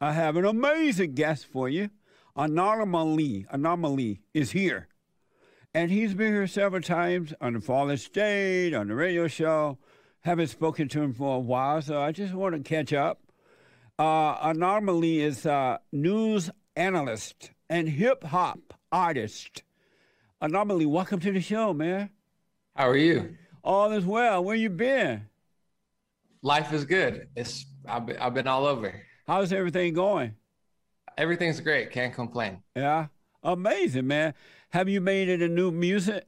I 0.00 0.12
have 0.12 0.36
an 0.36 0.44
amazing 0.44 1.14
guest 1.14 1.46
for 1.46 1.68
you. 1.68 1.90
Anomaly, 2.36 3.46
Anomaly 3.50 4.20
is 4.32 4.52
here. 4.52 4.86
And 5.74 5.90
he's 5.90 6.14
been 6.14 6.32
here 6.32 6.46
several 6.46 6.82
times 6.82 7.34
on 7.40 7.54
the 7.54 7.60
Fallen 7.60 7.96
State, 7.96 8.74
on 8.74 8.86
the 8.86 8.94
radio 8.94 9.26
show. 9.26 9.78
Haven't 10.20 10.46
spoken 10.48 10.88
to 10.90 11.02
him 11.02 11.12
for 11.12 11.36
a 11.36 11.40
while, 11.40 11.82
so 11.82 12.00
I 12.00 12.12
just 12.12 12.32
want 12.32 12.54
to 12.54 12.60
catch 12.60 12.92
up. 12.92 13.20
Uh, 13.98 14.36
Anomaly 14.40 15.20
is 15.20 15.44
a 15.44 15.80
news 15.90 16.48
analyst 16.76 17.50
and 17.68 17.88
hip 17.88 18.22
hop 18.22 18.74
artist. 18.92 19.64
Anomaly, 20.40 20.86
welcome 20.86 21.18
to 21.18 21.32
the 21.32 21.40
show, 21.40 21.74
man. 21.74 22.10
How 22.76 22.88
are 22.88 22.96
you? 22.96 23.36
All 23.64 23.90
is 23.90 24.04
well. 24.04 24.44
Where 24.44 24.54
you 24.54 24.70
been? 24.70 25.26
Life 26.42 26.72
is 26.72 26.84
good. 26.84 27.26
It's 27.34 27.66
I've 27.84 28.06
been, 28.06 28.16
I've 28.18 28.34
been 28.34 28.46
all 28.46 28.64
over. 28.64 28.94
How's 29.28 29.52
everything 29.52 29.92
going? 29.92 30.34
Everything's 31.18 31.60
great. 31.60 31.90
Can't 31.90 32.14
complain. 32.14 32.62
Yeah, 32.74 33.08
amazing, 33.42 34.06
man. 34.06 34.32
Have 34.70 34.88
you 34.88 35.02
made 35.02 35.28
any 35.28 35.48
new 35.48 35.70
music? 35.70 36.26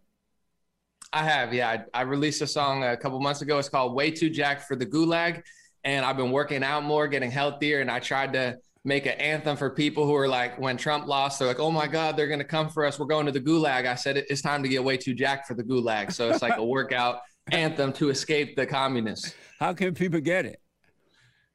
I 1.10 1.24
have. 1.24 1.54
Yeah, 1.54 1.84
I, 1.94 2.00
I 2.00 2.02
released 2.02 2.42
a 2.42 2.46
song 2.46 2.84
a 2.84 2.98
couple 2.98 3.18
months 3.18 3.40
ago. 3.40 3.58
It's 3.58 3.70
called 3.70 3.94
"Way 3.94 4.10
Too 4.10 4.28
Jacked 4.28 4.64
for 4.64 4.76
the 4.76 4.84
Gulag," 4.84 5.42
and 5.82 6.04
I've 6.04 6.18
been 6.18 6.30
working 6.30 6.62
out 6.62 6.84
more, 6.84 7.08
getting 7.08 7.30
healthier, 7.30 7.80
and 7.80 7.90
I 7.90 8.00
tried 8.00 8.34
to 8.34 8.58
make 8.84 9.06
an 9.06 9.12
anthem 9.12 9.56
for 9.56 9.70
people 9.70 10.04
who 10.04 10.14
are 10.14 10.28
like, 10.28 10.58
when 10.58 10.76
Trump 10.76 11.06
lost, 11.06 11.38
they're 11.38 11.48
like, 11.48 11.60
oh 11.60 11.70
my 11.70 11.86
God, 11.86 12.16
they're 12.16 12.28
going 12.28 12.38
to 12.38 12.46
come 12.46 12.70
for 12.70 12.86
us. 12.86 12.98
We're 12.98 13.04
going 13.04 13.26
to 13.26 13.32
the 13.32 13.40
gulag. 13.40 13.86
I 13.86 13.94
said, 13.94 14.16
it's 14.16 14.40
time 14.40 14.62
to 14.62 14.70
get 14.70 14.82
way 14.82 14.96
too 14.96 15.12
jacked 15.12 15.46
for 15.46 15.52
the 15.52 15.62
gulag. 15.62 16.12
So 16.12 16.30
it's 16.30 16.40
like 16.40 16.56
a 16.56 16.64
workout 16.64 17.20
anthem 17.52 17.92
to 17.94 18.08
escape 18.08 18.56
the 18.56 18.66
communists. 18.66 19.34
How 19.58 19.74
can 19.74 19.92
people 19.94 20.20
get 20.20 20.46
it? 20.46 20.59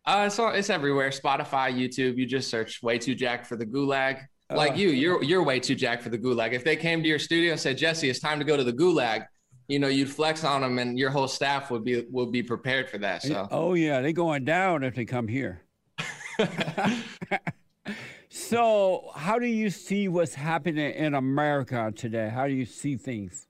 Uh, 0.06 0.30
so 0.30 0.50
it's 0.50 0.70
everywhere. 0.70 1.10
Spotify, 1.10 1.74
YouTube. 1.74 2.18
You 2.18 2.26
just 2.26 2.50
search 2.50 2.84
"way 2.84 3.00
too 3.00 3.16
Jack" 3.16 3.46
for 3.46 3.56
the 3.56 3.66
gulag." 3.66 4.22
Like 4.52 4.74
uh, 4.74 4.76
you, 4.76 4.90
you're 4.90 5.24
you're 5.24 5.44
way 5.44 5.60
too 5.60 5.76
Jack 5.76 6.02
for 6.02 6.10
the 6.10 6.18
gulag. 6.18 6.54
If 6.54 6.64
they 6.64 6.76
came 6.76 7.02
to 7.02 7.10
your 7.10 7.20
studio 7.20 7.52
and 7.52 7.60
said, 7.60 7.78
"Jesse, 7.78 8.10
it's 8.10 8.20
time 8.20 8.38
to 8.40 8.46
go 8.46 8.56
to 8.56 8.64
the 8.64 8.74
gulag," 8.74 9.26
you 9.68 9.80
know, 9.80 9.88
you'd 9.88 10.10
flex 10.10 10.44
on 10.44 10.62
them, 10.62 10.78
and 10.78 11.00
your 11.00 11.10
whole 11.10 11.28
staff 11.28 11.72
would 11.72 11.84
be 11.84 12.06
would 12.12 12.32
be 12.32 12.44
prepared 12.44 12.90
for 12.90 13.00
that. 13.00 13.24
So. 13.24 13.48
Oh 13.50 13.74
yeah, 13.74 14.02
they 14.02 14.14
going 14.14 14.46
down 14.46 14.84
if 14.84 14.96
they 14.96 15.06
come 15.06 15.28
here. 15.28 15.62
so, 18.30 19.10
how 19.16 19.40
do 19.40 19.48
you 19.48 19.70
see 19.70 20.08
what's 20.08 20.36
happening 20.36 20.94
in 20.94 21.16
America 21.16 21.92
today? 21.96 22.30
How 22.30 22.48
do 22.48 22.54
you 22.54 22.66
see 22.66 22.96
things? 22.96 23.48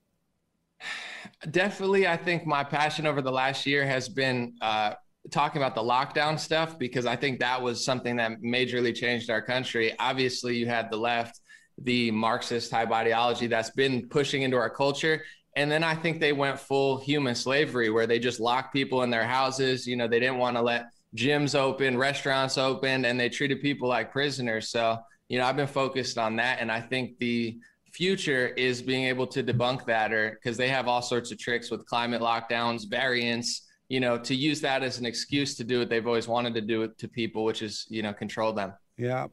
Definitely, 1.51 2.07
I 2.07 2.15
think 2.15 2.45
my 2.45 2.63
passion 2.63 3.05
over 3.05 3.21
the 3.21 3.31
last 3.31 3.65
year 3.65 3.85
has 3.85 4.07
been 4.07 4.53
uh, 4.61 4.93
talking 5.31 5.61
about 5.61 5.75
the 5.75 5.81
lockdown 5.81 6.39
stuff 6.39 6.77
because 6.77 7.05
I 7.05 7.15
think 7.15 7.39
that 7.39 7.61
was 7.61 7.83
something 7.83 8.15
that 8.17 8.41
majorly 8.41 8.93
changed 8.93 9.29
our 9.29 9.41
country. 9.41 9.93
Obviously, 9.99 10.57
you 10.57 10.67
had 10.67 10.91
the 10.91 10.97
left, 10.97 11.39
the 11.77 12.11
Marxist 12.11 12.71
type 12.71 12.91
ideology 12.91 13.47
that's 13.47 13.71
been 13.71 14.07
pushing 14.07 14.43
into 14.43 14.57
our 14.57 14.69
culture. 14.69 15.23
And 15.55 15.71
then 15.71 15.83
I 15.83 15.95
think 15.95 16.19
they 16.19 16.33
went 16.33 16.59
full 16.59 16.97
human 16.97 17.33
slavery 17.33 17.89
where 17.89 18.07
they 18.07 18.19
just 18.19 18.39
locked 18.39 18.73
people 18.73 19.03
in 19.03 19.09
their 19.09 19.25
houses. 19.25 19.87
You 19.87 19.95
know, 19.95 20.07
they 20.07 20.19
didn't 20.19 20.37
want 20.37 20.57
to 20.57 20.61
let 20.61 20.85
gyms 21.15 21.55
open, 21.55 21.97
restaurants 21.97 22.57
open, 22.57 23.05
and 23.05 23.19
they 23.19 23.29
treated 23.29 23.61
people 23.61 23.87
like 23.87 24.11
prisoners. 24.11 24.69
So, 24.69 24.99
you 25.29 25.39
know, 25.39 25.45
I've 25.45 25.55
been 25.55 25.67
focused 25.67 26.17
on 26.17 26.35
that. 26.37 26.59
And 26.59 26.71
I 26.71 26.81
think 26.81 27.17
the 27.19 27.57
future 27.91 28.47
is 28.49 28.81
being 28.81 29.05
able 29.05 29.25
to 29.25 29.41
debunk 29.41 29.85
that 29.85 30.11
or 30.11 30.31
because 30.31 30.57
they 30.57 30.67
have 30.67 30.89
all 30.89 31.01
sorts 31.01 31.31
of 31.31 31.39
tricks 31.39 31.71
with 31.71 31.85
climate 31.85 32.21
lockdowns, 32.21 32.89
variants, 32.89 33.64
you 33.89 33.99
know, 33.99 34.17
to 34.17 34.35
use 34.35 34.61
that 34.61 34.83
as 34.83 34.99
an 34.99 35.05
excuse 35.05 35.55
to 35.55 35.63
do 35.63 35.79
what 35.79 35.89
they've 35.89 36.05
always 36.05 36.27
wanted 36.27 36.53
to 36.55 36.61
do 36.61 36.87
to 36.97 37.07
people, 37.07 37.43
which 37.43 37.61
is, 37.61 37.85
you 37.89 38.01
know, 38.01 38.13
control 38.13 38.53
them. 38.53 38.73
Yeah. 38.97 39.27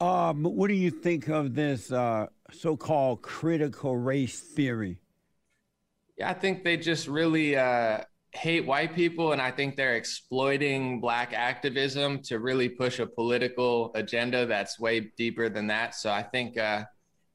Um, 0.00 0.42
what 0.44 0.68
do 0.68 0.74
you 0.74 0.90
think 0.90 1.28
of 1.28 1.54
this 1.54 1.90
uh, 1.90 2.26
so 2.52 2.76
called 2.76 3.22
critical 3.22 3.96
race 3.96 4.40
theory? 4.40 4.98
Yeah, 6.18 6.30
I 6.30 6.34
think 6.34 6.64
they 6.64 6.76
just 6.76 7.08
really, 7.08 7.56
uh, 7.56 8.00
hate 8.34 8.66
white 8.66 8.92
people 8.94 9.32
and 9.32 9.40
i 9.40 9.48
think 9.48 9.76
they're 9.76 9.94
exploiting 9.94 11.00
black 11.00 11.32
activism 11.32 12.20
to 12.20 12.40
really 12.40 12.68
push 12.68 12.98
a 12.98 13.06
political 13.06 13.92
agenda 13.94 14.44
that's 14.44 14.80
way 14.80 15.12
deeper 15.16 15.48
than 15.48 15.68
that 15.68 15.94
so 15.94 16.10
i 16.10 16.20
think 16.20 16.58
uh, 16.58 16.82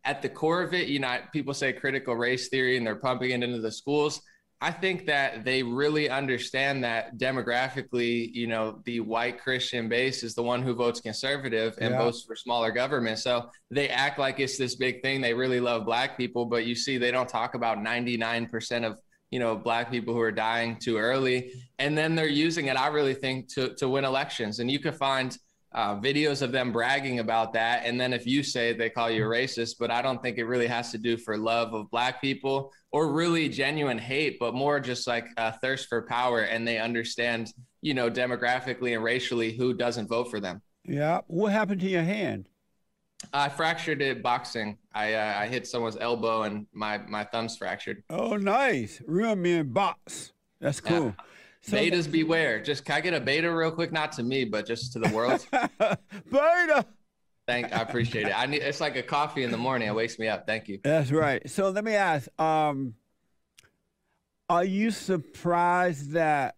at 0.04 0.22
the 0.22 0.28
core 0.28 0.62
of 0.62 0.74
it 0.74 0.90
you 0.90 1.00
know 1.00 1.18
people 1.32 1.54
say 1.54 1.72
critical 1.72 2.16
race 2.16 2.50
theory 2.50 2.76
and 2.76 2.86
they're 2.86 2.98
pumping 2.98 3.32
it 3.32 3.42
into 3.42 3.62
the 3.62 3.72
schools 3.72 4.22
i 4.62 4.72
think 4.72 5.06
that 5.06 5.44
they 5.46 5.64
really 5.64 6.10
understand 6.10 6.84
that 6.84 7.18
demographically 7.18 8.30
you 8.34 8.48
know 8.48 8.82
the 8.86 9.00
white 9.00 9.42
christian 9.42 9.88
base 9.88 10.24
is 10.24 10.36
the 10.36 10.44
one 10.44 10.62
who 10.62 10.74
votes 10.74 11.00
conservative 11.02 11.76
and 11.80 11.92
yeah. 11.92 11.98
votes 11.98 12.24
for 12.26 12.36
smaller 12.36 12.72
government 12.72 13.20
so 13.20 13.50
they 13.72 13.90
act 13.90 14.18
like 14.18 14.40
it's 14.40 14.58
this 14.58 14.76
big 14.76 15.02
thing. 15.02 15.22
They 15.22 15.34
really 15.34 15.60
love 15.60 15.86
black 15.86 16.18
people 16.18 16.46
but 16.46 16.66
you 16.66 16.76
see 16.76 16.98
they 16.98 17.12
don't 17.12 17.30
talk 17.30 17.54
about 17.56 17.78
99% 17.80 18.86
of 18.86 19.00
you 19.32 19.40
know 19.40 19.56
black 19.56 19.92
people 19.92 20.14
who 20.14 20.22
are 20.22 20.32
dying 20.32 20.78
too 20.78 20.98
early. 20.98 21.52
And 21.78 21.98
then 21.98 22.16
they're 22.16 22.28
using 22.28 22.66
it 22.68 22.78
i 22.78 22.88
really 22.88 23.14
think 23.14 23.48
to 23.54 23.76
to 23.76 23.88
win 23.88 24.06
elections. 24.06 24.60
And 24.60 24.72
you 24.72 24.80
can 24.80 24.94
find 24.94 25.38
uh, 25.74 25.96
videos 26.00 26.42
of 26.42 26.52
them 26.52 26.72
bragging 26.72 27.20
about 27.20 27.54
that 27.54 27.84
and 27.86 28.00
then 28.00 28.12
if 28.12 28.26
you 28.26 28.42
say 28.42 28.72
it, 28.72 28.78
they 28.78 28.90
call 28.90 29.10
you 29.10 29.24
a 29.24 29.28
racist 29.28 29.76
but 29.80 29.92
i 29.92 30.02
don't 30.02 30.22
think 30.22 30.38
it 30.38 30.46
really 30.46 30.68
has 30.68 30.92
to 30.92 30.98
do 30.98 31.16
for 31.16 31.38
love 31.38 31.74
of 31.74 31.90
black 31.92 32.20
people 32.22 32.72
or 32.92 33.12
really 33.12 33.48
genuine 33.48 34.00
hate 34.00 34.38
but 34.40 34.54
more 34.54 34.80
just 34.80 35.06
like 35.08 35.28
a 35.38 35.52
thirst 35.60 35.88
for 35.88 36.02
power 36.04 36.42
and 36.42 36.68
they 36.68 36.80
understand 36.80 37.54
you 37.82 37.94
know 37.94 38.10
demographically 38.10 38.96
and 38.96 39.04
racially 39.04 39.52
who 39.52 39.74
doesn't 39.74 40.08
vote 40.08 40.30
for 40.30 40.40
them 40.40 40.62
yeah 40.86 41.22
what 41.28 41.52
happened 41.52 41.80
to 41.82 41.88
your 41.88 42.04
hand 42.04 42.50
I 43.34 43.50
fractured 43.50 44.02
it 44.02 44.24
boxing. 44.24 44.78
I 44.94 45.14
uh, 45.14 45.36
I 45.40 45.48
hit 45.48 45.68
someone's 45.68 45.98
elbow 46.00 46.44
and 46.44 46.66
my 46.72 47.00
my 47.00 47.24
thumb's 47.26 47.58
fractured. 47.58 48.04
Oh, 48.10 48.38
nice! 48.38 49.02
Real 49.06 49.36
men 49.36 49.74
box. 49.74 50.32
That's 50.62 50.82
cool. 50.82 51.08
Yeah. 51.18 51.26
So 51.62 51.78
Betas 51.78 52.04
that- 52.04 52.12
beware. 52.12 52.62
Just 52.62 52.86
can 52.86 52.96
I 52.96 53.02
get 53.02 53.14
a 53.14 53.20
beta 53.20 53.54
real 53.54 53.72
quick? 53.72 53.92
Not 53.92 54.12
to 54.14 54.24
me, 54.24 54.46
but 54.46 54.66
just 54.66 54.94
to 54.94 55.00
the 55.00 55.10
world. 55.14 55.46
beta. 56.32 56.86
Thank. 57.48 57.74
I 57.74 57.82
appreciate 57.82 58.28
it. 58.28 58.34
I 58.38 58.46
need. 58.46 58.62
It's 58.62 58.80
like 58.80 58.96
a 58.96 59.04
coffee 59.04 59.44
in 59.44 59.52
the 59.52 59.58
morning. 59.58 59.88
It 59.88 59.96
wakes 59.96 60.20
me 60.20 60.28
up. 60.28 60.46
Thank 60.46 60.68
you. 60.68 60.80
That's 60.84 61.12
right. 61.12 61.48
So 61.50 61.70
let 61.72 61.84
me 61.84 61.96
ask. 61.96 62.28
Um, 62.40 62.94
are 64.50 64.64
you 64.64 64.92
surprised 64.92 66.12
that 66.12 66.56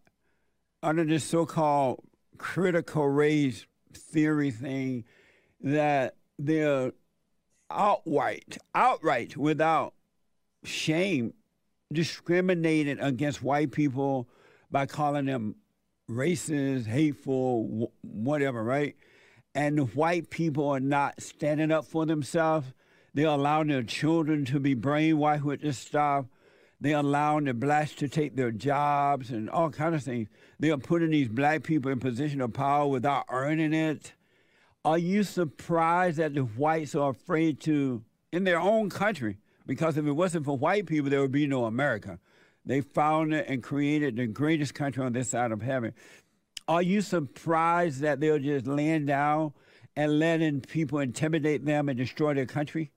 under 0.83 1.03
this 1.03 1.23
so-called 1.23 2.03
critical 2.37 3.07
race 3.07 3.65
theory 3.93 4.51
thing 4.51 5.03
that 5.61 6.15
they're 6.39 6.91
outright, 7.69 8.57
outright, 8.73 9.37
without 9.37 9.93
shame, 10.63 11.33
discriminated 11.91 12.99
against 13.01 13.43
white 13.43 13.71
people 13.71 14.27
by 14.71 14.85
calling 14.85 15.25
them 15.25 15.55
racist, 16.09 16.85
hateful, 16.87 17.91
whatever, 18.01 18.63
right? 18.63 18.95
And 19.53 19.77
the 19.77 19.85
white 19.85 20.29
people 20.29 20.69
are 20.69 20.79
not 20.79 21.21
standing 21.21 21.71
up 21.71 21.85
for 21.85 22.05
themselves. 22.05 22.73
They're 23.13 23.27
allowing 23.27 23.67
their 23.67 23.83
children 23.83 24.45
to 24.45 24.59
be 24.59 24.75
brainwashed 24.75 25.43
with 25.43 25.61
this 25.61 25.77
stuff. 25.77 26.25
They're 26.79 26.97
allowing 26.97 27.43
the 27.45 27.53
blacks 27.53 27.93
to 27.95 28.07
take 28.07 28.35
their 28.35 28.51
jobs 28.51 29.29
and 29.29 29.49
all 29.49 29.69
kinds 29.69 29.95
of 29.95 30.03
things. 30.03 30.29
They 30.59 30.71
are 30.71 30.77
putting 30.77 31.11
these 31.11 31.27
black 31.27 31.63
people 31.63 31.91
in 31.91 31.99
position 31.99 32.41
of 32.41 32.53
power 32.53 32.87
without 32.87 33.25
earning 33.29 33.73
it. 33.73 34.13
Are 34.83 34.97
you 34.97 35.23
surprised 35.23 36.17
that 36.17 36.33
the 36.33 36.41
whites 36.41 36.95
are 36.95 37.11
afraid 37.11 37.59
to, 37.61 38.03
in 38.31 38.45
their 38.45 38.59
own 38.59 38.89
country, 38.89 39.37
because 39.67 39.97
if 39.97 40.05
it 40.05 40.11
wasn't 40.13 40.45
for 40.45 40.57
white 40.57 40.87
people, 40.87 41.09
there 41.09 41.21
would 41.21 41.31
be 41.31 41.45
no 41.45 41.65
America. 41.65 42.19
They 42.65 42.81
founded 42.81 43.45
and 43.47 43.63
created 43.63 44.15
the 44.15 44.27
greatest 44.27 44.73
country 44.73 45.03
on 45.03 45.13
this 45.13 45.29
side 45.31 45.51
of 45.51 45.61
heaven. 45.61 45.93
Are 46.67 46.81
you 46.81 47.01
surprised 47.01 48.01
that 48.01 48.19
they'll 48.19 48.39
just 48.39 48.67
land 48.67 49.07
down 49.07 49.53
and 49.95 50.19
letting 50.19 50.61
people 50.61 50.99
intimidate 50.99 51.65
them 51.65 51.89
and 51.89 51.97
destroy 51.97 52.33
their 52.33 52.45
country? 52.45 52.91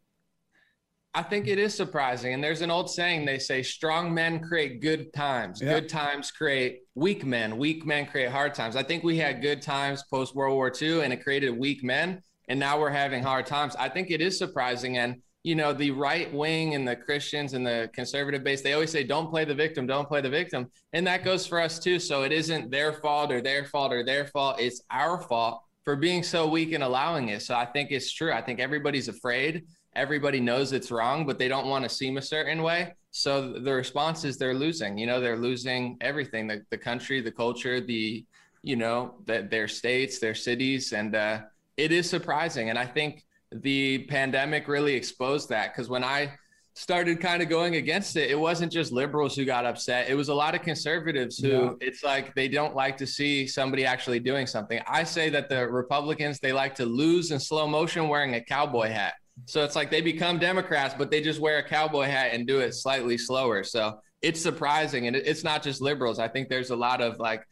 I 1.17 1.23
think 1.23 1.47
it 1.47 1.59
is 1.59 1.73
surprising. 1.75 2.35
And 2.35 2.43
there's 2.43 2.61
an 2.61 2.73
old 2.73 2.91
saying 2.91 3.25
they 3.25 3.39
say 3.39 3.63
strong 3.63 4.13
men 4.13 4.41
create 4.41 4.81
good 4.81 5.13
times, 5.13 5.63
yep. 5.63 5.83
good 5.83 5.89
times 5.89 6.33
create 6.33 6.81
weak 6.97 7.25
men, 7.25 7.57
weak 7.57 7.87
men 7.87 8.07
create 8.07 8.31
hard 8.31 8.53
times. 8.53 8.75
I 8.75 8.83
think 8.83 9.05
we 9.05 9.17
had 9.17 9.41
good 9.41 9.63
times 9.63 10.03
post 10.11 10.35
World 10.35 10.55
War 10.55 10.73
II 10.81 11.03
and 11.03 11.13
it 11.13 11.23
created 11.23 11.51
weak 11.51 11.85
men. 11.85 12.21
And 12.49 12.59
now 12.59 12.81
we're 12.81 12.91
having 12.91 13.23
hard 13.23 13.47
times. 13.47 13.77
I 13.77 13.89
think 13.89 14.11
it 14.11 14.21
is 14.21 14.37
surprising. 14.37 14.99
And, 14.99 15.23
you 15.45 15.55
know, 15.55 15.73
the 15.73 15.93
right 15.93 16.33
wing 16.35 16.75
and 16.75 16.89
the 16.89 16.97
Christians 16.97 17.55
and 17.55 17.65
the 17.65 17.89
conservative 17.93 18.43
base, 18.43 18.63
they 18.63 18.73
always 18.73 18.91
say, 18.91 19.05
don't 19.05 19.31
play 19.31 19.45
the 19.45 19.55
victim, 19.55 19.87
don't 19.87 20.09
play 20.09 20.21
the 20.21 20.31
victim. 20.31 20.69
And 20.93 21.07
that 21.07 21.23
goes 21.23 21.47
for 21.47 21.61
us 21.61 21.79
too. 21.79 22.01
So 22.01 22.25
it 22.25 22.33
isn't 22.33 22.71
their 22.71 22.95
fault 22.95 23.31
or 23.31 23.41
their 23.41 23.65
fault 23.67 23.93
or 23.93 24.05
their 24.05 24.27
fault. 24.27 24.59
It's 24.59 24.83
our 24.91 25.21
fault 25.21 25.63
for 25.85 25.95
being 25.95 26.23
so 26.23 26.49
weak 26.49 26.73
and 26.73 26.83
allowing 26.83 27.29
it. 27.29 27.43
So 27.43 27.55
I 27.55 27.67
think 27.67 27.93
it's 27.93 28.11
true. 28.11 28.33
I 28.33 28.41
think 28.41 28.59
everybody's 28.59 29.09
afraid 29.09 29.65
everybody 29.97 30.41
knows 30.41 30.73
it's 30.73 30.91
wrong, 30.91 31.27
but 31.27 31.39
they 31.39 31.49
don't 31.49 31.67
want 31.67 31.85
to 31.85 31.89
seem 31.89 32.17
a 32.17 32.23
certain 32.23 32.63
way. 32.63 32.95
So 33.11 33.53
the 33.53 33.73
response 33.73 34.25
is 34.25 34.37
they're 34.37 34.55
losing. 34.55 34.99
You 34.99 35.07
know, 35.07 35.21
they're 35.21 35.39
losing 35.39 35.97
everything: 36.01 36.47
the, 36.47 36.63
the 36.71 36.79
country, 36.79 37.21
the 37.21 37.33
culture, 37.33 37.81
the 37.81 38.25
you 38.63 38.77
know, 38.77 39.17
the, 39.27 39.47
their 39.51 39.69
states, 39.69 40.19
their 40.19 40.35
cities, 40.35 40.93
and 40.93 41.15
uh, 41.15 41.41
it 41.77 41.93
is 41.93 42.09
surprising. 42.09 42.71
And 42.71 42.79
I 42.79 42.87
think 42.87 43.23
the 43.63 43.99
pandemic 44.09 44.69
really 44.69 44.95
exposed 44.95 45.49
that 45.51 45.73
because 45.73 45.89
when 45.89 46.03
I 46.03 46.33
started 46.75 47.21
kind 47.21 47.41
of 47.41 47.49
going 47.49 47.77
against 47.77 48.17
it, 48.17 48.31
it 48.31 48.39
wasn't 48.39 48.73
just 48.73 48.93
liberals 48.93 49.37
who 49.37 49.45
got 49.45 49.65
upset. 49.65 50.09
It 50.09 50.15
was 50.15 50.29
a 50.29 50.35
lot 50.35 50.57
of 50.57 50.63
conservatives 50.63 51.39
who 51.39 51.49
yeah. 51.49 51.71
it's 51.81 52.03
like 52.03 52.35
they 52.35 52.49
don't 52.49 52.75
like 52.75 52.97
to 52.97 53.07
see 53.07 53.47
somebody 53.47 53.87
actually 53.87 54.19
doing 54.19 54.47
something. 54.47 54.81
I 54.87 55.05
say 55.05 55.31
that 55.31 55.49
the 55.49 55.69
Republicans, 55.69 56.41
they 56.41 56.53
like 56.53 56.75
to 56.77 56.85
lose 56.85 57.31
in 57.31 57.39
slow 57.39 57.69
motion 57.69 58.09
wearing 58.09 58.35
a 58.35 58.41
cowboy 58.41 58.89
hat. 58.89 59.15
So 59.47 59.63
it's 59.65 59.77
like 59.77 59.91
they 59.91 60.01
become 60.01 60.39
Democrats, 60.39 60.95
but 60.97 61.11
they 61.11 61.21
just 61.21 61.41
wear 61.41 61.59
a 61.59 61.69
cowboy 61.69 62.07
hat 62.07 62.33
and 62.33 62.47
do 62.47 62.61
it 62.61 62.73
slightly 62.75 63.19
slower. 63.19 63.63
So 63.63 64.01
it's 64.23 64.41
surprising. 64.41 65.07
And 65.07 65.15
it's 65.15 65.45
not 65.45 65.63
just 65.63 65.81
liberals. 65.81 66.19
I 66.19 66.29
think 66.29 66.49
there's 66.49 66.71
a 66.71 66.77
lot 66.77 67.01
of 67.01 67.19
like 67.19 67.45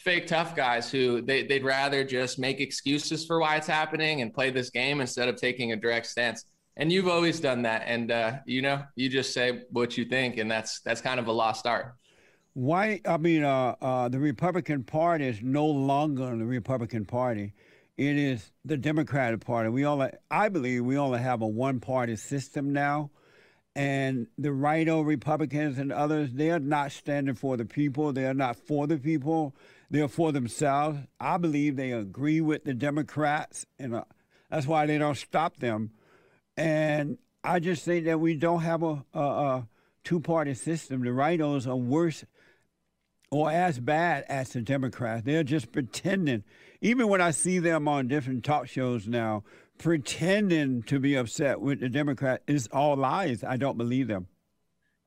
fake 0.00 0.26
tough 0.26 0.56
guys 0.56 0.90
who 0.90 1.20
they, 1.20 1.42
they'd 1.42 1.64
rather 1.64 2.04
just 2.04 2.38
make 2.38 2.60
excuses 2.60 3.24
for 3.26 3.38
why 3.38 3.56
it's 3.56 3.66
happening 3.66 4.22
and 4.22 4.32
play 4.32 4.50
this 4.50 4.70
game 4.70 5.00
instead 5.00 5.28
of 5.28 5.36
taking 5.36 5.72
a 5.72 5.76
direct 5.76 6.06
stance. 6.06 6.46
And 6.76 6.90
you've 6.90 7.08
always 7.08 7.40
done 7.40 7.62
that. 7.62 7.82
And 7.86 8.10
uh, 8.10 8.38
you 8.46 8.62
know 8.62 8.82
you 8.96 9.08
just 9.08 9.34
say 9.34 9.62
what 9.70 9.98
you 9.98 10.04
think 10.04 10.38
and 10.38 10.50
that's 10.50 10.80
that's 10.80 11.00
kind 11.00 11.20
of 11.20 11.26
a 11.26 11.32
lost 11.32 11.66
art. 11.66 11.94
Why 12.54 13.00
i 13.06 13.16
mean 13.16 13.44
uh, 13.44 13.76
uh, 13.80 14.08
the 14.08 14.18
republican 14.18 14.82
party 14.84 15.26
is 15.26 15.40
no 15.42 15.66
longer 15.66 16.36
the 16.36 16.46
republican 16.46 17.04
party. 17.04 17.52
It 17.96 18.16
is 18.16 18.50
the 18.64 18.78
democratic 18.78 19.40
party. 19.40 19.68
We 19.68 19.84
all 19.84 20.08
i 20.30 20.48
believe 20.48 20.84
we 20.84 20.96
only 20.96 21.20
have 21.20 21.42
a 21.42 21.46
one-party 21.46 22.16
system 22.16 22.72
now 22.72 23.10
and 23.80 24.26
the 24.36 24.52
right-o 24.52 25.00
republicans 25.00 25.78
and 25.78 25.92
others 25.92 26.32
they 26.32 26.50
are 26.50 26.58
not 26.58 26.92
standing 26.92 27.34
for 27.34 27.56
the 27.56 27.64
people 27.64 28.12
they 28.12 28.26
are 28.26 28.34
not 28.34 28.56
for 28.56 28.86
the 28.86 28.98
people 28.98 29.54
they're 29.90 30.08
for 30.08 30.32
themselves 30.32 30.98
i 31.18 31.36
believe 31.36 31.76
they 31.76 31.92
agree 31.92 32.40
with 32.40 32.64
the 32.64 32.74
democrats 32.74 33.66
and 33.78 33.94
uh, 33.94 34.04
that's 34.50 34.66
why 34.66 34.86
they 34.86 34.98
don't 34.98 35.16
stop 35.16 35.56
them 35.58 35.90
and 36.56 37.16
I 37.42 37.58
just 37.58 37.84
think 37.84 38.04
that 38.04 38.20
we 38.20 38.34
don't 38.34 38.60
have 38.60 38.82
a, 38.82 39.04
a, 39.14 39.20
a 39.20 39.68
two 40.04 40.20
party 40.20 40.54
system. 40.54 41.02
The 41.02 41.12
rhinos 41.12 41.66
are 41.66 41.76
worse 41.76 42.24
or 43.30 43.50
as 43.50 43.78
bad 43.80 44.24
as 44.28 44.50
the 44.50 44.60
Democrats. 44.60 45.22
They're 45.24 45.44
just 45.44 45.72
pretending. 45.72 46.44
Even 46.80 47.08
when 47.08 47.20
I 47.20 47.30
see 47.30 47.58
them 47.58 47.88
on 47.88 48.08
different 48.08 48.44
talk 48.44 48.68
shows 48.68 49.06
now, 49.06 49.44
pretending 49.80 50.82
to 50.84 51.00
be 51.00 51.14
upset 51.16 51.60
with 51.60 51.80
the 51.80 51.88
Democrat 51.88 52.42
is 52.46 52.68
all 52.72 52.96
lies. 52.96 53.42
I 53.42 53.56
don't 53.56 53.78
believe 53.78 54.08
them. 54.08 54.26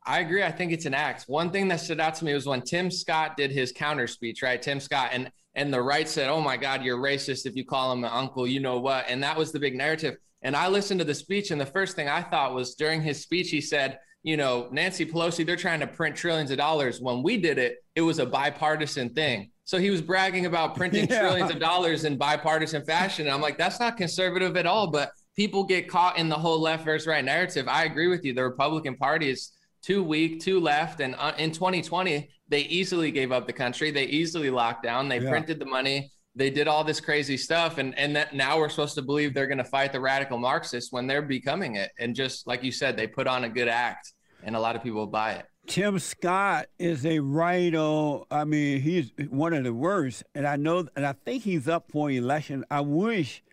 I 0.06 0.20
agree. 0.20 0.44
I 0.44 0.52
think 0.52 0.74
it's 0.74 0.86
an 0.86 0.94
act. 0.94 1.24
One 1.28 1.52
thing 1.52 1.70
that 1.70 1.80
stood 1.80 2.00
out 2.00 2.16
to 2.16 2.26
me 2.26 2.34
was 2.34 2.46
when 2.46 2.62
Tim 2.62 2.92
Scott 2.92 3.38
did 3.38 3.52
his 3.52 3.72
counter 3.72 4.08
speech, 4.08 4.42
right? 4.42 4.62
Tim 4.62 4.80
Scott 4.80 5.12
and 5.14 5.32
and 5.56 5.72
the 5.72 5.82
right 5.82 6.10
said, 6.10 6.30
"Oh 6.30 6.42
my 6.42 6.58
God, 6.58 6.84
you're 6.84 6.98
racist 6.98 7.46
if 7.46 7.56
you 7.56 7.64
call 7.64 7.94
him 7.94 8.04
an 8.04 8.12
uncle." 8.12 8.46
You 8.46 8.60
know 8.60 8.80
what? 8.80 9.06
And 9.08 9.24
that 9.24 9.38
was 9.38 9.52
the 9.52 9.60
big 9.60 9.76
narrative. 9.76 10.18
And 10.42 10.58
I 10.58 10.68
listened 10.68 11.00
to 11.00 11.06
the 11.06 11.16
speech, 11.16 11.52
and 11.52 11.62
the 11.62 11.66
first 11.66 11.96
thing 11.96 12.10
I 12.10 12.22
thought 12.22 12.54
was 12.54 12.76
during 12.76 13.02
his 13.02 13.22
speech, 13.22 13.50
he 13.50 13.62
said, 13.62 14.00
you 14.24 14.36
know, 14.36 14.68
Nancy 14.72 15.06
Pelosi, 15.06 15.46
they're 15.46 15.56
trying 15.56 15.80
to 15.82 15.88
print 15.88 16.18
trillions 16.18 16.52
of 16.52 16.58
dollars. 16.58 17.00
When 17.00 17.24
we 17.24 17.38
did 17.38 17.58
it, 17.58 17.78
it 17.96 18.02
was 18.02 18.20
a 18.20 18.26
bipartisan 18.26 19.14
thing. 19.14 19.52
So 19.66 19.78
he 19.78 19.90
was 19.90 20.02
bragging 20.02 20.46
about 20.46 20.76
printing 20.76 21.08
yeah. 21.10 21.20
trillions 21.20 21.52
of 21.52 21.60
dollars 21.60 22.04
in 22.04 22.18
bipartisan 22.18 22.84
fashion. 22.84 23.28
And 23.28 23.34
I'm 23.34 23.42
like, 23.42 23.58
that's 23.58 23.80
not 23.80 23.98
conservative 23.98 24.58
at 24.58 24.66
all. 24.66 24.88
But 24.88 25.12
people 25.36 25.64
get 25.64 25.88
caught 25.88 26.18
in 26.18 26.30
the 26.30 26.36
whole 26.36 26.60
left 26.60 26.86
versus 26.86 27.08
right 27.08 27.24
narrative. 27.24 27.68
I 27.68 27.86
agree 27.86 28.08
with 28.08 28.26
you. 28.26 28.34
The 28.34 28.44
Republican 28.44 28.96
Party 28.96 29.30
is 29.30 29.52
too 29.82 30.04
weak, 30.04 30.42
too 30.42 30.60
left. 30.60 31.00
And 31.00 31.16
uh, 31.18 31.34
in 31.38 31.52
2020, 31.52 32.30
they 32.50 32.62
easily 32.62 33.12
gave 33.12 33.32
up 33.32 33.48
the 33.48 33.54
country. 33.54 33.92
They 33.92 34.06
easily 34.06 34.50
locked 34.50 34.84
down. 34.84 35.08
They 35.08 35.20
yeah. 35.20 35.30
printed 35.30 35.60
the 35.60 35.66
money 35.66 36.12
they 36.36 36.50
did 36.50 36.68
all 36.68 36.84
this 36.84 37.00
crazy 37.00 37.38
stuff 37.38 37.78
and 37.78 37.98
and 37.98 38.16
that 38.16 38.34
now 38.34 38.58
we're 38.58 38.70
supposed 38.70 38.96
to 38.96 39.02
believe 39.02 39.34
they're 39.34 39.48
going 39.48 39.58
to 39.58 39.64
fight 39.64 39.92
the 39.92 40.00
radical 40.00 40.38
marxists 40.38 40.92
when 40.92 41.08
they're 41.08 41.22
becoming 41.22 41.76
it 41.76 41.92
and 42.00 42.16
just 42.16 42.48
like 42.48 42.64
you 42.64 42.72
said 42.72 42.98
they 42.98 43.08
put 43.08 43.28
on 43.28 43.44
a 43.44 43.50
good 43.50 43.68
act 43.68 44.14
and 44.44 44.56
a 44.56 44.60
lot 44.60 44.76
of 44.76 44.84
people 44.84 45.06
buy 45.08 45.34
it 45.34 45.46
tim 45.66 45.98
scott 45.98 46.68
is 46.78 47.06
a 47.06 47.20
writer 47.20 48.20
i 48.30 48.44
mean 48.44 48.82
he's 48.82 49.12
one 49.30 49.54
of 49.54 49.64
the 49.64 49.74
worst 49.74 50.24
and 50.36 50.46
i 50.46 50.56
know 50.56 50.88
and 50.96 51.06
i 51.06 51.14
think 51.26 51.44
he's 51.44 51.68
up 51.68 51.90
for 51.90 52.12
election 52.12 52.66
i 52.70 52.82
wish 52.82 53.44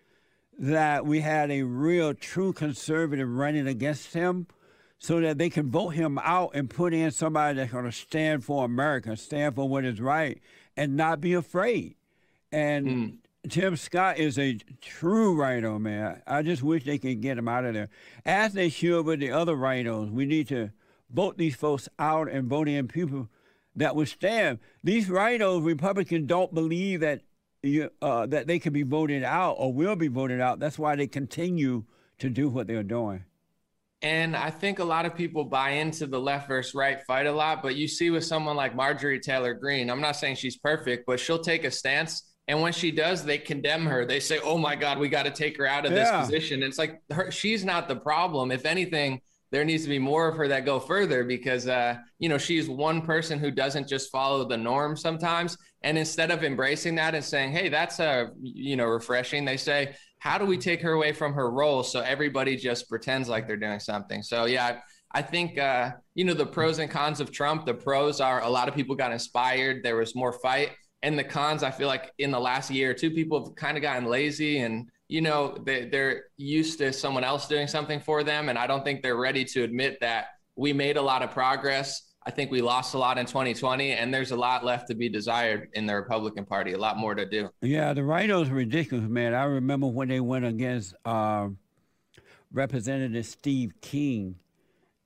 that 0.59 1.05
we 1.05 1.21
had 1.21 1.49
a 1.49 1.63
real 1.63 2.13
true 2.13 2.53
conservative 2.53 3.29
running 3.29 3.67
against 3.67 4.13
him 4.13 4.45
so 4.99 5.19
that 5.19 5.39
they 5.39 5.49
can 5.49 5.71
vote 5.71 5.89
him 5.89 6.19
out 6.19 6.51
and 6.53 6.69
put 6.69 6.93
in 6.93 7.09
somebody 7.09 7.57
that's 7.57 7.71
going 7.71 7.85
to 7.85 7.91
stand 7.91 8.43
for 8.43 8.65
america 8.65 9.15
stand 9.15 9.55
for 9.55 9.67
what 9.67 9.85
is 9.85 10.01
right 10.01 10.41
and 10.75 10.95
not 10.95 11.21
be 11.21 11.33
afraid 11.33 11.95
and 12.51 12.87
mm. 12.87 13.17
Tim 13.49 13.75
Scott 13.75 14.19
is 14.19 14.37
a 14.37 14.57
true 14.81 15.35
rhino, 15.35 15.79
man. 15.79 16.21
I 16.27 16.43
just 16.43 16.61
wish 16.61 16.83
they 16.83 16.99
could 16.99 17.21
get 17.21 17.39
him 17.39 17.47
out 17.47 17.65
of 17.65 17.73
there. 17.73 17.89
As 18.23 18.53
they 18.53 18.69
should 18.69 19.05
with 19.05 19.19
the 19.19 19.31
other 19.31 19.55
rhinos. 19.55 20.11
We 20.11 20.25
need 20.25 20.47
to 20.49 20.71
vote 21.13 21.37
these 21.37 21.55
folks 21.55 21.89
out 21.99 22.29
and 22.29 22.47
vote 22.47 22.67
in 22.67 22.87
people 22.87 23.29
that 23.75 23.95
would 23.95 24.07
stand. 24.07 24.59
These 24.83 25.09
rhinos, 25.09 25.63
Republicans 25.63 26.27
don't 26.27 26.53
believe 26.53 27.01
that 27.01 27.21
you, 27.63 27.89
uh, 28.01 28.25
that 28.27 28.47
they 28.47 28.59
can 28.59 28.73
be 28.73 28.83
voted 28.83 29.23
out 29.23 29.53
or 29.53 29.73
will 29.73 29.95
be 29.95 30.07
voted 30.07 30.41
out. 30.41 30.59
That's 30.59 30.79
why 30.79 30.95
they 30.95 31.07
continue 31.07 31.83
to 32.19 32.29
do 32.29 32.49
what 32.49 32.67
they're 32.67 32.83
doing. 32.83 33.23
And 34.03 34.35
I 34.35 34.49
think 34.49 34.79
a 34.79 34.83
lot 34.83 35.05
of 35.05 35.15
people 35.15 35.43
buy 35.43 35.71
into 35.71 36.07
the 36.07 36.19
left 36.19 36.47
versus 36.47 36.73
right 36.73 36.99
fight 37.05 37.27
a 37.27 37.31
lot, 37.31 37.61
but 37.61 37.75
you 37.75 37.87
see 37.87 38.09
with 38.09 38.25
someone 38.25 38.55
like 38.55 38.75
Marjorie 38.75 39.19
Taylor 39.19 39.53
Greene, 39.53 39.91
I'm 39.91 40.01
not 40.01 40.15
saying 40.15 40.35
she's 40.35 40.57
perfect, 40.57 41.05
but 41.05 41.19
she'll 41.19 41.39
take 41.39 41.65
a 41.65 41.71
stance 41.71 42.31
and 42.47 42.61
when 42.61 42.73
she 42.73 42.91
does, 42.91 43.23
they 43.23 43.37
condemn 43.37 43.85
her. 43.85 44.05
They 44.05 44.19
say, 44.19 44.39
"Oh 44.43 44.57
my 44.57 44.75
God, 44.75 44.97
we 44.97 45.07
got 45.09 45.23
to 45.23 45.31
take 45.31 45.57
her 45.57 45.65
out 45.65 45.85
of 45.85 45.91
yeah. 45.91 45.99
this 45.99 46.27
position." 46.27 46.63
It's 46.63 46.77
like 46.77 47.01
her, 47.11 47.31
she's 47.31 47.63
not 47.63 47.87
the 47.87 47.95
problem. 47.95 48.51
If 48.51 48.65
anything, 48.65 49.21
there 49.51 49.65
needs 49.65 49.83
to 49.83 49.89
be 49.89 49.99
more 49.99 50.27
of 50.27 50.37
her 50.37 50.47
that 50.47 50.65
go 50.65 50.79
further 50.79 51.23
because, 51.23 51.67
uh, 51.67 51.97
you 52.19 52.29
know, 52.29 52.37
she's 52.37 52.69
one 52.69 53.01
person 53.01 53.37
who 53.37 53.51
doesn't 53.51 53.87
just 53.87 54.11
follow 54.11 54.47
the 54.47 54.57
norm 54.57 54.95
sometimes. 54.95 55.57
And 55.83 55.97
instead 55.97 56.31
of 56.31 56.43
embracing 56.43 56.95
that 56.95 57.15
and 57.15 57.23
saying, 57.23 57.51
"Hey, 57.51 57.69
that's 57.69 57.99
a 57.99 58.09
uh, 58.09 58.25
you 58.41 58.75
know 58.75 58.85
refreshing," 58.85 59.45
they 59.45 59.57
say, 59.57 59.95
"How 60.19 60.37
do 60.37 60.45
we 60.45 60.57
take 60.57 60.81
her 60.81 60.93
away 60.93 61.11
from 61.11 61.33
her 61.33 61.49
role 61.51 61.83
so 61.83 62.01
everybody 62.01 62.55
just 62.55 62.87
pretends 62.89 63.27
like 63.27 63.47
they're 63.47 63.57
doing 63.57 63.79
something?" 63.79 64.23
So 64.23 64.45
yeah. 64.45 64.79
I 65.13 65.21
think 65.21 65.57
uh, 65.57 65.91
you 66.15 66.23
know 66.23 66.33
the 66.33 66.45
pros 66.45 66.79
and 66.79 66.89
cons 66.89 67.19
of 67.19 67.33
Trump. 67.33 67.65
The 67.65 67.73
pros 67.73 68.21
are 68.21 68.41
a 68.43 68.49
lot 68.49 68.69
of 68.69 68.75
people 68.75 68.95
got 68.95 69.11
inspired. 69.11 69.83
There 69.83 69.97
was 69.97 70.15
more 70.15 70.31
fight 70.31 70.69
and 71.03 71.17
the 71.17 71.23
cons, 71.23 71.63
I 71.63 71.71
feel 71.71 71.87
like 71.87 72.11
in 72.19 72.31
the 72.31 72.39
last 72.39 72.69
year 72.69 72.91
or 72.91 72.93
two, 72.93 73.11
people 73.11 73.43
have 73.43 73.55
kind 73.55 73.77
of 73.77 73.81
gotten 73.81 74.05
lazy 74.05 74.59
and 74.59 74.89
you 75.11 75.19
know 75.19 75.57
they, 75.65 75.89
they're 75.89 76.23
used 76.37 76.77
to 76.79 76.93
someone 76.93 77.25
else 77.25 77.45
doing 77.45 77.67
something 77.67 77.99
for 77.99 78.23
them, 78.23 78.47
and 78.47 78.57
I 78.57 78.65
don't 78.65 78.85
think 78.85 79.03
they're 79.03 79.17
ready 79.17 79.43
to 79.43 79.63
admit 79.63 79.99
that 79.99 80.27
we 80.55 80.71
made 80.71 80.95
a 80.95 81.01
lot 81.01 81.21
of 81.21 81.31
progress. 81.31 82.13
I 82.25 82.31
think 82.31 82.49
we 82.49 82.61
lost 82.61 82.93
a 82.93 82.97
lot 82.97 83.17
in 83.17 83.25
2020, 83.25 83.91
and 83.91 84.13
there's 84.13 84.31
a 84.31 84.37
lot 84.37 84.63
left 84.63 84.87
to 84.87 84.95
be 84.95 85.09
desired 85.09 85.67
in 85.73 85.85
the 85.85 85.95
Republican 85.95 86.45
Party. 86.45 86.71
A 86.71 86.77
lot 86.77 86.97
more 86.97 87.13
to 87.13 87.25
do. 87.25 87.49
Yeah, 87.61 87.91
the 87.93 88.05
rhinos 88.05 88.49
are 88.49 88.53
ridiculous, 88.53 89.09
man. 89.09 89.33
I 89.33 89.43
remember 89.43 89.87
when 89.87 90.07
they 90.07 90.21
went 90.21 90.45
against 90.45 90.93
uh, 91.03 91.49
Representative 92.53 93.25
Steve 93.25 93.73
King 93.81 94.35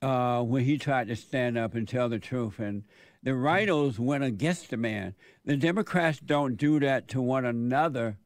uh, 0.03 0.43
when 0.43 0.65
he 0.65 0.77
tried 0.77 1.07
to 1.07 1.15
stand 1.15 1.57
up 1.57 1.73
and 1.73 1.87
tell 1.87 2.09
the 2.09 2.19
truth, 2.19 2.59
and 2.59 2.83
the 3.23 3.33
rhinos 3.33 3.97
went 3.97 4.23
against 4.23 4.69
the 4.69 4.77
man. 4.77 5.15
The 5.45 5.57
Democrats 5.57 6.19
don't 6.19 6.57
do 6.57 6.79
that 6.81 7.07
to 7.07 7.21
one 7.23 7.45
another. 7.45 8.19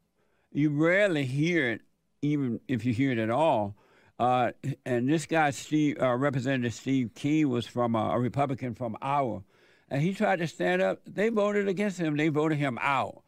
You 0.51 0.71
rarely 0.71 1.25
hear 1.25 1.69
it, 1.69 1.81
even 2.21 2.59
if 2.67 2.85
you 2.85 2.93
hear 2.93 3.11
it 3.11 3.17
at 3.17 3.29
all. 3.29 3.75
Uh, 4.17 4.51
and 4.85 5.07
this 5.07 5.25
guy, 5.25 5.51
Steve, 5.51 5.97
uh, 6.01 6.13
Representative 6.15 6.73
Steve 6.73 7.11
King, 7.15 7.49
was 7.49 7.65
from 7.65 7.95
a, 7.95 8.09
a, 8.09 8.19
Republican 8.19 8.75
from 8.75 8.97
Iowa, 9.01 9.43
and 9.89 10.01
he 10.01 10.13
tried 10.13 10.39
to 10.39 10.47
stand 10.47 10.81
up. 10.81 10.99
They 11.05 11.29
voted 11.29 11.69
against 11.69 11.99
him. 11.99 12.17
They 12.17 12.27
voted 12.27 12.57
him 12.57 12.77
out. 12.81 13.23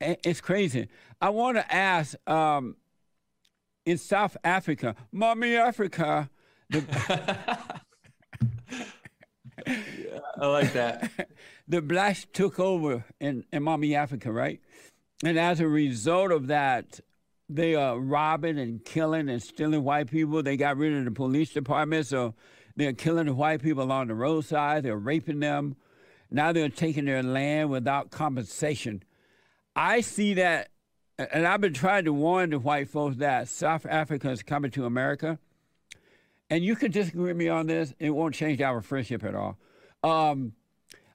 It's 0.00 0.40
crazy. 0.40 0.88
I 1.20 1.30
want 1.30 1.56
to 1.56 1.74
ask 1.74 2.16
um, 2.28 2.76
in 3.84 3.98
South 3.98 4.36
Africa, 4.44 4.94
Mommy 5.10 5.56
Africa. 5.56 6.30
The, 6.70 6.84
yeah, 9.66 10.18
I 10.38 10.46
like 10.46 10.72
that. 10.74 11.10
the 11.68 11.82
blacks 11.82 12.26
took 12.32 12.60
over 12.60 13.04
in, 13.18 13.44
in 13.52 13.62
Mommy 13.62 13.94
Africa, 13.94 14.30
right? 14.30 14.60
And 15.24 15.38
as 15.38 15.60
a 15.60 15.68
result 15.68 16.30
of 16.30 16.48
that, 16.48 17.00
they 17.48 17.74
are 17.74 17.98
robbing 17.98 18.58
and 18.58 18.84
killing 18.84 19.28
and 19.28 19.42
stealing 19.42 19.84
white 19.84 20.10
people. 20.10 20.42
They 20.42 20.56
got 20.56 20.76
rid 20.76 20.92
of 20.92 21.04
the 21.04 21.10
police 21.10 21.52
department, 21.52 22.06
so 22.06 22.34
they're 22.74 22.92
killing 22.92 23.26
the 23.26 23.34
white 23.34 23.62
people 23.62 23.82
along 23.82 24.08
the 24.08 24.14
roadside. 24.14 24.82
They're 24.82 24.96
raping 24.96 25.40
them. 25.40 25.76
Now 26.30 26.52
they're 26.52 26.68
taking 26.68 27.04
their 27.04 27.22
land 27.22 27.70
without 27.70 28.10
compensation. 28.10 29.02
I 29.74 30.00
see 30.00 30.34
that, 30.34 30.70
and 31.18 31.46
I've 31.46 31.60
been 31.60 31.72
trying 31.72 32.04
to 32.06 32.12
warn 32.12 32.50
the 32.50 32.58
white 32.58 32.90
folks 32.90 33.16
that 33.18 33.48
South 33.48 33.86
Africa 33.86 34.30
is 34.30 34.42
coming 34.42 34.70
to 34.72 34.84
America 34.84 35.38
and 36.48 36.64
you 36.64 36.76
can 36.76 36.90
disagree 36.90 37.24
with 37.24 37.36
me 37.36 37.48
on 37.48 37.66
this, 37.66 37.94
it 37.98 38.10
won't 38.10 38.34
change 38.34 38.60
our 38.60 38.80
friendship 38.80 39.24
at 39.24 39.34
all. 39.34 39.58
Um, 40.02 40.52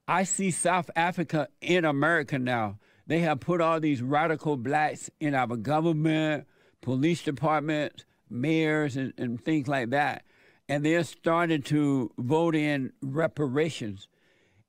I 0.08 0.24
see 0.24 0.51
South 0.51 0.89
Africa 0.96 1.48
in 1.62 1.86
America 1.86 2.38
now. 2.38 2.79
They 3.12 3.20
have 3.20 3.41
put 3.41 3.60
all 3.60 3.82
these 3.82 4.01
radical 4.01 4.56
blacks 4.56 5.10
in 5.20 5.36
our 5.36 5.58
government, 5.58 6.48
police 6.80 7.22
departments, 7.22 8.06
mayors, 8.30 8.96
and, 8.96 9.12
and 9.18 9.44
things 9.44 9.68
like 9.68 9.89
that. 9.89 10.24
And 10.70 10.86
they're 10.86 11.03
starting 11.03 11.62
to 11.63 12.10
vote 12.18 12.56
in 12.56 12.94
reparations. 13.01 14.08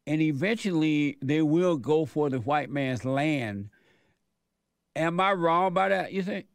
And 0.08 0.20
eventually 0.20 1.18
they 1.22 1.40
will 1.40 1.76
go 1.76 2.04
for 2.04 2.30
the 2.30 2.40
white 2.40 2.68
man's 2.68 3.04
land. 3.04 3.68
Am 4.96 5.20
I 5.20 5.34
wrong 5.34 5.72
by 5.72 5.90
that, 5.90 6.12
you 6.12 6.24
think? 6.24 6.46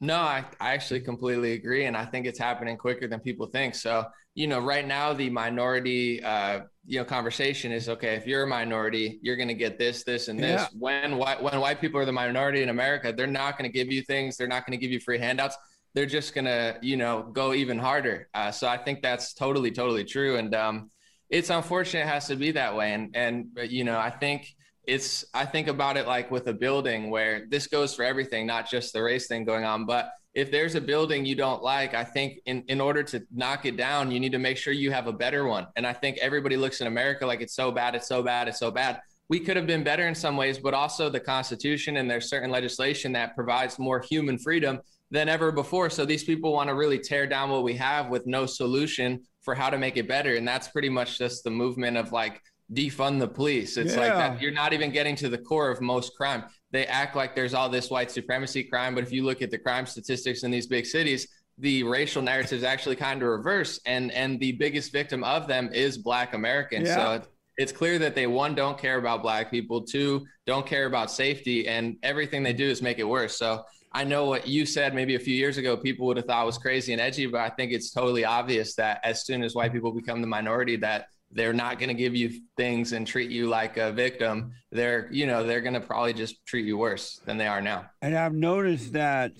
No, 0.00 0.16
I, 0.16 0.44
I 0.58 0.72
actually 0.72 1.02
completely 1.02 1.52
agree. 1.52 1.84
And 1.84 1.96
I 1.96 2.04
think 2.04 2.26
it's 2.26 2.36
happening 2.36 2.76
quicker 2.76 3.06
than 3.06 3.20
people 3.20 3.46
think. 3.46 3.76
So, 3.76 4.06
you 4.34 4.46
know, 4.46 4.60
right 4.60 4.86
now 4.86 5.12
the 5.12 5.28
minority, 5.30 6.22
uh, 6.22 6.60
you 6.86 6.98
know, 6.98 7.04
conversation 7.04 7.72
is 7.72 7.88
okay. 7.88 8.14
If 8.14 8.26
you're 8.26 8.44
a 8.44 8.46
minority, 8.46 9.18
you're 9.22 9.36
going 9.36 9.48
to 9.48 9.54
get 9.54 9.78
this, 9.78 10.04
this, 10.04 10.28
and 10.28 10.38
this. 10.38 10.62
Yeah. 10.62 10.66
When 10.78 11.16
white 11.16 11.42
when 11.42 11.58
white 11.60 11.80
people 11.80 12.00
are 12.00 12.04
the 12.04 12.12
minority 12.12 12.62
in 12.62 12.68
America, 12.68 13.12
they're 13.16 13.26
not 13.26 13.58
going 13.58 13.70
to 13.70 13.76
give 13.76 13.92
you 13.92 14.02
things. 14.02 14.36
They're 14.36 14.48
not 14.48 14.66
going 14.66 14.78
to 14.78 14.82
give 14.82 14.92
you 14.92 15.00
free 15.00 15.18
handouts. 15.18 15.56
They're 15.94 16.06
just 16.06 16.34
going 16.34 16.44
to, 16.44 16.78
you 16.80 16.96
know, 16.96 17.22
go 17.32 17.52
even 17.52 17.78
harder. 17.78 18.28
Uh, 18.32 18.52
so 18.52 18.68
I 18.68 18.76
think 18.76 19.02
that's 19.02 19.34
totally, 19.34 19.72
totally 19.72 20.04
true. 20.04 20.36
And 20.36 20.54
um, 20.54 20.90
it's 21.28 21.50
unfortunate 21.50 22.02
it 22.02 22.08
has 22.08 22.28
to 22.28 22.36
be 22.36 22.52
that 22.52 22.76
way. 22.76 22.92
And 22.92 23.14
and 23.14 23.46
you 23.68 23.84
know, 23.84 23.98
I 23.98 24.10
think 24.10 24.48
it's 24.86 25.24
I 25.34 25.44
think 25.44 25.68
about 25.68 25.96
it 25.96 26.06
like 26.06 26.30
with 26.30 26.46
a 26.46 26.54
building 26.54 27.10
where 27.10 27.46
this 27.48 27.66
goes 27.66 27.94
for 27.94 28.04
everything, 28.04 28.46
not 28.46 28.70
just 28.70 28.92
the 28.92 29.02
race 29.02 29.26
thing 29.26 29.44
going 29.44 29.64
on. 29.64 29.86
But 29.86 30.10
if 30.34 30.50
there's 30.50 30.76
a 30.76 30.80
building 30.80 31.24
you 31.24 31.34
don't 31.34 31.62
like, 31.62 31.94
I 31.94 32.04
think 32.04 32.40
in, 32.46 32.62
in 32.68 32.80
order 32.80 33.02
to 33.02 33.22
knock 33.34 33.66
it 33.66 33.76
down, 33.76 34.10
you 34.10 34.20
need 34.20 34.32
to 34.32 34.38
make 34.38 34.56
sure 34.56 34.72
you 34.72 34.92
have 34.92 35.08
a 35.08 35.12
better 35.12 35.44
one. 35.46 35.66
And 35.76 35.86
I 35.86 35.92
think 35.92 36.18
everybody 36.18 36.56
looks 36.56 36.80
in 36.80 36.86
America 36.86 37.26
like 37.26 37.40
it's 37.40 37.54
so 37.54 37.72
bad, 37.72 37.94
it's 37.94 38.06
so 38.06 38.22
bad, 38.22 38.46
it's 38.46 38.60
so 38.60 38.70
bad. 38.70 39.00
We 39.28 39.40
could 39.40 39.56
have 39.56 39.66
been 39.66 39.82
better 39.82 40.06
in 40.06 40.14
some 40.14 40.36
ways, 40.36 40.58
but 40.58 40.74
also 40.74 41.08
the 41.08 41.20
Constitution 41.20 41.96
and 41.96 42.08
there's 42.08 42.28
certain 42.28 42.50
legislation 42.50 43.12
that 43.12 43.34
provides 43.34 43.78
more 43.78 44.00
human 44.00 44.38
freedom 44.38 44.80
than 45.10 45.28
ever 45.28 45.50
before. 45.50 45.90
So 45.90 46.04
these 46.04 46.24
people 46.24 46.52
want 46.52 46.68
to 46.68 46.74
really 46.74 46.98
tear 46.98 47.26
down 47.26 47.50
what 47.50 47.64
we 47.64 47.74
have 47.74 48.08
with 48.08 48.26
no 48.26 48.46
solution 48.46 49.22
for 49.42 49.54
how 49.54 49.70
to 49.70 49.78
make 49.78 49.96
it 49.96 50.06
better. 50.06 50.36
And 50.36 50.46
that's 50.46 50.68
pretty 50.68 50.88
much 50.88 51.18
just 51.18 51.42
the 51.42 51.50
movement 51.50 51.96
of 51.96 52.12
like 52.12 52.40
defund 52.72 53.18
the 53.18 53.28
police. 53.28 53.76
It's 53.76 53.94
yeah. 53.94 54.00
like 54.00 54.12
that. 54.12 54.42
You're 54.42 54.52
not 54.52 54.72
even 54.72 54.92
getting 54.92 55.16
to 55.16 55.28
the 55.28 55.38
core 55.38 55.70
of 55.70 55.80
most 55.80 56.16
crime. 56.16 56.44
They 56.72 56.86
act 56.86 57.16
like 57.16 57.34
there's 57.34 57.54
all 57.54 57.68
this 57.68 57.90
white 57.90 58.10
supremacy 58.10 58.62
crime, 58.62 58.94
but 58.94 59.04
if 59.04 59.12
you 59.12 59.24
look 59.24 59.42
at 59.42 59.50
the 59.50 59.58
crime 59.58 59.86
statistics 59.86 60.42
in 60.42 60.50
these 60.50 60.66
big 60.66 60.86
cities, 60.86 61.26
the 61.58 61.82
racial 61.82 62.22
narrative 62.22 62.58
is 62.58 62.64
actually 62.64 62.96
kind 62.96 63.22
of 63.22 63.28
reverse, 63.28 63.80
and 63.86 64.12
and 64.12 64.40
the 64.40 64.52
biggest 64.52 64.92
victim 64.92 65.24
of 65.24 65.46
them 65.46 65.70
is 65.72 65.98
Black 65.98 66.34
Americans. 66.34 66.88
Yeah. 66.88 66.94
So 66.94 67.22
it's 67.56 67.72
clear 67.72 67.98
that 67.98 68.14
they 68.14 68.26
one 68.26 68.54
don't 68.54 68.78
care 68.78 68.98
about 68.98 69.22
Black 69.22 69.50
people, 69.50 69.82
two 69.82 70.24
don't 70.46 70.66
care 70.66 70.86
about 70.86 71.10
safety, 71.10 71.68
and 71.68 71.96
everything 72.02 72.42
they 72.42 72.52
do 72.54 72.68
is 72.68 72.82
make 72.82 72.98
it 72.98 73.04
worse. 73.08 73.36
So. 73.36 73.64
I 73.92 74.04
know 74.04 74.26
what 74.26 74.46
you 74.46 74.66
said 74.66 74.94
maybe 74.94 75.16
a 75.16 75.18
few 75.18 75.34
years 75.34 75.58
ago, 75.58 75.76
people 75.76 76.06
would 76.06 76.16
have 76.16 76.26
thought 76.26 76.46
was 76.46 76.58
crazy 76.58 76.92
and 76.92 77.00
edgy, 77.00 77.26
but 77.26 77.40
I 77.40 77.48
think 77.48 77.72
it's 77.72 77.90
totally 77.90 78.24
obvious 78.24 78.76
that 78.76 79.00
as 79.02 79.26
soon 79.26 79.42
as 79.42 79.56
white 79.56 79.72
people 79.72 79.90
become 79.90 80.20
the 80.20 80.28
minority, 80.28 80.76
that 80.76 81.06
they're 81.32 81.52
not 81.52 81.78
going 81.78 81.88
to 81.88 81.94
give 81.94 82.14
you 82.14 82.30
things 82.56 82.92
and 82.92 83.06
treat 83.06 83.30
you 83.30 83.48
like 83.48 83.76
a 83.76 83.92
victim 83.92 84.52
they're 84.72 85.08
you 85.10 85.26
know 85.26 85.44
they're 85.44 85.60
going 85.60 85.74
to 85.74 85.80
probably 85.80 86.12
just 86.12 86.44
treat 86.46 86.66
you 86.66 86.76
worse 86.76 87.20
than 87.24 87.36
they 87.36 87.46
are 87.46 87.60
now 87.60 87.88
and 88.02 88.16
i've 88.16 88.34
noticed 88.34 88.92
that 88.92 89.32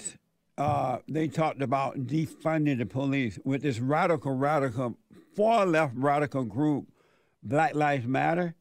uh, 0.58 0.98
they 1.08 1.26
talked 1.26 1.62
about 1.62 1.98
defunding 2.06 2.76
the 2.76 2.84
police 2.84 3.38
with 3.44 3.62
this 3.62 3.78
radical 3.78 4.32
radical 4.32 4.98
far 5.34 5.64
left 5.64 5.94
radical 5.96 6.44
group 6.44 6.86
black 7.42 7.74
lives 7.74 8.06
matter 8.06 8.54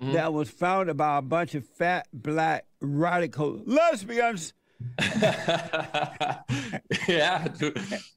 mm-hmm. 0.00 0.12
that 0.12 0.32
was 0.32 0.48
founded 0.48 0.96
by 0.96 1.18
a 1.18 1.22
bunch 1.22 1.54
of 1.54 1.66
fat 1.66 2.06
black 2.12 2.64
radical 2.80 3.60
lesbians 3.66 4.54
yeah, 7.08 7.48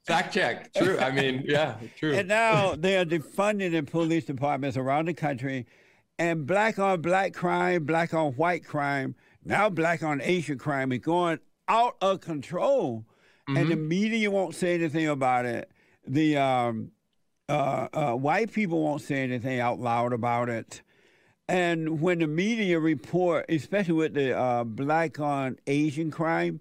fact 0.05 0.33
check. 0.33 0.73
True. 0.73 0.97
I 0.99 1.11
mean, 1.11 1.43
yeah, 1.45 1.75
true. 1.97 2.13
And 2.13 2.27
now 2.27 2.75
they 2.75 2.97
are 2.97 3.05
defunding 3.05 3.71
the 3.71 3.83
police 3.83 4.25
departments 4.25 4.77
around 4.77 5.07
the 5.07 5.13
country, 5.13 5.65
and 6.17 6.45
black 6.45 6.79
on 6.79 7.01
black 7.01 7.33
crime, 7.33 7.85
black 7.85 8.13
on 8.13 8.33
white 8.33 8.65
crime, 8.65 9.15
now 9.43 9.69
black 9.69 10.03
on 10.03 10.21
Asian 10.21 10.57
crime 10.57 10.91
is 10.91 10.99
going 10.99 11.39
out 11.67 11.95
of 12.01 12.21
control, 12.21 13.05
mm-hmm. 13.47 13.57
and 13.57 13.69
the 13.69 13.75
mm-hmm. 13.75 13.87
media 13.87 14.31
won't 14.31 14.55
say 14.55 14.75
anything 14.75 15.07
about 15.07 15.45
it. 15.45 15.71
The 16.07 16.37
um, 16.37 16.91
uh, 17.49 17.87
uh, 17.93 18.13
white 18.13 18.51
people 18.51 18.83
won't 18.83 19.01
say 19.01 19.23
anything 19.23 19.59
out 19.59 19.79
loud 19.79 20.13
about 20.13 20.49
it. 20.49 20.81
And 21.47 22.01
when 22.01 22.19
the 22.19 22.27
media 22.27 22.79
report, 22.79 23.45
especially 23.49 23.93
with 23.93 24.13
the 24.15 24.37
uh, 24.37 24.63
black 24.63 25.19
on 25.19 25.57
Asian 25.67 26.09
crime, 26.09 26.59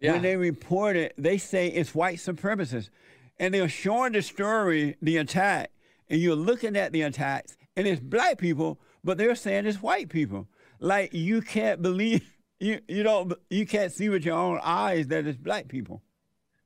yeah. 0.00 0.12
when 0.12 0.22
they 0.22 0.36
report 0.36 0.96
it, 0.96 1.14
they 1.16 1.38
say 1.38 1.68
it's 1.68 1.94
white 1.94 2.18
supremacists. 2.18 2.90
And 3.38 3.54
they're 3.54 3.68
showing 3.68 4.12
the 4.12 4.22
story, 4.22 4.96
the 5.00 5.18
attack, 5.18 5.70
and 6.08 6.20
you're 6.20 6.36
looking 6.36 6.76
at 6.76 6.92
the 6.92 7.02
attacks, 7.02 7.56
and 7.76 7.86
it's 7.86 8.00
black 8.00 8.38
people, 8.38 8.80
but 9.04 9.18
they're 9.18 9.34
saying 9.34 9.66
it's 9.66 9.82
white 9.82 10.08
people. 10.08 10.48
Like 10.80 11.12
you 11.12 11.42
can't 11.42 11.82
believe 11.82 12.22
you 12.60 12.80
you 12.88 13.02
don't 13.02 13.32
you 13.50 13.66
can't 13.66 13.92
see 13.92 14.08
with 14.08 14.24
your 14.24 14.36
own 14.36 14.58
eyes 14.62 15.08
that 15.08 15.26
it's 15.26 15.38
black 15.38 15.68
people. 15.68 16.02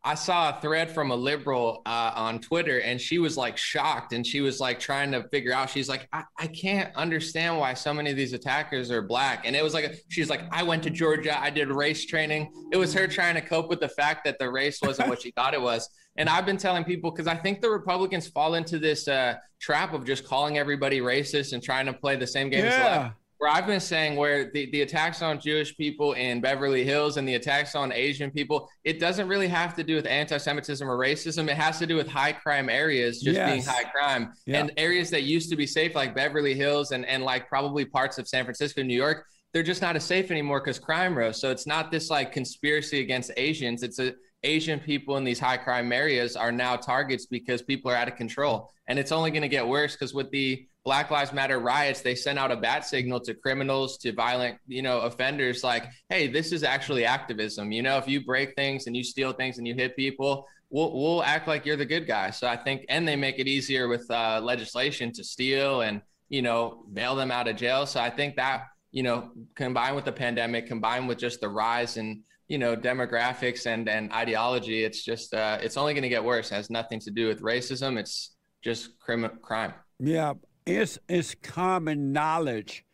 I 0.03 0.15
saw 0.15 0.57
a 0.57 0.61
thread 0.63 0.91
from 0.91 1.11
a 1.11 1.15
liberal 1.15 1.83
uh, 1.85 2.13
on 2.15 2.41
Twitter, 2.41 2.81
and 2.81 2.99
she 2.99 3.19
was 3.19 3.37
like 3.37 3.59
shocked, 3.59 4.15
and 4.15 4.27
she 4.27 4.41
was 4.41 4.59
like 4.59 4.81
trying 4.81 5.13
to 5.13 5.29
figure 5.29 5.53
out. 5.53 5.69
She's 5.69 5.91
like, 5.91 6.09
I, 6.13 6.25
I 6.39 6.47
can't 6.47 6.95
understand 6.97 7.59
why 7.59 7.75
so 7.75 7.93
many 7.93 8.11
of 8.11 8.17
these 8.17 8.33
attackers 8.33 8.91
are 8.91 9.03
black. 9.03 9.43
And 9.45 9.55
it 9.55 9.63
was 9.63 9.75
like, 9.75 10.03
she's 10.09 10.31
like, 10.31 10.43
I 10.51 10.63
went 10.63 10.83
to 10.85 10.91
Georgia, 10.91 11.39
I 11.39 11.51
did 11.51 11.69
race 11.69 12.07
training. 12.07 12.51
It 12.73 12.79
was 12.79 12.95
her 12.95 13.07
trying 13.07 13.35
to 13.35 13.43
cope 13.43 13.69
with 13.69 13.81
the 13.81 13.91
fact 13.91 14.25
that 14.25 14.39
the 14.39 14.51
race 14.51 14.81
wasn't 14.81 15.11
what 15.11 15.21
she 15.21 15.33
thought 15.33 15.53
it 15.53 15.61
was. 15.61 15.87
And 16.17 16.31
I've 16.31 16.47
been 16.47 16.57
telling 16.57 16.85
people 16.85 17.11
because 17.11 17.27
I 17.27 17.35
think 17.35 17.61
the 17.61 17.71
Republicans 17.71 18.27
fall 18.27 18.55
into 18.55 18.79
this 18.79 19.07
uh, 19.07 19.35
trap 19.61 19.93
of 19.93 20.07
just 20.07 20.25
calling 20.25 20.57
everybody 20.57 21.01
racist 21.01 21.53
and 21.53 21.63
trying 21.63 21.87
to 21.87 21.93
play 21.93 22.17
the 22.17 22.27
same 22.27 22.49
game 22.49 22.65
yeah. 22.65 22.71
as 22.71 22.85
left 22.85 23.17
where 23.41 23.51
I've 23.51 23.67
been 23.67 23.81
saying 23.81 24.17
where 24.17 24.51
the, 24.53 24.71
the 24.71 24.83
attacks 24.83 25.23
on 25.23 25.41
Jewish 25.41 25.75
people 25.75 26.13
in 26.13 26.43
Beverly 26.43 26.85
Hills 26.85 27.17
and 27.17 27.27
the 27.27 27.37
attacks 27.37 27.75
on 27.75 27.91
Asian 27.91 28.31
people, 28.31 28.69
it 28.85 29.01
doesn't 29.01 29.29
really 29.29 29.49
have 29.49 29.75
to 29.77 29.83
do 29.83 29.95
with 29.97 30.07
anti-Semitism 30.07 30.87
or 30.87 30.99
racism. 30.99 31.49
It 31.49 31.57
has 31.57 31.79
to 31.79 31.87
do 31.87 31.97
with 31.97 32.07
high 32.07 32.33
crime 32.33 32.69
areas 32.69 33.23
just 33.23 33.37
yes. 33.37 33.51
being 33.51 33.63
high 33.63 33.85
crime 33.85 34.35
yeah. 34.45 34.61
and 34.61 34.73
areas 34.77 35.09
that 35.11 35.23
used 35.23 35.49
to 35.49 35.57
be 35.57 35.67
safe, 35.67 35.95
like 35.95 36.15
Beverly 36.15 36.53
Hills 36.53 36.93
and, 36.93 37.07
and 37.07 37.25
like 37.25 37.49
probably 37.49 37.87
parts 37.87 38.19
of 38.19 38.29
San 38.29 38.45
Francisco, 38.45 38.83
New 38.83 38.95
York. 38.95 39.25
They're 39.55 39.63
just 39.63 39.81
not 39.81 39.97
as 39.97 40.05
safe 40.05 40.31
anymore 40.31 40.61
because 40.61 40.79
crime 40.79 41.17
rose. 41.17 41.41
So 41.41 41.51
it's 41.51 41.67
not 41.67 41.91
this 41.91 42.11
like 42.11 42.33
conspiracy 42.33 43.01
against 43.01 43.33
Asians. 43.39 43.83
It's 43.83 43.99
a 43.99 44.13
Asian 44.43 44.81
people 44.81 45.17
in 45.17 45.25
these 45.25 45.39
high 45.39 45.57
crime 45.57 45.93
areas 45.93 46.37
are 46.37 46.53
now 46.53 46.77
targets 46.77 47.27
because 47.27 47.63
people 47.63 47.91
are 47.91 47.95
out 47.95 48.09
of 48.09 48.17
control. 48.17 48.71
And 48.87 48.99
it's 48.99 49.13
only 49.13 49.31
going 49.31 49.43
to 49.43 49.49
get 49.49 49.67
worse 49.67 49.93
because 49.93 50.15
with 50.15 50.31
the 50.31 50.67
Black 50.85 51.11
Lives 51.11 51.33
Matter 51.33 51.59
riots, 51.59 52.01
they 52.01 52.15
sent 52.15 52.39
out 52.39 52.51
a 52.51 52.57
bat 52.57 52.87
signal 52.87 53.21
to 53.21 53.35
criminals, 53.35 53.99
to 53.99 54.13
violent, 54.13 54.59
you 54.67 54.83
know, 54.83 55.01
offenders 55.01 55.63
like, 55.63 55.85
hey, 56.09 56.27
this 56.27 56.53
is 56.53 56.63
actually 56.65 57.05
activism. 57.05 57.71
You 57.71 57.83
know, 57.83 57.99
if 57.99 58.09
you 58.09 58.25
break 58.25 58.55
things 58.57 58.87
and 58.87 58.97
you 58.97 59.05
steal 59.05 59.33
things 59.33 59.59
and 59.59 59.67
you 59.67 59.75
hit 59.75 59.95
people, 59.95 60.47
we'll, 60.71 60.93
we'll 60.93 61.23
act 61.23 61.47
like 61.47 61.67
you're 61.67 61.77
the 61.77 61.85
good 61.85 62.07
guy. 62.07 62.31
So 62.31 62.49
I 62.49 62.57
think, 62.57 62.87
and 62.89 63.07
they 63.07 63.17
make 63.17 63.39
it 63.39 63.47
easier 63.47 63.89
with 63.89 64.11
uh, 64.11 64.41
legislation 64.43 65.13
to 65.13 65.23
steal 65.23 65.83
and, 65.83 66.01
you 66.31 66.41
know, 66.41 66.85
bail 66.93 67.15
them 67.15 67.31
out 67.31 67.47
of 67.47 67.57
jail. 67.57 67.85
So 67.85 68.01
I 68.01 68.09
think 68.09 68.37
that, 68.37 68.63
you 68.91 69.03
know, 69.03 69.33
combined 69.55 69.97
with 69.97 70.07
the 70.07 70.13
pandemic, 70.13 70.67
combined 70.67 71.09
with 71.09 71.19
just 71.19 71.43
the 71.43 71.49
rise 71.49 71.99
in, 71.99 72.23
you 72.49 72.57
know, 72.57 72.75
demographics 72.75 73.67
and, 73.67 73.89
and 73.89 74.11
ideology, 74.13 74.83
it's 74.83 75.05
just, 75.05 75.35
uh, 75.35 75.59
it's 75.61 75.77
only 75.77 75.93
going 75.93 76.03
to 76.03 76.09
get 76.09 76.25
worse. 76.25 76.51
It 76.51 76.55
has 76.55 76.71
nothing 76.71 77.01
to 77.01 77.11
do 77.11 77.29
with 77.29 77.43
racism. 77.43 77.99
It's 77.99 78.35
just 78.63 78.99
crime. 78.99 79.31
crime. 79.43 79.75
Yeah, 79.99 80.33
it's, 80.77 80.99
it's 81.09 81.35
common 81.35 82.13
knowledge 82.13 82.85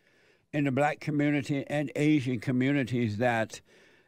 in 0.52 0.64
the 0.64 0.72
black 0.72 1.00
community 1.00 1.64
and 1.68 1.90
Asian 1.96 2.40
communities 2.40 3.18
that 3.18 3.60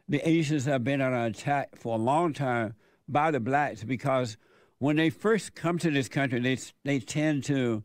the 0.09 0.27
Asians 0.27 0.65
have 0.65 0.85
been 0.85 1.01
under 1.01 1.25
attack 1.25 1.77
for 1.77 1.97
a 1.97 2.01
long 2.01 2.33
time 2.33 2.75
by 3.09 3.31
the 3.31 3.41
blacks 3.41 3.85
because 3.85 4.37
when 4.79 4.97
they 4.97 5.11
first 5.11 5.55
come 5.55 5.79
to 5.79 5.91
this 5.91 6.09
country, 6.09 6.41
they, 6.41 6.59
they 6.85 7.01
tend 7.01 7.45
to 7.45 7.83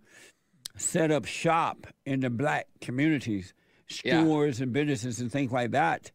set 0.77 1.11
up 1.11 1.25
shop 1.25 1.87
in 2.05 2.19
the 2.21 2.29
black 2.29 2.67
communities, 2.81 3.53
stores 3.87 4.59
yeah. 4.59 4.63
and 4.63 4.73
businesses 4.73 5.19
and 5.19 5.31
things 5.31 5.51
like 5.51 5.71
that. 5.71 6.11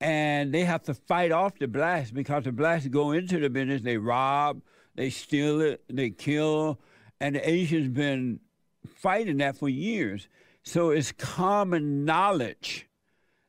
And 0.00 0.52
they 0.52 0.64
have 0.64 0.82
to 0.84 0.94
fight 0.94 1.32
off 1.32 1.58
the 1.58 1.68
blacks 1.68 2.10
because 2.10 2.44
the 2.44 2.52
blacks 2.52 2.86
go 2.88 3.12
into 3.12 3.38
the 3.38 3.48
business, 3.48 3.82
they 3.82 3.96
rob, 3.96 4.60
they 4.94 5.10
steal 5.10 5.60
it, 5.60 5.82
they 5.88 6.10
kill, 6.10 6.80
and 7.20 7.36
the 7.36 7.48
Asians 7.48 7.88
been 7.88 8.40
fighting 8.86 9.38
that 9.38 9.56
for 9.56 9.68
years. 9.68 10.28
So 10.62 10.90
it's 10.90 11.12
common 11.12 12.04
knowledge 12.04 12.88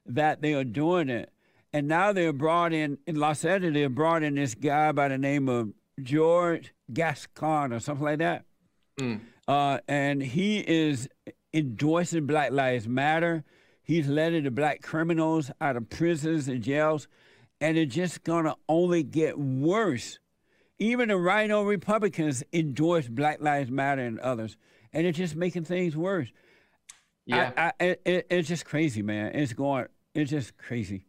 that 0.06 0.42
they 0.42 0.54
are 0.54 0.64
doing 0.64 1.10
it. 1.10 1.32
And 1.74 1.88
now 1.88 2.14
they're 2.14 2.34
brought 2.34 2.74
in, 2.74 2.98
in 3.06 3.16
Los 3.16 3.44
Angeles, 3.44 3.74
they're 3.74 3.90
brought 3.90 4.24
in 4.24 4.36
this 4.36 4.56
guy 4.56 4.92
by 4.92 5.08
the 5.10 5.18
name 5.18 5.50
of 5.50 5.74
George 6.02 6.74
Gascon 6.94 7.74
or 7.74 7.80
something 7.80 8.06
like 8.06 8.20
that. 8.20 8.46
Mm. 9.00 9.22
Uh, 9.48 9.80
and 9.88 10.22
he 10.22 10.60
is 10.60 11.10
endorsing 11.54 12.26
Black 12.26 12.52
Lives 12.52 12.88
Matter. 12.88 13.44
He's 13.84 14.08
letting 14.08 14.44
the 14.46 14.52
black 14.52 14.82
criminals 14.82 15.52
out 15.62 15.76
of 15.78 15.90
prisons 15.90 16.48
and 16.48 16.62
jails. 16.64 17.08
and 17.62 17.78
it's 17.78 17.96
just 17.96 18.24
gonna 18.24 18.56
only 18.68 19.04
get 19.04 19.40
worse. 19.40 20.20
Even 20.78 21.08
the 21.10 21.18
rhino 21.18 21.64
Republicans 21.64 22.44
endorse 22.52 23.08
Black 23.08 23.42
Lives 23.42 23.72
Matter 23.72 24.02
and 24.02 24.20
others, 24.20 24.58
and 24.96 25.06
it's 25.06 25.18
just 25.18 25.36
making 25.36 25.66
things 25.66 25.96
worse. 25.96 26.30
Yeah, 27.26 27.52
I, 27.58 27.74
I, 27.80 27.98
it, 28.06 28.28
it's 28.30 28.48
just 28.48 28.66
crazy, 28.66 29.02
man. 29.02 29.36
It's 29.36 29.54
going. 29.54 29.86
It's 30.14 30.32
just 30.32 30.58
crazy. 30.58 31.06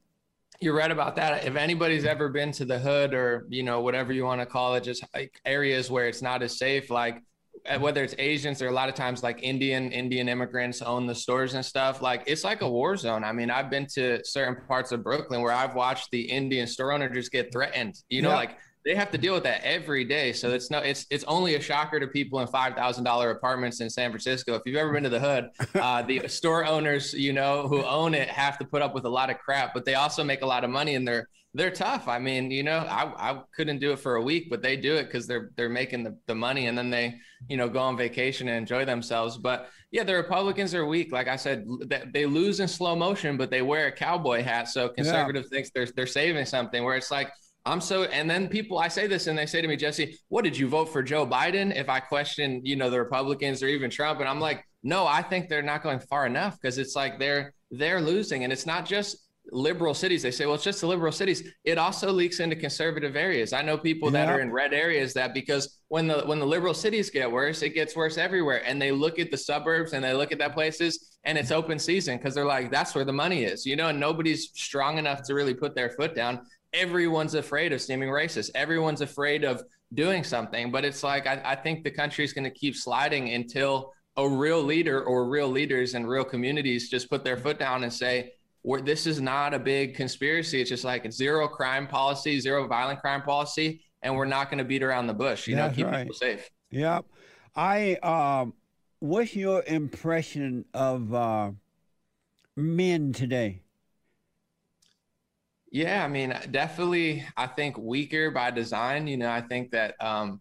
You're 0.61 0.75
right 0.75 0.91
about 0.91 1.17
that. 1.17 1.45
If 1.45 1.57
anybody's 1.57 2.05
ever 2.05 2.29
been 2.29 2.51
to 2.53 2.65
the 2.65 2.79
hood 2.79 3.15
or 3.15 3.47
you 3.49 3.63
know 3.63 3.81
whatever 3.81 4.13
you 4.13 4.25
want 4.25 4.41
to 4.41 4.47
call 4.47 4.75
it, 4.75 4.83
just 4.83 5.05
like 5.15 5.41
areas 5.45 5.91
where 5.91 6.09
it's 6.09 6.23
not 6.23 6.43
as 6.43 6.59
safe, 6.59 6.91
like 6.91 7.23
uh, 7.69 7.79
whether 7.79 8.03
it's 8.03 8.15
Asians 8.19 8.61
or 8.61 8.69
a 8.69 8.73
lot 8.73 8.89
of 8.89 8.95
times 8.95 9.23
like 9.23 9.43
Indian 9.43 9.93
Indian 9.93 10.29
immigrants 10.29 10.83
own 10.83 11.07
the 11.07 11.15
stores 11.15 11.55
and 11.55 11.65
stuff. 11.65 12.03
Like 12.03 12.25
it's 12.27 12.43
like 12.43 12.63
a 12.63 12.69
war 12.69 12.97
zone. 12.97 13.23
I 13.23 13.33
mean, 13.33 13.51
I've 13.51 13.71
been 13.71 13.87
to 13.95 14.25
certain 14.25 14.57
parts 14.67 14.91
of 14.93 15.05
Brooklyn 15.05 15.43
where 15.43 15.53
I've 15.53 15.75
watched 15.75 16.11
the 16.11 16.23
Indian 16.23 16.67
store 16.67 16.93
owner 16.93 17.09
just 17.09 17.31
get 17.31 17.53
threatened. 17.53 17.95
You 18.09 18.23
know, 18.23 18.31
yeah. 18.31 18.37
like 18.37 18.57
they 18.87 18.95
have 18.95 19.11
to 19.11 19.19
deal 19.19 19.35
with 19.35 19.43
that 19.43 19.63
every 19.65 20.05
day. 20.05 20.33
So 20.33 20.51
it's 20.51 20.71
no, 20.71 20.79
it's 20.79 21.07
it's 21.11 21.25
only 21.25 21.57
a 21.57 21.61
shocker 21.61 21.99
to 21.99 22.07
people 22.07 22.39
in 22.39 22.47
five 22.47 22.75
thousand 22.75 23.03
dollar 23.03 23.31
apartments 23.33 23.81
in 23.81 23.91
San 23.91 24.11
Francisco. 24.11 24.55
If 24.55 24.63
you've 24.65 24.77
ever 24.77 24.93
been 24.93 25.03
to 25.03 25.09
the 25.09 25.19
hood, 25.19 25.51
uh, 25.75 26.03
the 26.03 26.29
store 26.29 26.65
owners, 26.65 27.13
you 27.13 27.33
know, 27.33 27.67
who 27.67 27.83
own 27.85 28.15
it, 28.15 28.29
have 28.29 28.59
to 28.59 28.65
put 28.65 28.83
up 28.83 28.95
with 28.95 29.05
a 29.05 29.09
lot 29.09 29.29
of 29.29 29.39
crap, 29.39 29.75
but 29.75 29.85
they 29.85 29.95
also 29.95 30.23
make 30.23 30.43
a 30.43 30.47
lot 30.47 30.63
of 30.63 30.71
money 30.71 30.95
and 30.95 31.07
they're 31.07 31.29
they're 31.53 31.71
tough. 31.71 32.07
I 32.07 32.19
mean, 32.21 32.51
you 32.51 32.63
know, 32.63 32.79
I, 32.79 33.31
I 33.31 33.41
couldn't 33.57 33.79
do 33.81 33.91
it 33.93 33.99
for 33.99 34.17
a 34.17 34.23
week, 34.23 34.49
but 34.51 34.63
they 34.63 34.77
do 34.77 34.95
it 34.95 35.05
because 35.05 35.27
they're 35.27 35.51
they're 35.57 35.69
making 35.69 36.05
the, 36.05 36.17
the 36.29 36.35
money 36.37 36.69
and 36.69 36.79
then 36.79 36.89
they, 36.89 37.17
you 37.49 37.57
know, 37.57 37.69
go 37.69 37.81
on 37.81 37.97
vacation 37.97 38.47
and 38.47 38.57
enjoy 38.57 38.85
themselves. 38.85 39.37
But 39.37 39.69
yeah, 39.91 40.05
the 40.05 40.15
Republicans 40.15 40.75
are 40.75 40.87
weak. 40.87 41.11
Like 41.11 41.27
I 41.27 41.37
said, 41.37 41.67
they 42.13 42.25
lose 42.25 42.61
in 42.61 42.69
slow 42.69 42.95
motion, 42.95 43.37
but 43.37 43.51
they 43.51 43.63
wear 43.63 43.89
a 43.89 43.93
cowboy 43.93 44.45
hat. 44.45 44.69
So 44.69 44.91
conservative 44.91 45.45
yeah. 45.45 45.57
thinks 45.57 45.71
they're 45.75 45.87
they're 45.87 46.07
saving 46.07 46.45
something. 46.45 46.85
Where 46.85 46.97
it's 46.97 47.11
like 47.11 47.33
I'm 47.67 47.81
so, 47.81 48.05
and 48.05 48.31
then 48.31 48.49
people, 48.49 48.79
I 48.79 48.89
say 48.89 49.09
this 49.09 49.27
and 49.27 49.37
they 49.37 49.45
say 49.45 49.61
to 49.61 49.67
me, 49.67 49.77
Jesse, 49.77 50.17
what 50.29 50.45
did 50.45 50.57
you 50.57 50.69
vote 50.69 50.89
for 50.89 51.03
Joe 51.03 51.27
Biden? 51.27 51.75
If 51.75 51.89
I 51.89 51.99
question, 51.99 52.61
you 52.65 52.77
know, 52.77 52.91
the 52.91 53.01
Republicans 53.01 53.63
or 53.63 53.67
even 53.67 53.91
Trump, 53.91 54.21
and 54.21 54.29
I'm 54.29 54.41
like, 54.41 54.65
no, 54.85 55.05
I 55.05 55.21
think 55.21 55.49
they're 55.49 55.63
not 55.63 55.83
going 55.83 55.99
far 55.99 56.27
enough 56.27 56.57
because 56.61 56.79
it's 56.79 56.95
like 56.95 57.19
they're 57.19 57.53
they're 57.73 58.01
losing, 58.01 58.45
and 58.45 58.53
it's 58.53 58.67
not 58.67 58.87
just 58.87 59.27
liberal 59.51 59.95
cities. 59.95 60.23
They 60.23 60.31
say, 60.31 60.47
well, 60.47 60.55
it's 60.55 60.65
just 60.65 60.81
the 60.81 60.87
liberal 60.87 61.13
cities. 61.13 61.43
It 61.65 61.79
also 61.79 62.13
leaks 62.13 62.39
into 62.41 62.55
conservative 62.57 63.17
areas. 63.17 63.53
I 63.53 63.63
know 63.63 63.77
people 63.77 64.11
that 64.13 64.29
are 64.29 64.41
in 64.41 64.53
red 64.53 64.73
areas 64.73 65.15
that 65.15 65.35
because 65.35 65.81
when 65.89 66.07
the 66.07 66.23
when 66.23 66.39
the 66.39 66.47
liberal 66.47 66.75
cities 66.75 67.11
get 67.11 67.31
worse, 67.31 67.63
it 67.63 67.71
gets 67.71 67.97
worse 67.97 68.17
everywhere. 68.19 68.63
And 68.65 68.81
they 68.81 68.93
look 68.93 69.19
at 69.19 69.33
the 69.33 69.37
suburbs 69.37 69.93
and 69.93 70.05
they 70.05 70.15
look 70.15 70.31
at 70.31 70.39
that 70.39 70.55
places 70.55 71.19
and 71.25 71.37
it's 71.37 71.51
open 71.51 71.79
season 71.79 72.17
because 72.17 72.35
they're 72.35 72.45
like, 72.45 72.71
that's 72.71 72.95
where 72.95 73.05
the 73.05 73.13
money 73.13 73.43
is, 73.45 73.67
you 73.67 73.75
know, 73.75 73.89
and 73.89 73.99
nobody's 73.99 74.51
strong 74.55 74.99
enough 74.99 75.23
to 75.23 75.35
really 75.35 75.55
put 75.55 75.75
their 75.75 75.91
foot 75.91 76.15
down 76.15 76.41
everyone's 76.73 77.35
afraid 77.35 77.73
of 77.73 77.81
seeming 77.81 78.09
racist. 78.09 78.51
Everyone's 78.55 79.01
afraid 79.01 79.45
of 79.45 79.63
doing 79.95 80.25
something. 80.25 80.71
But 80.71 80.85
it's 80.85 81.03
like, 81.03 81.27
I, 81.27 81.41
I 81.45 81.57
think 81.57 81.85
the 81.85 81.91
country 81.91 82.25
is 82.25 82.33
going 82.33 82.45
to 82.45 82.51
keep 82.51 82.77
sliding 82.77 83.33
until 83.35 83.93
a 84.17 84.29
real 84.29 84.63
leader 84.63 85.05
or 85.05 85.29
real 85.29 85.49
leaders 85.49 85.95
and 85.95 86.09
real 86.09 86.25
communities 86.25 86.89
just 86.89 87.11
put 87.11 87.25
their 87.25 87.37
foot 87.37 87.59
down 87.59 87.85
and 87.85 87.93
say, 87.93 88.33
this 88.83 89.07
is 89.07 89.21
not 89.21 89.55
a 89.55 89.59
big 89.59 89.95
conspiracy. 89.95 90.61
It's 90.61 90.71
just 90.71 90.85
like 90.85 91.11
zero 91.13 91.47
crime 91.47 91.87
policy, 91.87 92.41
zero 92.41 92.67
violent 92.67 93.01
crime 93.01 93.23
policy, 93.23 93.83
and 94.03 94.15
we're 94.17 94.25
not 94.25 94.51
going 94.51 94.59
to 94.59 94.65
beat 94.65 94.83
around 94.83 95.07
the 95.07 95.15
bush. 95.15 95.47
You 95.47 95.55
That's 95.55 95.77
know, 95.77 95.85
keep 95.85 95.93
right. 95.93 96.03
people 96.03 96.17
safe. 96.17 96.51
Yep. 96.71 97.05
I 97.55 97.95
um, 97.97 98.55
what's 98.99 99.37
your 99.37 99.63
impression 99.67 100.65
of 100.75 101.15
uh, 101.15 101.53
men 102.57 103.13
today? 103.13 103.63
Yeah, 105.77 106.03
I 106.03 106.09
mean, 106.09 106.35
definitely, 106.53 107.23
I 107.37 107.47
think 107.47 107.77
weaker 107.77 108.31
by 108.31 108.51
design. 108.51 109.07
You 109.07 109.19
know, 109.19 109.29
I 109.29 109.43
think 109.43 109.73
that 109.73 109.95
um, 110.03 110.41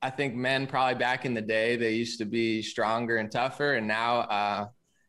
I 0.00 0.08
think 0.08 0.34
men 0.34 0.66
probably 0.66 0.94
back 0.94 1.26
in 1.26 1.34
the 1.34 1.42
day 1.42 1.76
they 1.76 1.92
used 1.92 2.20
to 2.20 2.24
be 2.24 2.62
stronger 2.62 3.18
and 3.18 3.30
tougher, 3.30 3.74
and 3.74 3.86
now, 3.86 4.20
uh, 4.20 4.68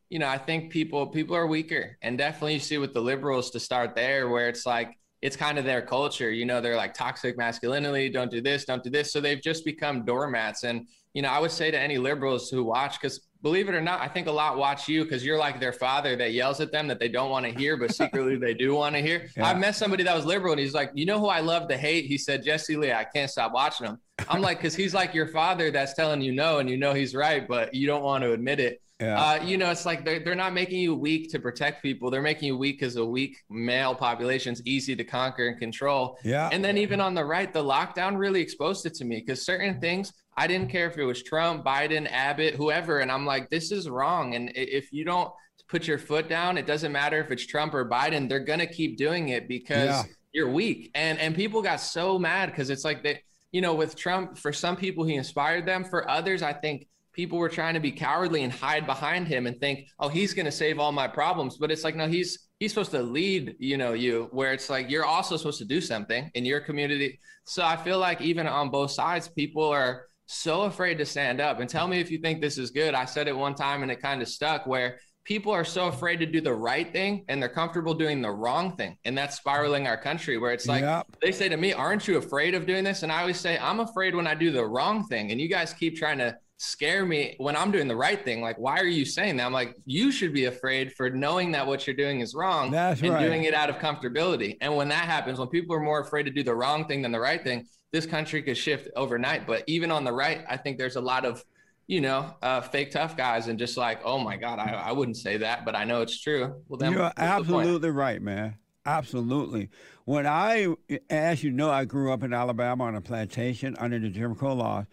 you 0.10 0.20
know, 0.20 0.28
I 0.28 0.38
think 0.38 0.70
people 0.70 1.08
people 1.08 1.34
are 1.34 1.48
weaker, 1.48 1.98
and 2.02 2.17
definitely 2.17 2.56
you 2.56 2.60
see 2.60 2.78
with 2.78 2.94
the 2.94 3.00
liberals 3.00 3.52
to 3.52 3.60
start 3.62 3.96
there, 3.96 4.28
where 4.28 4.50
it's 4.50 4.65
like 4.65 5.00
it's 5.22 5.38
kind 5.38 5.58
of 5.58 5.63
their 5.63 5.82
culture. 5.82 6.30
You 6.30 6.44
know, 6.44 6.60
they're 6.60 6.76
like 6.76 6.94
toxic 6.94 7.38
masculinity, 7.38 8.10
don't 8.10 8.32
do 8.32 8.41
this, 8.41 8.65
don't 8.65 8.84
do 8.84 8.89
this, 8.89 9.13
so 9.13 9.22
they've 9.22 9.41
just 9.41 9.63
become 9.63 10.04
doormats. 10.04 10.65
And 10.65 10.89
you 11.13 11.22
know, 11.22 11.30
I 11.30 11.39
would 11.39 11.52
say 11.52 11.72
to 11.72 11.80
any 11.80 11.98
liberals 11.98 12.50
who 12.50 12.65
watch, 12.65 13.00
because 13.00 13.22
believe 13.41 13.69
it 13.69 13.75
or 13.75 13.82
not, 13.82 14.01
I 14.01 14.08
think 14.08 14.27
a 14.27 14.32
lot 14.32 14.58
watch 14.58 14.88
you 14.88 15.04
because 15.04 15.25
you're 15.25 15.38
like 15.38 15.60
their 15.60 15.73
father 15.73 16.15
that 16.15 16.32
yells 16.34 16.60
at 16.62 16.71
them 16.71 16.88
that 16.88 16.99
they 16.99 17.08
don't 17.10 17.30
want 17.30 17.45
to 17.45 17.51
hear, 17.51 17.77
but 17.77 17.93
secretly 17.95 18.38
they 18.38 18.54
do 18.54 18.75
want 18.75 18.95
to 18.95 19.01
hear. 19.01 19.30
Yeah. 19.36 19.49
I 19.49 19.54
met 19.54 19.75
somebody 19.75 20.04
that 20.04 20.15
was 20.15 20.25
liberal 20.25 20.54
and 20.54 20.60
he's 20.60 20.73
like, 20.73 20.91
you 20.93 21.06
know 21.06 21.19
who 21.19 21.27
I 21.27 21.39
love 21.39 21.67
to 21.69 21.77
hate? 21.77 22.06
He 22.06 22.17
said, 22.17 22.43
Jesse 22.43 22.75
Lee, 22.75 22.91
I 22.91 23.04
can't 23.04 23.30
stop 23.30 23.54
watching 23.54 23.88
him. 23.88 23.99
I'm 24.30 24.41
like, 24.41 24.58
because 24.58 24.75
he's 24.75 24.93
like 24.93 25.13
your 25.13 25.27
father 25.27 25.71
that's 25.71 25.93
telling 25.93 26.21
you 26.21 26.32
no, 26.32 26.60
and 26.60 26.69
you 26.69 26.77
know 26.77 26.93
he's 26.93 27.15
right, 27.15 27.47
but 27.47 27.73
you 27.73 27.88
don't 27.88 28.04
want 28.04 28.23
to 28.23 28.34
admit 28.34 28.60
it. 28.60 28.82
Yeah. 29.02 29.20
Uh, 29.20 29.44
you 29.44 29.58
know, 29.58 29.72
it's 29.72 29.86
like 29.86 30.06
they're, 30.06 30.20
they're 30.20 30.36
not 30.36 30.54
making 30.54 30.80
you 30.80 30.94
weak 30.94 31.32
to 31.32 31.40
protect 31.40 31.82
people. 31.82 32.12
They're 32.12 32.22
making 32.22 32.48
you 32.48 32.58
weak 32.58 32.80
because 32.80 32.96
a 32.96 33.06
weak 33.06 33.38
male 33.50 33.96
population 33.96 34.54
is 34.54 34.62
easy 34.66 34.96
to 34.96 35.04
conquer 35.04 35.48
and 35.48 35.60
control. 35.60 36.20
Yeah. 36.24 36.50
And 36.52 36.64
then 36.64 36.78
even 36.78 37.02
on 37.02 37.16
the 37.16 37.26
right, 37.26 37.52
the 37.52 37.64
lockdown 37.64 38.18
really 38.18 38.42
exposed 38.42 38.86
it 38.86 38.94
to 38.96 39.06
me 39.06 39.18
because 39.20 39.44
certain 39.44 39.82
things 39.82 40.14
I 40.38 40.48
didn't 40.48 40.70
care 40.70 40.88
if 40.88 40.98
it 40.98 41.04
was 41.04 41.24
Trump, 41.24 41.66
Biden, 41.66 42.10
Abbott, 42.12 42.56
whoever. 42.56 43.00
And 43.00 43.12
I'm 43.12 43.26
like, 43.26 43.50
this 43.50 43.72
is 43.72 43.90
wrong. 43.90 44.36
And 44.36 44.52
if 44.56 44.94
you 44.94 45.04
don't 45.04 45.32
put 45.68 45.88
your 45.88 45.98
foot 45.98 46.30
down, 46.30 46.58
it 46.58 46.68
doesn't 46.68 46.92
matter 46.92 47.20
if 47.20 47.32
it's 47.32 47.46
Trump 47.46 47.74
or 47.74 47.90
Biden, 47.90 48.30
they're 48.30 48.40
going 48.40 48.60
to 48.60 48.68
keep 48.68 48.98
doing 48.98 49.30
it 49.30 49.48
because 49.48 49.90
yeah. 49.90 50.04
you're 50.34 50.52
weak. 50.52 50.92
And, 50.96 51.18
and 51.20 51.36
people 51.36 51.62
got 51.62 51.82
so 51.82 52.20
mad 52.20 52.48
because 52.48 52.70
it's 52.70 52.86
like 52.86 53.04
they, 53.04 53.22
you 53.52 53.62
know, 53.62 53.74
with 53.74 53.96
Trump, 53.96 54.38
for 54.38 54.54
some 54.54 54.76
people, 54.76 55.04
he 55.04 55.16
inspired 55.16 55.66
them. 55.66 55.84
For 55.84 56.10
others, 56.10 56.42
I 56.42 56.54
think 56.54 56.88
people 57.13 57.38
were 57.38 57.50
trying 57.50 57.74
to 57.74 57.80
be 57.80 57.91
cowardly 57.91 58.43
and 58.43 58.52
hide 58.52 58.86
behind 58.86 59.28
him 59.28 59.47
and 59.47 59.60
think, 59.60 59.88
oh, 60.00 60.10
he's 60.10 60.34
going 60.34 60.45
to 60.45 60.52
save 60.52 60.80
all 60.80 60.91
my 60.91 61.08
problems. 61.08 61.58
But 61.58 61.71
it's 61.71 61.84
like, 61.84 61.95
no, 61.95 62.08
he's 62.08 62.47
he's 62.60 62.71
supposed 62.71 62.91
to 62.91 63.02
lead, 63.02 63.56
you 63.60 63.78
know, 63.78 63.93
you 63.93 64.30
where 64.32 64.54
it's 64.54 64.69
like 64.69 64.89
you're 64.89 65.06
also 65.06 65.38
supposed 65.38 65.60
to 65.60 65.65
do 65.65 65.82
something 65.82 66.30
in 66.36 66.45
your 66.45 66.62
community. 66.62 67.19
So 67.45 67.65
I 67.65 67.76
feel 67.76 68.00
like 68.00 68.21
even 68.21 68.47
on 68.47 68.69
both 68.69 68.91
sides, 68.91 69.28
people 69.28 69.67
are 69.67 70.06
so 70.28 70.62
afraid 70.62 70.97
to 71.00 71.06
stand 71.06 71.41
up. 71.41 71.60
And 71.60 71.69
tell 71.69 71.88
me 71.88 72.00
if 72.00 72.10
you 72.10 72.19
think 72.19 72.41
this 72.41 72.58
is 72.58 72.71
good. 72.71 72.93
I 72.93 73.06
said 73.06 73.28
it 73.28 73.36
one 73.36 73.56
time 73.56 73.84
and 73.84 73.91
it 73.91 74.02
kind 74.02 74.21
of 74.21 74.28
stuck 74.28 74.65
where 74.65 75.00
people 75.24 75.52
are 75.52 75.65
so 75.65 75.88
afraid 75.88 76.17
to 76.17 76.26
do 76.26 76.41
the 76.41 76.54
right 76.54 76.91
thing 76.91 77.26
and 77.28 77.41
they're 77.41 77.50
comfortable 77.50 77.93
doing 77.93 78.21
the 78.21 78.32
wrong 78.32 78.76
thing. 78.76 78.97
And 79.06 79.17
that's 79.17 79.38
spiraling 79.38 79.88
our 79.88 79.97
country 79.97 80.38
where 80.38 80.52
it's 80.52 80.67
like 80.67 80.82
yep. 80.82 81.08
they 81.21 81.32
say 81.32 81.50
to 81.50 81.58
me, 81.58 81.74
Aren't 81.74 82.08
you 82.08 82.17
afraid 82.17 82.56
of 82.56 82.65
doing 82.65 82.84
this? 82.84 83.04
And 83.04 83.12
I 83.12 83.21
always 83.21 83.39
say, 83.39 83.58
I'm 83.60 83.80
afraid 83.80 84.15
when 84.15 84.28
I 84.28 84.36
do 84.36 84.52
the 84.52 84.65
wrong 84.65 85.06
thing. 85.08 85.32
And 85.32 85.41
you 85.41 85.50
guys 85.50 85.74
keep 85.74 85.97
trying 85.97 86.17
to 86.19 86.36
scare 86.62 87.08
me 87.08 87.34
when 87.39 87.56
I'm 87.56 87.71
doing 87.71 87.88
the 87.88 87.95
right 87.95 88.24
thing. 88.24 88.39
Like, 88.39 88.60
why 88.60 88.80
are 88.80 88.86
you 88.86 89.04
saying 89.04 89.38
that? 89.38 89.47
I'm 89.47 89.52
like, 89.52 89.76
you 89.86 90.12
should 90.12 90.32
be 90.32 90.45
afraid 90.45 90.93
for 90.93 91.10
knowing 91.10 91.52
that 91.54 91.65
what 91.65 91.88
you're 91.88 91.95
doing 91.95 92.19
is 92.19 92.36
wrong 92.36 92.69
That's 92.69 93.02
and 93.02 93.10
right. 93.10 93.26
doing 93.26 93.45
it 93.45 93.56
out 93.56 93.71
of 93.71 93.78
comfortability. 93.78 94.58
And 94.62 94.76
when 94.76 94.88
that 94.89 95.06
happens, 95.06 95.39
when 95.39 95.47
people 95.47 95.76
are 95.76 95.80
more 95.80 96.02
afraid 96.02 96.24
to 96.24 96.30
do 96.30 96.43
the 96.43 96.54
wrong 96.54 96.88
thing 96.88 97.02
than 97.02 97.12
the 97.12 97.19
right 97.19 97.43
thing, 97.43 97.65
this 97.91 98.06
country 98.06 98.43
could 98.43 98.56
shift 98.56 98.89
overnight. 98.95 99.47
But 99.47 99.63
even 99.65 99.89
on 99.89 100.04
the 100.04 100.12
right, 100.12 100.45
I 100.47 100.56
think 100.56 100.78
there's 100.78 100.97
a 100.97 101.02
lot 101.02 101.26
of, 101.26 101.43
you 101.88 102.00
know, 102.00 102.36
uh, 102.43 102.62
fake 102.62 102.91
tough 102.91 103.17
guys 103.17 103.47
and 103.47 103.58
just 103.58 103.76
like, 103.76 104.00
oh 104.06 104.19
my 104.19 104.38
God, 104.38 104.60
I, 104.60 104.74
I 104.74 104.91
wouldn't 104.91 105.17
say 105.17 105.38
that, 105.38 105.65
but 105.65 105.76
I 105.76 105.84
know 105.84 106.04
it's 106.04 106.21
true. 106.21 106.62
Well, 106.67 106.78
then 106.78 106.91
you're 106.91 107.12
absolutely 107.17 107.89
right, 107.89 108.21
man. 108.21 108.58
Absolutely. 108.86 109.69
When 110.06 110.28
I, 110.28 110.76
as 111.10 111.43
you 111.43 111.50
know, 111.50 111.71
I 111.71 111.86
grew 111.86 112.13
up 112.13 112.21
in 112.21 112.34
Alabama 112.34 112.84
on 112.84 112.95
a 112.95 113.02
plantation 113.02 113.76
under 113.80 113.97
the 113.97 114.10
Jim 114.10 114.36
Crow 114.36 114.54
laws. 114.54 114.86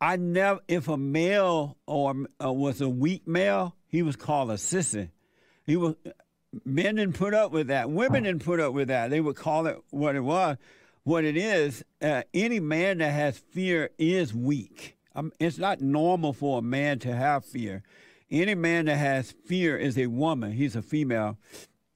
I 0.00 0.16
never, 0.16 0.60
if 0.68 0.88
a 0.88 0.96
male 0.96 1.78
or 1.86 2.26
uh, 2.42 2.52
was 2.52 2.80
a 2.80 2.88
weak 2.88 3.26
male, 3.26 3.76
he 3.86 4.02
was 4.02 4.16
called 4.16 4.50
a 4.50 4.54
sissy. 4.54 5.10
He 5.64 5.76
was, 5.76 5.94
men 6.64 6.96
didn't 6.96 7.14
put 7.14 7.32
up 7.34 7.52
with 7.52 7.68
that. 7.68 7.90
Women 7.90 8.24
didn't 8.24 8.44
put 8.44 8.60
up 8.60 8.74
with 8.74 8.88
that. 8.88 9.10
They 9.10 9.20
would 9.20 9.36
call 9.36 9.66
it 9.66 9.82
what 9.90 10.16
it 10.16 10.20
was 10.20 10.58
what 11.04 11.24
it 11.24 11.36
is, 11.36 11.84
uh, 12.02 12.22
any 12.32 12.58
man 12.58 12.98
that 12.98 13.12
has 13.12 13.38
fear 13.38 13.90
is 13.98 14.34
weak. 14.34 14.96
Um, 15.14 15.32
it's 15.38 15.58
not 15.58 15.80
normal 15.80 16.32
for 16.32 16.58
a 16.58 16.62
man 16.62 16.98
to 17.00 17.14
have 17.14 17.44
fear. 17.44 17.82
Any 18.30 18.54
man 18.54 18.86
that 18.86 18.96
has 18.96 19.32
fear 19.46 19.76
is 19.76 19.96
a 19.96 20.06
woman. 20.06 20.52
He's 20.52 20.74
a 20.74 20.82
female, 20.82 21.38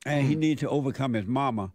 and 0.07 0.25
mm. 0.25 0.29
he 0.29 0.37
needs 0.37 0.61
to 0.61 0.69
overcome 0.69 1.15
his 1.15 1.27
mama. 1.27 1.73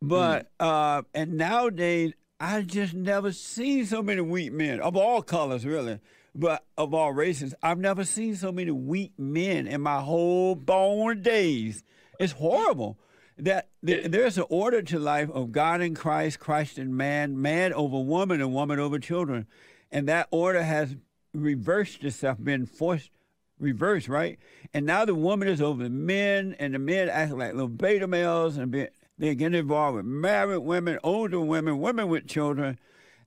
But 0.00 0.48
mm. 0.58 0.66
uh, 0.66 1.02
and 1.12 1.34
nowadays, 1.34 2.14
I 2.38 2.62
just 2.62 2.92
never 2.92 3.32
seen 3.32 3.86
so 3.86 4.02
many 4.02 4.20
weak 4.20 4.52
men 4.52 4.80
of 4.80 4.96
all 4.96 5.22
colors, 5.22 5.64
really, 5.64 6.00
but 6.34 6.64
of 6.76 6.92
all 6.92 7.12
races. 7.12 7.54
I've 7.62 7.78
never 7.78 8.04
seen 8.04 8.36
so 8.36 8.52
many 8.52 8.70
weak 8.70 9.12
men 9.18 9.66
in 9.66 9.80
my 9.80 10.00
whole 10.00 10.54
born 10.54 11.22
days. 11.22 11.82
It's 12.20 12.34
horrible 12.34 12.98
that 13.38 13.68
there's 13.82 14.36
an 14.38 14.44
order 14.50 14.82
to 14.82 14.98
life 14.98 15.30
of 15.30 15.52
God 15.52 15.80
in 15.80 15.94
Christ, 15.94 16.38
Christ 16.38 16.78
in 16.78 16.96
man, 16.96 17.40
man 17.40 17.72
over 17.72 17.98
woman, 18.00 18.40
and 18.40 18.52
woman 18.52 18.78
over 18.78 18.98
children, 18.98 19.46
and 19.90 20.08
that 20.08 20.28
order 20.30 20.62
has 20.62 20.96
reversed 21.32 22.04
itself, 22.04 22.38
been 22.42 22.66
forced 22.66 23.10
reversed, 23.58 24.08
right? 24.08 24.38
And 24.74 24.84
now 24.84 25.06
the 25.06 25.14
woman 25.14 25.48
is 25.48 25.62
over 25.62 25.84
the 25.84 25.90
men, 25.90 26.54
and 26.58 26.74
the 26.74 26.78
men 26.78 27.08
act 27.08 27.32
like 27.32 27.52
little 27.52 27.68
beta 27.68 28.06
males, 28.06 28.58
and 28.58 28.70
be, 28.70 28.88
They're 29.18 29.34
getting 29.34 29.58
involved 29.58 29.96
with 29.96 30.04
married 30.04 30.58
women, 30.58 30.98
older 31.02 31.40
women, 31.40 31.78
women 31.78 32.08
with 32.08 32.26
children. 32.26 32.78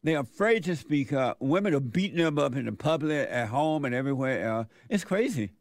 They're 0.03 0.19
afraid 0.19 0.63
to 0.65 0.75
speak 0.75 1.11
up. 1.11 1.37
Women 1.41 1.73
are 1.73 1.79
beating 1.79 2.19
them 2.19 2.37
up 2.37 2.55
in 2.55 2.65
the 2.65 2.71
public, 2.71 3.27
at 3.29 3.49
home, 3.49 3.85
and 3.85 3.93
everywhere 3.93 4.47
else. 4.47 4.67
It's 4.89 5.03
crazy. 5.03 5.51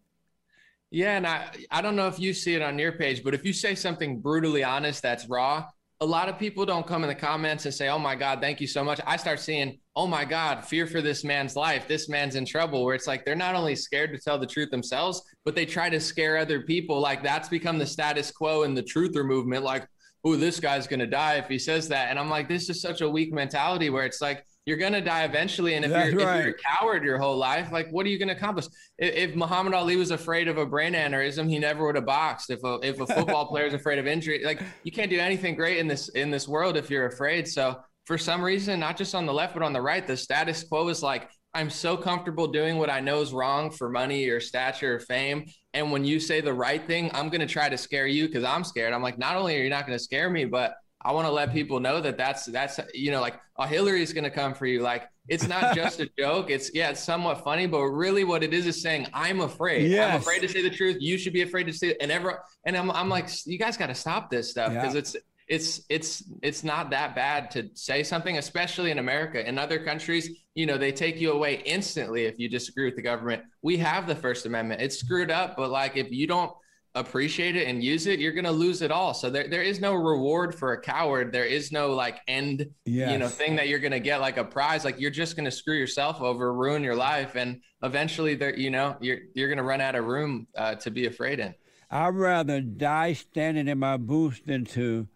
Yeah, 0.90 1.16
and 1.16 1.26
I 1.26 1.50
I 1.70 1.82
don't 1.82 1.96
know 1.96 2.08
if 2.08 2.18
you 2.18 2.32
see 2.32 2.54
it 2.54 2.62
on 2.62 2.78
your 2.78 2.92
page, 2.92 3.22
but 3.22 3.34
if 3.34 3.44
you 3.44 3.52
say 3.52 3.74
something 3.74 4.20
brutally 4.20 4.64
honest 4.64 5.02
that's 5.02 5.28
raw, 5.28 5.66
a 6.00 6.06
lot 6.06 6.28
of 6.28 6.38
people 6.38 6.64
don't 6.64 6.86
come 6.86 7.02
in 7.02 7.08
the 7.08 7.14
comments 7.14 7.64
and 7.66 7.74
say, 7.74 7.88
"Oh 7.88 7.98
my 7.98 8.14
God, 8.14 8.40
thank 8.40 8.60
you 8.60 8.66
so 8.66 8.84
much." 8.84 9.00
I 9.06 9.16
start 9.16 9.40
seeing, 9.40 9.80
"Oh 9.96 10.06
my 10.06 10.24
God, 10.24 10.64
fear 10.64 10.86
for 10.86 11.02
this 11.02 11.24
man's 11.24 11.56
life. 11.56 11.88
This 11.88 12.08
man's 12.08 12.36
in 12.36 12.46
trouble." 12.46 12.84
Where 12.84 12.94
it's 12.94 13.06
like 13.06 13.24
they're 13.24 13.34
not 13.34 13.54
only 13.54 13.74
scared 13.76 14.12
to 14.12 14.18
tell 14.18 14.38
the 14.38 14.46
truth 14.46 14.70
themselves, 14.70 15.22
but 15.44 15.54
they 15.54 15.66
try 15.66 15.90
to 15.90 16.00
scare 16.00 16.38
other 16.38 16.62
people. 16.62 17.00
Like 17.00 17.22
that's 17.22 17.48
become 17.48 17.78
the 17.78 17.86
status 17.86 18.30
quo 18.30 18.62
in 18.62 18.74
the 18.74 18.82
truther 18.82 19.26
movement. 19.26 19.64
Like, 19.64 19.86
"Oh, 20.24 20.36
this 20.36 20.60
guy's 20.60 20.86
gonna 20.86 21.06
die 21.06 21.34
if 21.34 21.48
he 21.48 21.58
says 21.58 21.88
that," 21.88 22.10
and 22.10 22.18
I'm 22.18 22.28
like, 22.28 22.48
this 22.48 22.68
is 22.68 22.80
such 22.80 23.00
a 23.00 23.08
weak 23.08 23.32
mentality. 23.32 23.90
Where 23.90 24.04
it's 24.04 24.20
like 24.20 24.44
you're 24.68 24.76
gonna 24.76 25.00
die 25.00 25.24
eventually. 25.24 25.74
And 25.74 25.84
if 25.84 25.90
you're, 25.90 25.98
right. 25.98 26.40
if 26.40 26.44
you're, 26.44 26.54
a 26.54 26.54
coward 26.54 27.02
your 27.02 27.16
whole 27.16 27.38
life, 27.38 27.72
like 27.72 27.88
what 27.90 28.04
are 28.04 28.10
you 28.10 28.18
gonna 28.18 28.32
accomplish? 28.32 28.66
If, 28.98 29.30
if, 29.30 29.34
Muhammad 29.34 29.72
Ali 29.72 29.96
was 29.96 30.10
afraid 30.10 30.46
of 30.46 30.58
a 30.58 30.66
brain 30.66 30.92
aneurysm, 30.92 31.48
he 31.48 31.58
never 31.58 31.86
would 31.86 31.94
have 31.94 32.04
boxed. 32.04 32.50
If 32.50 32.62
a 32.64 32.78
if 32.82 33.00
a 33.00 33.06
football 33.06 33.46
player 33.50 33.64
is 33.64 33.72
afraid 33.72 33.98
of 33.98 34.06
injury, 34.06 34.42
like 34.44 34.60
you 34.84 34.92
can't 34.92 35.10
do 35.10 35.18
anything 35.18 35.54
great 35.54 35.78
in 35.78 35.86
this 35.86 36.10
in 36.10 36.30
this 36.30 36.46
world 36.46 36.76
if 36.76 36.90
you're 36.90 37.06
afraid. 37.06 37.48
So 37.48 37.80
for 38.04 38.18
some 38.18 38.42
reason, 38.42 38.78
not 38.78 38.98
just 38.98 39.14
on 39.14 39.24
the 39.24 39.32
left 39.32 39.54
but 39.54 39.62
on 39.62 39.72
the 39.72 39.80
right, 39.80 40.06
the 40.06 40.16
status 40.16 40.62
quo 40.64 40.88
is 40.88 41.02
like 41.02 41.30
I'm 41.58 41.70
so 41.70 41.96
comfortable 41.96 42.46
doing 42.46 42.78
what 42.78 42.88
I 42.88 43.00
know 43.00 43.20
is 43.20 43.32
wrong 43.32 43.72
for 43.72 43.90
money 43.90 44.28
or 44.28 44.38
stature 44.38 44.94
or 44.94 45.00
fame. 45.00 45.46
And 45.74 45.90
when 45.90 46.04
you 46.04 46.20
say 46.20 46.40
the 46.40 46.52
right 46.52 46.86
thing, 46.86 47.10
I'm 47.12 47.30
going 47.30 47.40
to 47.40 47.48
try 47.48 47.68
to 47.68 47.76
scare 47.76 48.06
you 48.06 48.28
because 48.28 48.44
I'm 48.44 48.62
scared. 48.62 48.92
I'm 48.92 49.02
like, 49.02 49.18
not 49.18 49.34
only 49.34 49.58
are 49.58 49.64
you 49.64 49.68
not 49.68 49.84
going 49.84 49.98
to 49.98 50.02
scare 50.02 50.30
me, 50.30 50.44
but 50.44 50.76
I 51.02 51.10
want 51.10 51.26
to 51.26 51.32
let 51.32 51.52
people 51.52 51.80
know 51.80 52.00
that 52.00 52.16
that's 52.16 52.46
that's 52.46 52.78
you 52.94 53.10
know 53.10 53.20
like 53.20 53.40
oh 53.56 53.64
Hillary's 53.64 54.12
going 54.12 54.22
to 54.22 54.30
come 54.30 54.54
for 54.54 54.66
you. 54.66 54.82
Like 54.82 55.08
it's 55.26 55.48
not 55.48 55.74
just 55.82 55.98
a 55.98 56.08
joke. 56.16 56.48
It's 56.48 56.72
yeah, 56.74 56.90
it's 56.90 57.02
somewhat 57.02 57.42
funny, 57.42 57.66
but 57.66 57.82
really 57.86 58.22
what 58.22 58.44
it 58.44 58.54
is 58.54 58.68
is 58.68 58.80
saying 58.80 59.08
I'm 59.12 59.40
afraid. 59.40 59.90
Yes. 59.90 60.14
I'm 60.14 60.20
afraid 60.20 60.42
to 60.42 60.48
say 60.48 60.62
the 60.62 60.70
truth. 60.70 60.98
You 61.00 61.18
should 61.18 61.32
be 61.32 61.42
afraid 61.42 61.64
to 61.64 61.72
say 61.72 61.88
it. 61.88 61.96
And 62.00 62.12
ever 62.12 62.40
and 62.66 62.76
I'm 62.76 62.92
I'm 62.92 63.08
like 63.08 63.28
you 63.46 63.58
guys 63.58 63.76
got 63.76 63.88
to 63.88 63.96
stop 63.96 64.30
this 64.30 64.50
stuff 64.50 64.72
because 64.72 64.94
yeah. 64.94 65.00
it's 65.00 65.16
it's 65.48 65.82
it's 65.88 66.24
it's 66.42 66.62
not 66.62 66.90
that 66.90 67.14
bad 67.14 67.50
to 67.50 67.68
say 67.74 68.02
something 68.02 68.38
especially 68.38 68.90
in 68.90 68.98
america 68.98 69.46
in 69.48 69.58
other 69.58 69.82
countries 69.82 70.28
you 70.54 70.66
know 70.66 70.76
they 70.76 70.92
take 70.92 71.18
you 71.18 71.32
away 71.32 71.62
instantly 71.64 72.26
if 72.26 72.38
you 72.38 72.48
disagree 72.48 72.84
with 72.84 72.96
the 72.96 73.02
government 73.02 73.42
we 73.62 73.76
have 73.76 74.06
the 74.06 74.14
first 74.14 74.46
amendment 74.46 74.80
it's 74.80 74.98
screwed 74.98 75.30
up 75.30 75.56
but 75.56 75.70
like 75.70 75.96
if 75.96 76.10
you 76.10 76.26
don't 76.26 76.52
appreciate 76.94 77.56
it 77.56 77.68
and 77.68 77.82
use 77.82 78.06
it, 78.06 78.18
you're 78.18 78.32
going 78.32 78.44
to 78.44 78.50
lose 78.50 78.82
it 78.82 78.90
all. 78.90 79.14
So 79.14 79.30
there, 79.30 79.48
there 79.48 79.62
is 79.62 79.80
no 79.80 79.94
reward 79.94 80.54
for 80.54 80.72
a 80.72 80.80
coward. 80.80 81.32
There 81.32 81.44
is 81.44 81.70
no 81.70 81.94
like 81.94 82.20
end, 82.26 82.66
yes. 82.84 83.12
you 83.12 83.18
know, 83.18 83.28
thing 83.28 83.56
that 83.56 83.68
you're 83.68 83.78
going 83.78 83.92
to 83.92 84.00
get 84.00 84.20
like 84.20 84.36
a 84.36 84.44
prize. 84.44 84.84
Like 84.84 84.98
you're 84.98 85.10
just 85.10 85.36
going 85.36 85.44
to 85.44 85.50
screw 85.50 85.76
yourself 85.76 86.20
over, 86.20 86.52
ruin 86.52 86.82
your 86.82 86.96
life. 86.96 87.36
And 87.36 87.60
eventually 87.82 88.34
there, 88.34 88.56
you 88.56 88.70
know, 88.70 88.96
you're, 89.00 89.18
you're 89.34 89.48
going 89.48 89.58
to 89.58 89.64
run 89.64 89.80
out 89.80 89.94
of 89.94 90.04
room 90.04 90.46
uh, 90.56 90.74
to 90.76 90.90
be 90.90 91.06
afraid 91.06 91.40
in. 91.40 91.54
I'd 91.90 92.14
rather 92.14 92.60
die 92.60 93.14
standing 93.14 93.68
in 93.68 93.78
my 93.78 93.96
booth 93.96 94.42
than 94.44 94.64
to, 94.66 95.08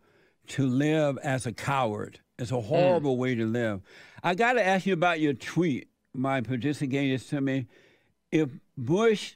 to 0.49 0.67
live 0.67 1.19
as 1.23 1.47
a 1.47 1.53
coward. 1.53 2.21
It's 2.39 2.51
a 2.51 2.61
hmm. 2.61 2.67
horrible 2.67 3.17
mm. 3.17 3.19
way 3.19 3.35
to 3.35 3.47
live. 3.47 3.83
I 4.23 4.35
got 4.35 4.55
to 4.55 4.67
ask 4.67 4.87
you 4.87 4.93
about 4.93 5.21
your 5.21 5.35
tweet. 5.35 5.89
My 6.15 6.41
producer 6.41 6.87
gave 6.87 7.11
this 7.11 7.29
to 7.29 7.41
me. 7.41 7.67
If 8.31 8.51
Bush 8.77 9.35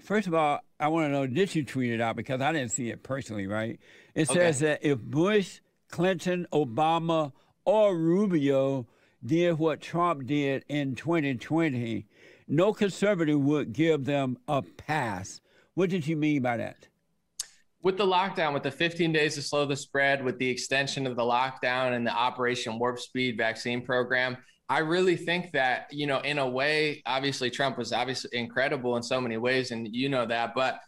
first 0.00 0.26
of 0.26 0.34
all, 0.34 0.60
I 0.78 0.88
want 0.88 1.06
to 1.06 1.12
know 1.12 1.26
did 1.26 1.54
you 1.54 1.64
tweet 1.64 1.92
it 1.92 2.00
out 2.00 2.16
because 2.16 2.40
I 2.40 2.52
didn't 2.52 2.72
see 2.72 2.90
it 2.90 3.02
personally, 3.02 3.46
right? 3.46 3.78
It 4.14 4.30
okay. 4.30 4.38
says 4.38 4.60
that 4.60 4.84
if 4.84 5.00
Bush, 5.00 5.60
Clinton, 5.90 6.46
Obama, 6.52 7.32
or 7.64 7.96
Rubio 7.96 8.86
did 9.24 9.58
what 9.58 9.80
Trump 9.80 10.26
did 10.26 10.64
in 10.68 10.94
2020, 10.94 12.06
no 12.46 12.72
conservative 12.72 13.40
would 13.40 13.72
give 13.72 14.04
them 14.04 14.36
a 14.46 14.62
pass. 14.62 15.40
What 15.74 15.90
did 15.90 16.06
you 16.06 16.16
mean 16.16 16.42
by 16.42 16.58
that? 16.58 16.88
With 17.84 17.98
the 17.98 18.06
lockdown, 18.06 18.54
with 18.54 18.62
the 18.62 18.70
15 18.70 19.12
days 19.12 19.34
to 19.34 19.42
slow 19.42 19.66
the 19.66 19.76
spread, 19.76 20.24
with 20.24 20.38
the 20.38 20.48
extension 20.48 21.06
of 21.06 21.16
the 21.16 21.22
lockdown 21.22 21.94
and 21.94 22.06
the 22.06 22.12
Operation 22.12 22.78
Warp 22.78 22.98
Speed 22.98 23.36
vaccine 23.36 23.82
program, 23.82 24.38
I 24.70 24.78
really 24.78 25.16
think 25.16 25.52
that, 25.52 25.92
you 25.92 26.06
know, 26.06 26.20
in 26.20 26.38
a 26.38 26.48
way, 26.48 27.02
obviously 27.04 27.50
Trump 27.50 27.76
was 27.76 27.92
obviously 27.92 28.30
incredible 28.38 28.96
in 28.96 29.02
so 29.02 29.20
many 29.20 29.36
ways, 29.36 29.70
and 29.70 29.94
you 29.94 30.08
know 30.08 30.24
that, 30.24 30.54
but 30.54 30.80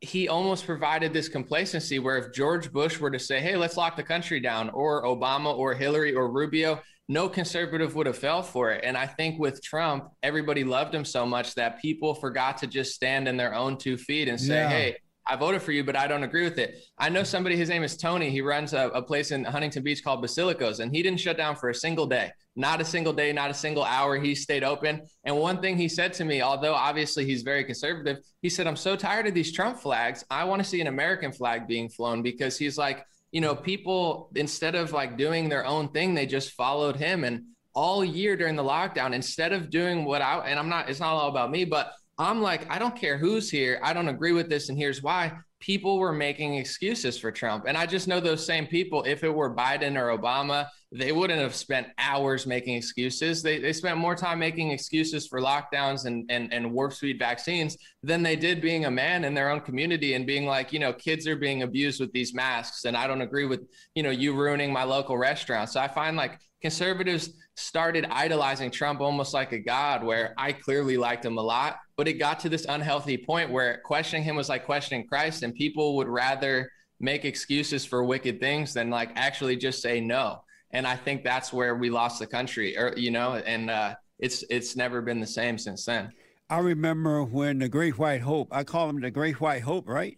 he 0.00 0.28
almost 0.28 0.64
provided 0.64 1.12
this 1.12 1.28
complacency 1.28 1.98
where 1.98 2.16
if 2.16 2.32
George 2.32 2.72
Bush 2.72 2.98
were 2.98 3.10
to 3.10 3.18
say, 3.18 3.40
hey, 3.40 3.56
let's 3.56 3.76
lock 3.76 3.96
the 3.96 4.02
country 4.02 4.40
down, 4.40 4.70
or 4.70 5.04
Obama 5.04 5.54
or 5.54 5.74
Hillary 5.74 6.14
or 6.14 6.32
Rubio, 6.32 6.80
no 7.08 7.28
conservative 7.28 7.94
would 7.94 8.06
have 8.06 8.16
fell 8.16 8.42
for 8.42 8.70
it. 8.70 8.84
And 8.84 8.96
I 8.96 9.06
think 9.06 9.38
with 9.38 9.62
Trump, 9.62 10.10
everybody 10.22 10.64
loved 10.64 10.94
him 10.94 11.04
so 11.04 11.26
much 11.26 11.54
that 11.56 11.80
people 11.82 12.14
forgot 12.14 12.58
to 12.58 12.66
just 12.66 12.94
stand 12.94 13.28
in 13.28 13.36
their 13.36 13.54
own 13.54 13.76
two 13.76 13.98
feet 13.98 14.28
and 14.28 14.40
say, 14.40 14.54
yeah. 14.54 14.68
hey, 14.68 14.96
I 15.28 15.36
voted 15.36 15.60
for 15.60 15.72
you, 15.72 15.84
but 15.84 15.94
I 15.94 16.06
don't 16.06 16.22
agree 16.22 16.44
with 16.44 16.58
it. 16.58 16.82
I 16.96 17.10
know 17.10 17.22
somebody, 17.22 17.54
his 17.54 17.68
name 17.68 17.82
is 17.82 17.98
Tony. 17.98 18.30
He 18.30 18.40
runs 18.40 18.72
a, 18.72 18.88
a, 18.88 19.02
place 19.02 19.30
in 19.30 19.44
Huntington 19.44 19.82
Beach 19.82 20.02
called 20.02 20.22
Basilico's, 20.22 20.80
and 20.80 20.90
he 20.90 21.02
didn't 21.02 21.20
shut 21.20 21.36
down 21.36 21.54
for 21.54 21.68
a 21.68 21.74
single 21.74 22.06
day. 22.06 22.32
Not 22.56 22.80
a 22.80 22.84
single 22.84 23.12
day, 23.12 23.30
not 23.32 23.50
a 23.50 23.54
single 23.54 23.84
hour. 23.84 24.16
He 24.16 24.34
stayed 24.34 24.64
open. 24.64 25.02
And 25.24 25.36
one 25.36 25.60
thing 25.60 25.76
he 25.76 25.88
said 25.88 26.14
to 26.14 26.24
me, 26.24 26.40
although 26.40 26.74
obviously 26.74 27.26
he's 27.26 27.42
very 27.42 27.62
conservative, 27.62 28.18
he 28.40 28.48
said, 28.48 28.66
I'm 28.66 28.74
so 28.74 28.96
tired 28.96 29.26
of 29.26 29.34
these 29.34 29.52
Trump 29.52 29.78
flags. 29.78 30.24
I 30.30 30.44
want 30.44 30.62
to 30.62 30.68
see 30.68 30.80
an 30.80 30.86
American 30.86 31.30
flag 31.30 31.68
being 31.68 31.90
flown 31.90 32.22
because 32.22 32.56
he's 32.56 32.78
like, 32.78 33.04
you 33.30 33.42
know, 33.42 33.54
people, 33.54 34.30
instead 34.34 34.74
of 34.74 34.92
like 34.92 35.18
doing 35.18 35.50
their 35.50 35.66
own 35.66 35.90
thing, 35.90 36.14
they 36.14 36.24
just 36.24 36.52
followed 36.52 36.96
him. 36.96 37.24
And 37.24 37.44
all 37.74 38.02
year 38.02 38.34
during 38.34 38.56
the 38.56 38.64
lockdown, 38.64 39.12
instead 39.12 39.52
of 39.52 39.68
doing 39.68 40.06
what 40.06 40.22
I, 40.22 40.38
and 40.48 40.58
I'm 40.58 40.70
not, 40.70 40.88
it's 40.88 41.00
not 41.00 41.12
all 41.12 41.28
about 41.28 41.50
me, 41.50 41.66
but 41.66 41.92
I'm 42.18 42.42
like, 42.42 42.68
I 42.68 42.78
don't 42.78 42.96
care 42.96 43.16
who's 43.16 43.48
here. 43.48 43.78
I 43.82 43.92
don't 43.92 44.08
agree 44.08 44.32
with 44.32 44.48
this. 44.48 44.68
And 44.68 44.78
here's 44.78 45.02
why 45.02 45.32
people 45.60 45.98
were 45.98 46.12
making 46.12 46.54
excuses 46.54 47.18
for 47.18 47.30
Trump. 47.30 47.64
And 47.66 47.76
I 47.76 47.86
just 47.86 48.08
know 48.08 48.20
those 48.20 48.44
same 48.44 48.66
people, 48.66 49.02
if 49.04 49.22
it 49.24 49.34
were 49.34 49.54
Biden 49.54 49.96
or 49.96 50.16
Obama, 50.16 50.66
they 50.90 51.12
wouldn't 51.12 51.40
have 51.40 51.54
spent 51.54 51.88
hours 51.98 52.46
making 52.46 52.76
excuses. 52.76 53.42
They, 53.42 53.58
they 53.58 53.72
spent 53.72 53.98
more 53.98 54.14
time 54.14 54.38
making 54.38 54.70
excuses 54.70 55.26
for 55.26 55.40
lockdowns 55.40 56.06
and, 56.06 56.24
and, 56.30 56.52
and 56.52 56.72
warp 56.72 56.92
speed 56.92 57.18
vaccines 57.18 57.76
than 58.02 58.22
they 58.22 58.36
did 58.36 58.60
being 58.60 58.86
a 58.86 58.90
man 58.90 59.24
in 59.24 59.34
their 59.34 59.50
own 59.50 59.60
community 59.60 60.14
and 60.14 60.26
being 60.26 60.46
like, 60.46 60.72
you 60.72 60.78
know, 60.78 60.92
kids 60.92 61.26
are 61.26 61.36
being 61.36 61.62
abused 61.62 62.00
with 62.00 62.12
these 62.12 62.34
masks. 62.34 62.84
And 62.84 62.96
I 62.96 63.06
don't 63.06 63.22
agree 63.22 63.46
with, 63.46 63.66
you 63.94 64.02
know, 64.02 64.10
you 64.10 64.34
ruining 64.34 64.72
my 64.72 64.84
local 64.84 65.18
restaurant. 65.18 65.70
So 65.70 65.80
I 65.80 65.88
find 65.88 66.16
like 66.16 66.38
conservatives 66.62 67.30
started 67.56 68.06
idolizing 68.10 68.70
Trump 68.70 69.00
almost 69.00 69.34
like 69.34 69.52
a 69.52 69.58
god, 69.58 70.04
where 70.04 70.34
I 70.38 70.52
clearly 70.52 70.96
liked 70.96 71.24
him 71.24 71.36
a 71.36 71.42
lot. 71.42 71.78
But 71.98 72.08
it 72.08 72.14
got 72.14 72.38
to 72.40 72.48
this 72.48 72.64
unhealthy 72.68 73.18
point 73.18 73.50
where 73.50 73.82
questioning 73.84 74.22
him 74.22 74.36
was 74.36 74.48
like 74.48 74.64
questioning 74.64 75.06
Christ, 75.06 75.42
and 75.42 75.52
people 75.52 75.96
would 75.96 76.08
rather 76.08 76.70
make 77.00 77.24
excuses 77.24 77.84
for 77.84 78.04
wicked 78.04 78.38
things 78.40 78.72
than 78.72 78.88
like 78.88 79.10
actually 79.16 79.56
just 79.56 79.82
say 79.82 80.00
no. 80.00 80.42
And 80.70 80.86
I 80.86 80.94
think 80.94 81.24
that's 81.24 81.52
where 81.52 81.74
we 81.74 81.90
lost 81.90 82.20
the 82.20 82.26
country, 82.26 82.78
or 82.78 82.94
you 82.96 83.10
know, 83.10 83.34
and 83.34 83.68
uh, 83.68 83.96
it's 84.20 84.44
it's 84.48 84.76
never 84.76 85.02
been 85.02 85.18
the 85.18 85.26
same 85.26 85.58
since 85.58 85.84
then. 85.84 86.12
I 86.48 86.60
remember 86.60 87.24
when 87.24 87.58
the 87.58 87.68
Great 87.68 87.98
White 87.98 88.20
Hope. 88.20 88.48
I 88.52 88.62
call 88.64 88.88
him 88.88 89.00
the 89.00 89.10
Great 89.10 89.40
White 89.40 89.62
Hope, 89.62 89.88
right? 89.88 90.16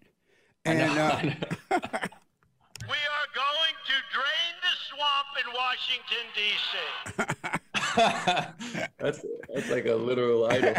And 0.67 0.83
I 0.83 0.95
know, 0.95 1.03
uh, 1.03 1.17
I 1.17 1.23
know. 1.25 1.35
we 2.89 2.99
are 3.09 3.29
going 3.35 3.75
to 3.87 3.97
drain 4.13 4.55
the 4.61 4.75
swamp 4.91 5.33
in 5.41 5.47
Washington, 5.55 6.27
D.C. 6.37 7.59
that's, 7.97 9.25
that's 9.53 9.71
like 9.71 9.87
a 9.87 9.95
literal 9.95 10.47
idol. 10.47 10.75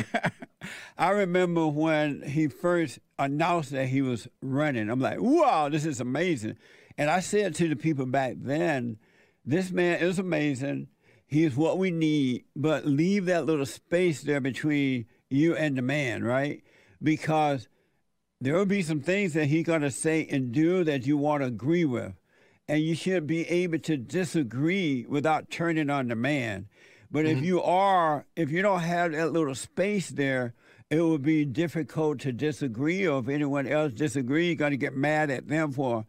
I 0.98 1.10
remember 1.10 1.68
when 1.68 2.22
he 2.22 2.48
first 2.48 3.00
announced 3.18 3.72
that 3.72 3.88
he 3.88 4.02
was 4.02 4.28
running. 4.42 4.90
I'm 4.90 5.00
like, 5.00 5.20
wow, 5.20 5.70
this 5.70 5.86
is 5.86 6.00
amazing. 6.00 6.58
And 6.98 7.10
I 7.10 7.20
said 7.20 7.56
to 7.56 7.68
the 7.68 7.76
people 7.76 8.06
back 8.06 8.36
then, 8.38 8.98
this 9.46 9.72
man 9.72 10.00
is 10.00 10.20
amazing. 10.20 10.88
He's 11.26 11.56
what 11.56 11.78
we 11.78 11.92
need, 11.92 12.46
but 12.56 12.86
leave 12.86 13.26
that 13.26 13.46
little 13.46 13.66
space 13.66 14.22
there 14.22 14.42
between 14.42 15.06
you 15.30 15.56
and 15.56 15.78
the 15.78 15.82
man, 15.82 16.24
right? 16.24 16.62
Because 17.02 17.68
there 18.40 18.56
will 18.56 18.66
be 18.66 18.82
some 18.82 19.02
things 19.02 19.34
that 19.34 19.46
he's 19.46 19.66
going 19.66 19.82
to 19.82 19.92
say 19.92 20.28
and 20.30 20.52
do 20.52 20.84
that 20.84 21.08
you 21.08 21.18
want 21.18 21.42
to 21.42 21.48
agree 21.48 21.86
with 21.86 22.14
and 22.72 22.84
you 22.84 22.96
should 22.96 23.28
be 23.28 23.46
able 23.50 23.80
to 23.80 23.98
disagree 23.98 25.06
without 25.10 25.50
turning 25.50 25.90
on 25.90 26.08
the 26.08 26.16
man. 26.16 26.70
But 27.12 27.26
mm-hmm. 27.26 27.40
if 27.40 27.46
you 27.46 27.62
are, 27.62 28.26
if 28.36 28.52
you 28.52 28.62
don't 28.62 28.80
have 28.80 29.12
that 29.12 29.34
little 29.34 29.56
space 29.56 30.10
there, 30.10 30.54
it 30.90 31.02
would 31.02 31.22
be 31.22 31.46
difficult 31.46 32.20
to 32.22 32.32
disagree. 32.32 33.08
Or 33.08 33.20
if 33.20 33.28
anyone 33.28 33.68
else 33.68 33.94
disagrees, 33.94 34.48
you're 34.48 34.56
going 34.56 34.72
to 34.72 34.78
get 34.78 34.96
mad 34.96 35.30
at 35.30 35.48
them 35.48 35.72
for 35.72 36.06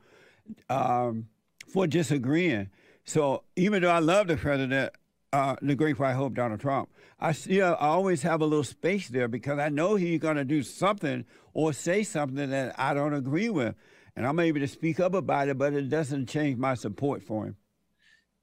um, 0.68 1.28
for 1.68 1.86
disagreeing. 1.86 2.70
So 3.04 3.42
even 3.56 3.82
though 3.82 3.90
I 3.90 3.98
love 3.98 4.28
the 4.28 4.36
president, 4.36 4.92
uh, 5.32 5.56
the 5.60 5.74
great 5.74 5.98
white 5.98 6.12
hope, 6.12 6.34
Donald 6.34 6.60
Trump, 6.60 6.88
I 7.18 7.32
still 7.32 7.76
I 7.80 7.86
always 7.86 8.22
have 8.22 8.40
a 8.40 8.46
little 8.46 8.64
space 8.64 9.08
there 9.08 9.28
because 9.28 9.58
I 9.58 9.68
know 9.68 9.96
he's 9.96 10.20
going 10.20 10.36
to 10.36 10.44
do 10.44 10.62
something 10.62 11.24
or 11.52 11.72
say 11.72 12.02
something 12.02 12.50
that 12.50 12.78
I 12.78 12.94
don't 12.94 13.14
agree 13.14 13.50
with. 13.50 13.74
and 14.14 14.26
I'm 14.26 14.38
able 14.38 14.60
to 14.60 14.68
speak 14.68 15.00
up 15.00 15.14
about 15.14 15.48
it, 15.48 15.58
but 15.58 15.72
it 15.72 15.88
doesn't 15.88 16.26
change 16.28 16.58
my 16.58 16.74
support 16.74 17.22
for 17.22 17.46
him. 17.46 17.56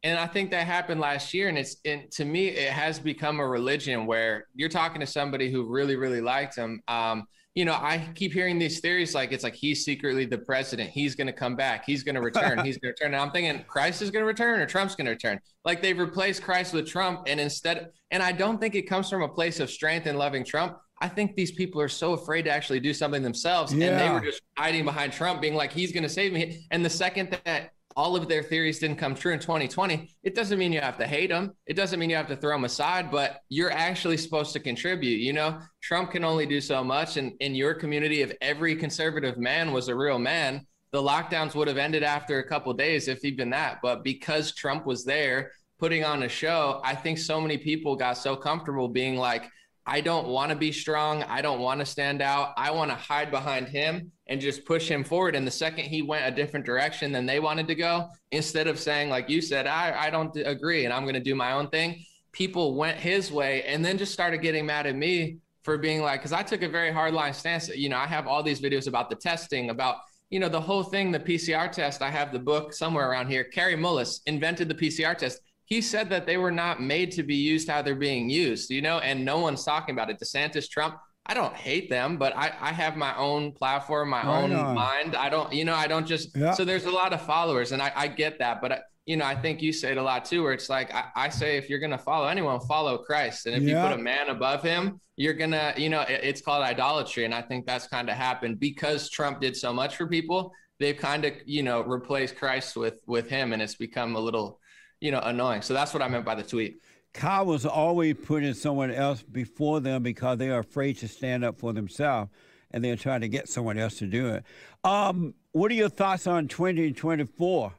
And 0.03 0.17
I 0.17 0.27
think 0.27 0.51
that 0.51 0.65
happened 0.65 1.01
last 1.01 1.33
year, 1.33 1.49
and 1.49 1.57
it's 1.57 1.77
and 1.83 2.09
to 2.11 2.25
me 2.25 2.47
it 2.47 2.71
has 2.71 2.99
become 2.99 3.39
a 3.39 3.47
religion 3.47 4.05
where 4.05 4.47
you're 4.55 4.69
talking 4.69 5.01
to 5.01 5.07
somebody 5.07 5.51
who 5.51 5.65
really 5.65 5.95
really 5.95 6.21
liked 6.21 6.55
him. 6.55 6.81
Um, 6.87 7.27
you 7.55 7.65
know, 7.65 7.73
I 7.73 8.07
keep 8.15 8.31
hearing 8.31 8.59
these 8.59 8.79
theories 8.79 9.13
like 9.13 9.33
it's 9.33 9.43
like 9.43 9.55
he's 9.55 9.83
secretly 9.83 10.25
the 10.25 10.37
president. 10.37 10.91
He's 10.91 11.15
going 11.15 11.27
to 11.27 11.33
come 11.33 11.57
back. 11.57 11.83
He's 11.83 12.03
going 12.03 12.15
to 12.15 12.21
return. 12.21 12.59
he's 12.65 12.77
going 12.77 12.93
to 12.95 13.03
return. 13.03 13.13
And 13.13 13.21
I'm 13.21 13.31
thinking 13.31 13.65
Christ 13.67 14.01
is 14.01 14.11
going 14.11 14.23
to 14.23 14.27
return 14.27 14.61
or 14.61 14.65
Trump's 14.65 14.95
going 14.95 15.05
to 15.05 15.11
return. 15.11 15.39
Like 15.65 15.81
they've 15.81 15.97
replaced 15.97 16.41
Christ 16.41 16.73
with 16.73 16.87
Trump. 16.87 17.23
And 17.27 17.39
instead, 17.39 17.89
and 18.11 18.23
I 18.23 18.31
don't 18.31 18.61
think 18.61 18.75
it 18.75 18.83
comes 18.83 19.09
from 19.09 19.23
a 19.23 19.27
place 19.27 19.59
of 19.59 19.69
strength 19.69 20.05
and 20.05 20.17
loving 20.17 20.45
Trump. 20.45 20.77
I 21.01 21.07
think 21.07 21.35
these 21.35 21.51
people 21.51 21.81
are 21.81 21.89
so 21.89 22.13
afraid 22.13 22.43
to 22.43 22.51
actually 22.51 22.81
do 22.81 22.93
something 22.93 23.23
themselves. 23.23 23.73
Yeah. 23.73 23.87
And 23.87 23.99
they 23.99 24.09
were 24.09 24.19
just 24.19 24.41
hiding 24.57 24.85
behind 24.85 25.11
Trump, 25.11 25.41
being 25.41 25.55
like, 25.55 25.71
he's 25.71 25.91
going 25.91 26.03
to 26.03 26.09
save 26.09 26.33
me. 26.33 26.65
And 26.71 26.85
the 26.85 26.89
second 26.89 27.37
that 27.45 27.71
all 27.95 28.15
of 28.15 28.27
their 28.27 28.43
theories 28.43 28.79
didn't 28.79 28.97
come 28.97 29.15
true 29.15 29.33
in 29.33 29.39
2020, 29.39 30.09
it 30.23 30.35
doesn't 30.35 30.59
mean 30.59 30.71
you 30.71 30.81
have 30.81 30.97
to 30.97 31.07
hate 31.07 31.29
them. 31.29 31.51
It 31.65 31.75
doesn't 31.75 31.99
mean 31.99 32.09
you 32.09 32.15
have 32.15 32.27
to 32.27 32.35
throw 32.35 32.51
them 32.51 32.65
aside, 32.65 33.11
but 33.11 33.39
you're 33.49 33.71
actually 33.71 34.17
supposed 34.17 34.53
to 34.53 34.59
contribute. 34.59 35.19
You 35.19 35.33
know, 35.33 35.59
Trump 35.81 36.11
can 36.11 36.23
only 36.23 36.45
do 36.45 36.61
so 36.61 36.83
much. 36.83 37.17
And 37.17 37.33
in 37.39 37.55
your 37.55 37.73
community, 37.73 38.21
if 38.21 38.33
every 38.41 38.75
conservative 38.75 39.37
man 39.37 39.71
was 39.71 39.87
a 39.87 39.95
real 39.95 40.19
man, 40.19 40.65
the 40.91 41.01
lockdowns 41.01 41.55
would 41.55 41.67
have 41.67 41.77
ended 41.77 42.03
after 42.03 42.39
a 42.39 42.47
couple 42.47 42.73
days 42.73 43.07
if 43.07 43.21
he'd 43.21 43.37
been 43.37 43.51
that. 43.51 43.79
But 43.81 44.03
because 44.03 44.53
Trump 44.53 44.85
was 44.85 45.03
there 45.03 45.51
putting 45.77 46.03
on 46.03 46.23
a 46.23 46.29
show, 46.29 46.81
I 46.83 46.95
think 46.95 47.17
so 47.17 47.39
many 47.39 47.57
people 47.57 47.95
got 47.95 48.17
so 48.17 48.35
comfortable 48.35 48.87
being 48.87 49.15
like, 49.15 49.49
I 49.89 50.01
don't 50.01 50.27
want 50.27 50.51
to 50.51 50.55
be 50.55 50.71
strong. 50.71 51.23
I 51.23 51.41
don't 51.41 51.61
want 51.61 51.79
to 51.79 51.85
stand 51.85 52.21
out. 52.21 52.53
I 52.55 52.69
want 52.69 52.91
to 52.91 52.95
hide 52.95 53.31
behind 53.31 53.67
him 53.67 54.11
and 54.27 54.39
just 54.39 54.63
push 54.63 54.87
him 54.87 55.03
forward. 55.03 55.35
And 55.35 55.47
the 55.47 55.51
second 55.51 55.85
he 55.85 56.03
went 56.03 56.31
a 56.31 56.35
different 56.35 56.63
direction 56.63 57.11
than 57.11 57.25
they 57.25 57.39
wanted 57.39 57.67
to 57.69 57.73
go, 57.73 58.07
instead 58.31 58.67
of 58.67 58.79
saying, 58.79 59.09
like 59.09 59.29
you 59.29 59.41
said, 59.41 59.65
I, 59.65 59.99
I 59.99 60.11
don't 60.11 60.37
agree 60.45 60.85
and 60.85 60.93
I'm 60.93 61.05
going 61.05 61.15
to 61.15 61.19
do 61.19 61.33
my 61.33 61.53
own 61.53 61.69
thing, 61.69 62.05
people 62.33 62.75
went 62.75 62.97
his 62.97 63.31
way 63.31 63.63
and 63.63 63.83
then 63.83 63.97
just 63.97 64.13
started 64.13 64.43
getting 64.43 64.67
mad 64.67 64.85
at 64.85 64.95
me 64.95 65.39
for 65.63 65.75
being 65.75 66.03
like, 66.03 66.19
because 66.19 66.33
I 66.33 66.43
took 66.43 66.61
a 66.61 66.69
very 66.69 66.91
hard 66.91 67.15
line 67.15 67.33
stance. 67.33 67.67
You 67.69 67.89
know, 67.89 67.97
I 67.97 68.05
have 68.05 68.27
all 68.27 68.43
these 68.43 68.61
videos 68.61 68.87
about 68.87 69.09
the 69.09 69.15
testing, 69.15 69.71
about, 69.71 69.95
you 70.29 70.39
know, 70.39 70.49
the 70.49 70.61
whole 70.61 70.83
thing, 70.83 71.11
the 71.11 71.19
PCR 71.19 71.71
test. 71.71 72.03
I 72.03 72.11
have 72.11 72.31
the 72.31 72.37
book 72.37 72.73
somewhere 72.73 73.09
around 73.09 73.29
here. 73.29 73.43
Kary 73.43 73.75
Mullis 73.75 74.19
invented 74.27 74.69
the 74.69 74.75
PCR 74.75 75.17
test 75.17 75.39
he 75.69 75.81
said 75.81 76.09
that 76.09 76.25
they 76.25 76.37
were 76.37 76.51
not 76.51 76.81
made 76.81 77.11
to 77.11 77.23
be 77.23 77.35
used 77.35 77.69
how 77.69 77.81
they're 77.81 77.95
being 77.95 78.29
used, 78.29 78.71
you 78.71 78.81
know, 78.81 78.99
and 78.99 79.23
no 79.23 79.39
one's 79.39 79.63
talking 79.63 79.93
about 79.93 80.09
it. 80.09 80.19
DeSantis, 80.19 80.67
Trump, 80.67 80.97
I 81.27 81.35
don't 81.35 81.55
hate 81.55 81.91
them, 81.91 82.17
but 82.17 82.35
I, 82.35 82.51
I 82.59 82.71
have 82.71 82.97
my 82.97 83.15
own 83.15 83.51
platform, 83.51 84.09
my 84.09 84.25
right 84.25 84.43
own 84.43 84.51
on. 84.51 84.73
mind. 84.73 85.15
I 85.15 85.29
don't, 85.29 85.53
you 85.53 85.63
know, 85.63 85.75
I 85.75 85.85
don't 85.85 86.07
just, 86.07 86.35
yeah. 86.35 86.53
so 86.53 86.65
there's 86.65 86.85
a 86.85 86.91
lot 86.91 87.13
of 87.13 87.21
followers 87.21 87.71
and 87.71 87.83
I, 87.83 87.91
I 87.95 88.07
get 88.07 88.39
that. 88.39 88.61
But, 88.61 88.71
I, 88.71 88.79
you 89.05 89.15
know, 89.15 89.25
I 89.25 89.35
think 89.35 89.61
you 89.61 89.71
say 89.71 89.91
it 89.91 89.97
a 89.97 90.01
lot 90.01 90.25
too, 90.25 90.41
where 90.41 90.53
it's 90.53 90.69
like, 90.69 90.93
I, 90.93 91.05
I 91.15 91.29
say, 91.29 91.57
if 91.57 91.69
you're 91.69 91.79
going 91.79 91.91
to 91.91 91.99
follow 91.99 92.27
anyone, 92.27 92.59
follow 92.61 92.97
Christ. 92.97 93.45
And 93.45 93.55
if 93.55 93.61
yeah. 93.61 93.83
you 93.83 93.89
put 93.89 93.99
a 93.99 94.01
man 94.01 94.29
above 94.29 94.63
him, 94.63 94.99
you're 95.17 95.33
going 95.33 95.51
to, 95.51 95.73
you 95.77 95.89
know, 95.89 96.01
it, 96.01 96.21
it's 96.23 96.41
called 96.41 96.63
idolatry. 96.63 97.25
And 97.25 97.33
I 97.33 97.43
think 97.43 97.67
that's 97.67 97.87
kind 97.87 98.09
of 98.09 98.15
happened 98.15 98.59
because 98.59 99.09
Trump 99.09 99.39
did 99.39 99.55
so 99.55 99.71
much 99.71 99.97
for 99.97 100.07
people. 100.07 100.51
They've 100.79 100.97
kind 100.97 101.25
of, 101.25 101.33
you 101.45 101.61
know, 101.61 101.81
replaced 101.81 102.37
Christ 102.37 102.75
with, 102.75 102.95
with 103.05 103.29
him. 103.29 103.53
And 103.53 103.61
it's 103.61 103.75
become 103.75 104.15
a 104.15 104.19
little, 104.19 104.58
you 105.01 105.11
know, 105.11 105.19
annoying. 105.19 105.61
So 105.61 105.73
that's 105.73 105.93
what 105.93 106.01
I 106.01 106.07
meant 106.07 106.25
by 106.25 106.35
the 106.35 106.43
tweet. 106.43 106.81
Kyle 107.13 107.45
was 107.45 107.65
always 107.65 108.15
putting 108.15 108.53
someone 108.53 108.91
else 108.91 109.23
before 109.23 109.79
them 109.79 110.03
because 110.03 110.37
they 110.37 110.49
are 110.49 110.59
afraid 110.59 110.97
to 110.99 111.07
stand 111.07 111.43
up 111.43 111.57
for 111.57 111.73
themselves 111.73 112.29
and 112.71 112.83
they're 112.83 112.95
trying 112.95 113.21
to 113.21 113.27
get 113.27 113.49
someone 113.49 113.77
else 113.77 113.97
to 113.97 114.05
do 114.05 114.27
it. 114.29 114.43
Um, 114.83 115.33
what 115.51 115.71
are 115.71 115.75
your 115.75 115.89
thoughts 115.89 116.27
on 116.27 116.47
2024? 116.47 117.73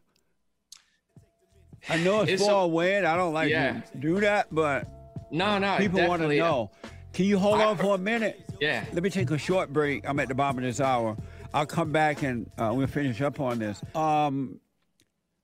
I 1.88 1.96
know 1.98 2.22
it's, 2.22 2.32
it's 2.32 2.46
far 2.46 2.62
a, 2.62 2.64
away 2.64 2.96
and 2.96 3.06
I 3.06 3.16
don't 3.16 3.32
like 3.32 3.50
yeah. 3.50 3.80
to 3.80 3.98
do 3.98 4.20
that, 4.20 4.48
but 4.50 4.88
no, 5.30 5.58
no, 5.58 5.76
people 5.78 6.06
want 6.06 6.22
to 6.22 6.28
know. 6.28 6.70
Can 7.12 7.24
you 7.24 7.38
hold 7.38 7.60
I, 7.60 7.64
on 7.66 7.76
for 7.76 7.94
a 7.94 7.98
minute? 7.98 8.44
Yeah. 8.60 8.84
Let 8.92 9.02
me 9.02 9.10
take 9.10 9.30
a 9.30 9.38
short 9.38 9.72
break. 9.72 10.08
I'm 10.08 10.18
at 10.20 10.28
the 10.28 10.34
bottom 10.34 10.58
of 10.58 10.64
this 10.64 10.80
hour. 10.80 11.16
I'll 11.54 11.66
come 11.66 11.92
back 11.92 12.22
and 12.22 12.50
uh, 12.58 12.72
we'll 12.74 12.86
finish 12.86 13.20
up 13.20 13.40
on 13.40 13.58
this. 13.58 13.80
Um, 13.94 14.60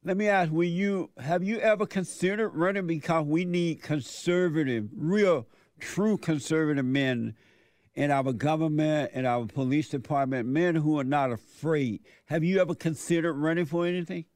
let 0.06 0.16
me 0.16 0.28
ask: 0.28 0.52
Will 0.52 0.68
you 0.68 1.10
have 1.18 1.42
you 1.42 1.58
ever 1.58 1.84
considered 1.84 2.50
running 2.50 2.86
because 2.86 3.26
we 3.26 3.44
need 3.44 3.82
conservative, 3.82 4.88
real, 4.96 5.48
true 5.80 6.16
conservative 6.16 6.84
men 6.84 7.34
in 7.96 8.10
our 8.10 8.32
government 8.32 9.10
and 9.14 9.26
our 9.26 9.46
police 9.46 9.88
department, 9.88 10.46
men 10.46 10.74
who 10.74 11.00
are 11.00 11.04
not 11.04 11.32
afraid. 11.32 12.02
Have 12.26 12.44
you 12.44 12.60
ever 12.60 12.74
considered 12.74 13.32
running 13.32 13.64
for 13.64 13.86
anything? 13.86 14.26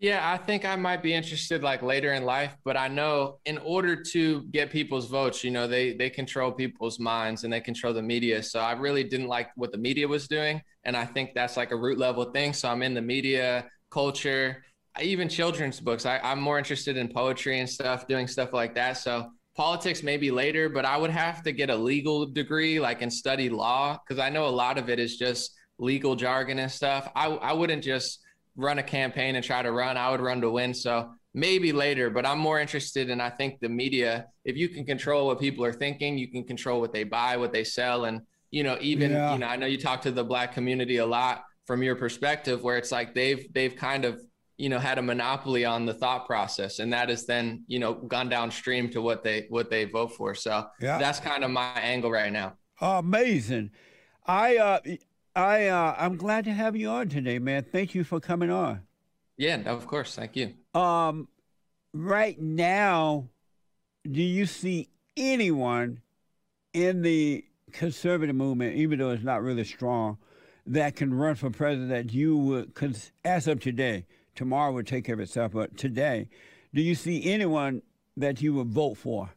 Yeah, 0.00 0.28
I 0.28 0.36
think 0.36 0.64
I 0.64 0.74
might 0.76 1.02
be 1.02 1.14
interested 1.14 1.62
like 1.62 1.80
later 1.80 2.12
in 2.12 2.24
life, 2.24 2.54
but 2.64 2.76
I 2.76 2.88
know 2.88 3.38
in 3.46 3.58
order 3.58 3.96
to 4.02 4.42
get 4.50 4.70
people's 4.70 5.06
votes, 5.06 5.42
you 5.42 5.50
know, 5.50 5.66
they 5.66 5.94
they 5.94 6.10
control 6.10 6.52
people's 6.52 6.98
minds 6.98 7.44
and 7.44 7.52
they 7.52 7.60
control 7.60 7.94
the 7.94 8.02
media. 8.02 8.42
So 8.42 8.60
I 8.60 8.72
really 8.72 9.04
didn't 9.04 9.28
like 9.28 9.48
what 9.56 9.72
the 9.72 9.78
media 9.78 10.06
was 10.06 10.28
doing, 10.28 10.60
and 10.82 10.94
I 10.94 11.06
think 11.06 11.30
that's 11.32 11.56
like 11.56 11.70
a 11.70 11.76
root 11.76 11.96
level 11.96 12.24
thing. 12.32 12.52
So 12.52 12.68
I'm 12.68 12.82
in 12.82 12.92
the 12.92 13.00
media 13.00 13.70
culture 13.88 14.64
even 15.00 15.28
children's 15.28 15.80
books. 15.80 16.06
I, 16.06 16.18
I'm 16.22 16.40
more 16.40 16.58
interested 16.58 16.96
in 16.96 17.08
poetry 17.08 17.60
and 17.60 17.68
stuff, 17.68 18.06
doing 18.06 18.26
stuff 18.26 18.52
like 18.52 18.74
that. 18.74 18.96
So 18.98 19.30
politics 19.56 20.02
maybe 20.02 20.30
later, 20.30 20.68
but 20.68 20.84
I 20.84 20.96
would 20.96 21.10
have 21.10 21.42
to 21.44 21.52
get 21.52 21.70
a 21.70 21.76
legal 21.76 22.26
degree, 22.26 22.80
like 22.80 23.02
and 23.02 23.12
study 23.12 23.48
law, 23.48 23.98
because 23.98 24.20
I 24.20 24.30
know 24.30 24.46
a 24.46 24.50
lot 24.50 24.78
of 24.78 24.88
it 24.88 24.98
is 24.98 25.16
just 25.16 25.54
legal 25.78 26.14
jargon 26.16 26.58
and 26.58 26.70
stuff. 26.70 27.10
I 27.14 27.26
I 27.26 27.52
wouldn't 27.52 27.82
just 27.82 28.20
run 28.56 28.78
a 28.78 28.82
campaign 28.82 29.36
and 29.36 29.44
try 29.44 29.62
to 29.62 29.72
run. 29.72 29.96
I 29.96 30.10
would 30.10 30.20
run 30.20 30.40
to 30.40 30.50
win. 30.50 30.74
So 30.74 31.10
maybe 31.34 31.72
later, 31.72 32.10
but 32.10 32.24
I'm 32.24 32.38
more 32.38 32.60
interested 32.60 33.10
in 33.10 33.20
I 33.20 33.30
think 33.30 33.60
the 33.60 33.68
media. 33.68 34.26
If 34.44 34.56
you 34.56 34.68
can 34.68 34.84
control 34.84 35.26
what 35.26 35.40
people 35.40 35.64
are 35.64 35.72
thinking, 35.72 36.18
you 36.18 36.30
can 36.30 36.44
control 36.44 36.80
what 36.80 36.92
they 36.92 37.04
buy, 37.04 37.36
what 37.36 37.52
they 37.52 37.64
sell, 37.64 38.04
and 38.04 38.20
you 38.50 38.62
know 38.62 38.78
even 38.80 39.12
yeah. 39.12 39.32
you 39.32 39.38
know 39.38 39.46
I 39.46 39.56
know 39.56 39.66
you 39.66 39.78
talk 39.78 40.02
to 40.02 40.12
the 40.12 40.24
black 40.24 40.52
community 40.52 40.98
a 40.98 41.06
lot 41.06 41.44
from 41.66 41.82
your 41.82 41.96
perspective, 41.96 42.62
where 42.62 42.76
it's 42.76 42.92
like 42.92 43.14
they've 43.14 43.52
they've 43.52 43.74
kind 43.74 44.04
of 44.04 44.20
you 44.56 44.68
know 44.68 44.78
had 44.78 44.98
a 44.98 45.02
monopoly 45.02 45.64
on 45.64 45.84
the 45.84 45.94
thought 45.94 46.26
process 46.26 46.78
and 46.78 46.92
that 46.92 47.08
has 47.08 47.26
then 47.26 47.64
you 47.66 47.78
know 47.78 47.94
gone 47.94 48.28
downstream 48.28 48.88
to 48.90 49.02
what 49.02 49.22
they 49.22 49.46
what 49.48 49.70
they 49.70 49.84
vote 49.84 50.14
for. 50.14 50.34
So 50.34 50.66
yeah. 50.80 50.98
that's 50.98 51.20
kind 51.20 51.44
of 51.44 51.50
my 51.50 51.72
angle 51.80 52.10
right 52.10 52.32
now. 52.32 52.54
Amazing. 52.80 53.70
I 54.26 54.56
uh 54.56 54.80
i 55.36 55.66
uh 55.66 55.94
i'm 55.98 56.16
glad 56.16 56.44
to 56.44 56.52
have 56.52 56.76
you 56.76 56.88
on 56.88 57.08
today 57.08 57.38
man. 57.38 57.64
Thank 57.64 57.94
you 57.94 58.04
for 58.04 58.20
coming 58.20 58.50
on. 58.50 58.82
Yeah 59.36 59.56
of 59.66 59.86
course. 59.86 60.14
Thank 60.14 60.36
you. 60.36 60.54
Um 60.78 61.28
right 61.92 62.40
now 62.40 63.28
do 64.10 64.22
you 64.22 64.46
see 64.46 64.88
anyone 65.16 66.00
in 66.72 67.02
the 67.02 67.44
conservative 67.72 68.36
movement 68.36 68.76
even 68.76 68.98
though 68.98 69.10
it's 69.10 69.24
not 69.24 69.42
really 69.42 69.64
strong 69.64 70.18
that 70.66 70.96
can 70.96 71.12
run 71.12 71.34
for 71.34 71.50
president 71.50 71.90
that 71.90 72.12
you 72.12 72.36
would 72.36 72.72
as 73.24 73.46
of 73.46 73.60
today 73.60 74.06
tomorrow 74.34 74.72
will 74.72 74.82
take 74.82 75.04
care 75.04 75.14
of 75.14 75.20
itself. 75.20 75.52
But 75.52 75.76
today, 75.76 76.28
do 76.72 76.82
you 76.82 76.94
see 76.94 77.30
anyone 77.30 77.82
that 78.16 78.42
you 78.42 78.54
would 78.54 78.68
vote 78.68 78.96
for? 78.96 79.30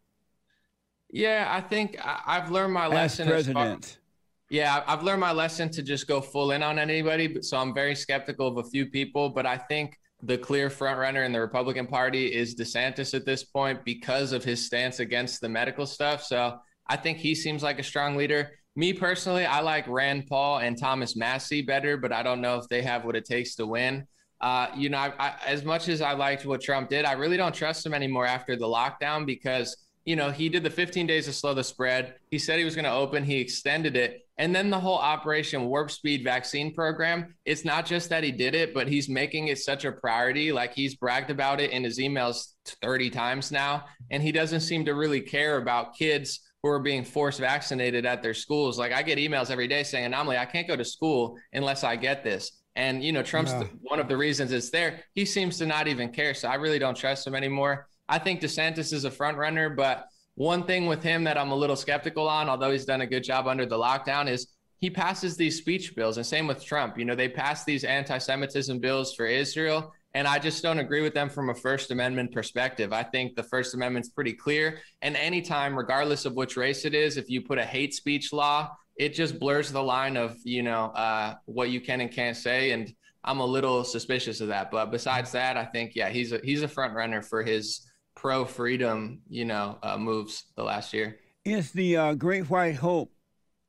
Yeah, 1.10 1.48
I 1.50 1.62
think 1.62 1.98
I've 2.04 2.52
learned 2.52 2.74
my 2.74 2.88
lesson. 2.88 3.28
As 3.28 3.34
president. 3.34 3.86
As 3.86 3.92
far, 3.92 4.02
yeah, 4.50 4.84
I've 4.88 5.04
learned 5.04 5.22
my 5.22 5.32
lesson 5.32 5.70
to 5.72 5.82
just 5.82 6.08
go 6.08 6.22
full 6.22 6.52
in 6.52 6.64
on 6.64 6.80
anybody. 6.80 7.42
So 7.42 7.58
I'm 7.58 7.74
very 7.74 7.96
skeptical 7.96 8.48
of 8.48 8.58
a 8.58 8.70
few 8.70 8.86
people, 8.86 9.30
but 9.30 9.46
I 9.46 9.58
think 9.58 9.98
the 10.24 10.38
clear 10.38 10.70
front 10.70 11.00
runner 11.00 11.24
in 11.24 11.32
the 11.32 11.40
Republican 11.40 11.86
Party 11.86 12.34
is 12.34 12.56
DeSantis 12.56 13.14
at 13.14 13.26
this 13.26 13.44
point 13.44 13.86
because 13.86 14.32
of 14.32 14.44
his 14.44 14.66
stance 14.66 15.00
against 15.00 15.42
the 15.42 15.50
medical 15.50 15.86
stuff. 15.86 16.24
So 16.24 16.58
I 16.88 16.98
think 16.98 17.20
he 17.20 17.36
seems 17.36 17.62
like 17.62 17.80
a 17.80 17.84
strong 17.84 18.16
leader. 18.16 18.52
Me 18.76 18.94
personally, 18.94 19.46
I 19.46 19.60
like 19.62 19.88
Rand 19.88 20.28
Paul 20.28 20.60
and 20.60 20.78
Thomas 20.78 21.16
Massie 21.16 21.62
better, 21.62 21.98
but 21.98 22.12
I 22.12 22.24
don't 22.24 22.42
know 22.42 22.58
if 22.58 22.68
they 22.68 22.82
have 22.82 23.06
what 23.06 23.16
it 23.16 23.26
takes 23.26 23.56
to 23.56 23.66
win. 23.66 24.08
Uh, 24.40 24.68
you 24.76 24.90
know, 24.90 24.98
I, 24.98 25.14
I, 25.20 25.34
as 25.46 25.64
much 25.64 25.90
as 25.90 26.02
I 26.02 26.14
liked 26.14 26.46
what 26.46 26.62
Trump 26.62 26.90
did, 26.90 27.06
I 27.06 27.14
really 27.14 27.38
don't 27.38 27.56
trust 27.56 27.86
him 27.86 27.94
anymore 27.94 28.26
after 28.26 28.56
the 28.56 28.68
lockdown 28.68 29.26
because, 29.26 29.76
you 30.06 30.16
know, 30.16 30.30
he 30.30 30.48
did 30.48 30.64
the 30.64 30.70
15 30.70 31.08
days 31.08 31.26
to 31.26 31.34
slow 31.34 31.54
the 31.54 31.64
spread. 31.64 32.16
He 32.30 32.38
said 32.38 32.60
he 32.60 32.66
was 32.66 32.76
going 32.76 32.86
to 32.86 32.92
open, 32.92 33.24
he 33.24 33.40
extended 33.40 33.96
it. 33.96 34.28
And 34.40 34.56
then 34.56 34.70
the 34.70 34.80
whole 34.80 35.00
Operation 35.00 35.66
Warp 35.66 35.90
Speed 35.90 36.24
vaccine 36.24 36.72
program, 36.72 37.34
it's 37.46 37.66
not 37.66 37.88
just 37.88 38.10
that 38.10 38.24
he 38.24 38.32
did 38.32 38.54
it, 38.54 38.74
but 38.74 38.88
he's 38.88 39.10
making 39.10 39.48
it 39.48 39.58
such 39.58 39.84
a 39.84 39.92
priority. 39.92 40.52
Like 40.52 40.74
he's 40.74 40.96
bragged 40.96 41.32
about 41.32 41.60
it 41.60 41.72
in 41.72 41.84
his 41.84 41.98
emails 41.98 42.54
30 42.84 43.10
times 43.10 43.52
now. 43.52 43.86
And 44.12 44.22
he 44.22 44.32
doesn't 44.32 44.62
seem 44.62 44.86
to 44.86 44.94
really 44.94 45.22
care 45.22 45.58
about 45.58 45.96
kids 45.96 46.42
who 46.62 46.70
are 46.70 46.80
being 46.80 47.04
forced 47.04 47.40
vaccinated 47.40 48.06
at 48.06 48.22
their 48.22 48.36
schools. 48.36 48.78
Like 48.78 48.92
I 48.92 49.02
get 49.02 49.18
emails 49.18 49.50
every 49.50 49.68
day 49.68 49.82
saying, 49.84 50.06
Anomaly, 50.06 50.38
I 50.38 50.46
can't 50.46 50.68
go 50.68 50.76
to 50.76 50.86
school 50.86 51.36
unless 51.54 51.84
I 51.84 51.96
get 51.96 52.24
this. 52.24 52.52
And 52.78 53.04
you 53.04 53.12
know, 53.12 53.24
Trump's 53.24 53.52
yeah. 53.52 53.64
the, 53.64 53.70
one 53.82 54.00
of 54.00 54.08
the 54.08 54.16
reasons 54.16 54.54
it's 54.54 54.70
there. 54.70 55.04
He 55.16 55.26
seems 55.26 55.58
to 55.58 55.66
not 55.66 55.88
even 55.88 56.10
care. 56.10 56.34
So 56.34 56.48
I 56.48 56.56
really 56.56 56.80
don't 56.80 56.96
trust 56.96 57.28
him 57.28 57.36
anymore. 57.36 57.88
I 58.08 58.20
think 58.20 58.40
DeSantis 58.40 58.94
is 58.94 59.04
a 59.04 59.12
front 59.12 59.36
runner, 59.38 59.70
but 59.70 60.08
one 60.36 60.64
thing 60.64 60.86
with 60.86 61.02
him 61.02 61.24
that 61.24 61.38
I'm 61.38 61.52
a 61.52 61.56
little 61.56 61.76
skeptical 61.76 62.30
on, 62.30 62.48
although 62.48 62.72
he's 62.72 62.86
done 62.86 63.02
a 63.02 63.08
good 63.08 63.24
job 63.24 63.48
under 63.48 63.66
the 63.66 63.76
lockdown, 63.76 64.30
is 64.30 64.54
he 64.78 64.92
passes 64.92 65.36
these 65.36 65.58
speech 65.58 65.96
bills, 65.96 66.18
and 66.18 66.26
same 66.26 66.46
with 66.46 66.64
Trump. 66.64 67.00
You 67.00 67.06
know, 67.06 67.16
they 67.16 67.28
pass 67.28 67.66
these 67.66 67.84
anti-Semitism 67.84 68.80
bills 68.80 69.16
for 69.16 69.26
Israel, 69.26 69.92
and 70.14 70.28
I 70.28 70.38
just 70.38 70.62
don't 70.62 70.78
agree 70.78 71.02
with 71.02 71.16
them 71.16 71.30
from 71.30 71.50
a 71.50 71.56
First 71.56 71.90
Amendment 71.90 72.32
perspective. 72.32 72.94
I 72.94 73.02
think 73.02 73.36
the 73.36 73.42
First 73.42 73.74
Amendment's 73.74 74.10
pretty 74.10 74.34
clear, 74.34 74.78
and 75.02 75.18
anytime, 75.18 75.76
regardless 75.76 76.26
of 76.26 76.36
which 76.36 76.56
race 76.56 76.86
it 76.86 76.94
is, 76.94 77.18
if 77.18 77.28
you 77.28 77.42
put 77.42 77.58
a 77.58 77.66
hate 77.66 77.96
speech 77.96 78.32
law, 78.32 78.70
it 78.98 79.14
just 79.14 79.40
blurs 79.40 79.72
the 79.72 79.84
line 79.84 80.18
of 80.18 80.38
you 80.44 80.64
know 80.64 80.86
uh, 80.88 81.36
what 81.46 81.70
you 81.70 81.82
can 81.82 82.02
and 82.02 82.12
can't 82.12 82.38
say, 82.38 82.72
and 82.72 82.94
I'm 83.24 83.40
a 83.40 83.46
little 83.46 83.84
suspicious 83.84 84.42
of 84.42 84.48
that. 84.50 84.72
But 84.72 84.92
besides 84.92 85.32
that, 85.32 85.58
I 85.58 85.66
think 85.66 85.96
yeah, 85.96 86.10
he's 86.10 86.32
a 86.32 86.40
he's 86.44 86.64
a 86.64 86.68
front 86.68 86.94
runner 86.94 87.22
for 87.22 87.44
his 87.44 87.90
pro 88.16 88.46
freedom, 88.46 89.22
you 89.30 89.46
know, 89.46 89.78
uh, 89.84 89.98
moves 89.98 90.46
the 90.56 90.64
last 90.64 90.94
year. 90.94 91.20
Is 91.46 91.72
the 91.72 91.98
uh, 91.98 92.14
Great 92.14 92.50
White 92.50 92.76
Hope 92.76 93.12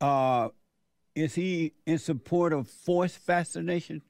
uh, 0.00 0.48
is 1.14 1.34
he 1.34 1.74
in 1.86 1.98
support 1.98 2.52
of 2.52 2.68
forced 2.68 3.18
vaccination? 3.26 4.02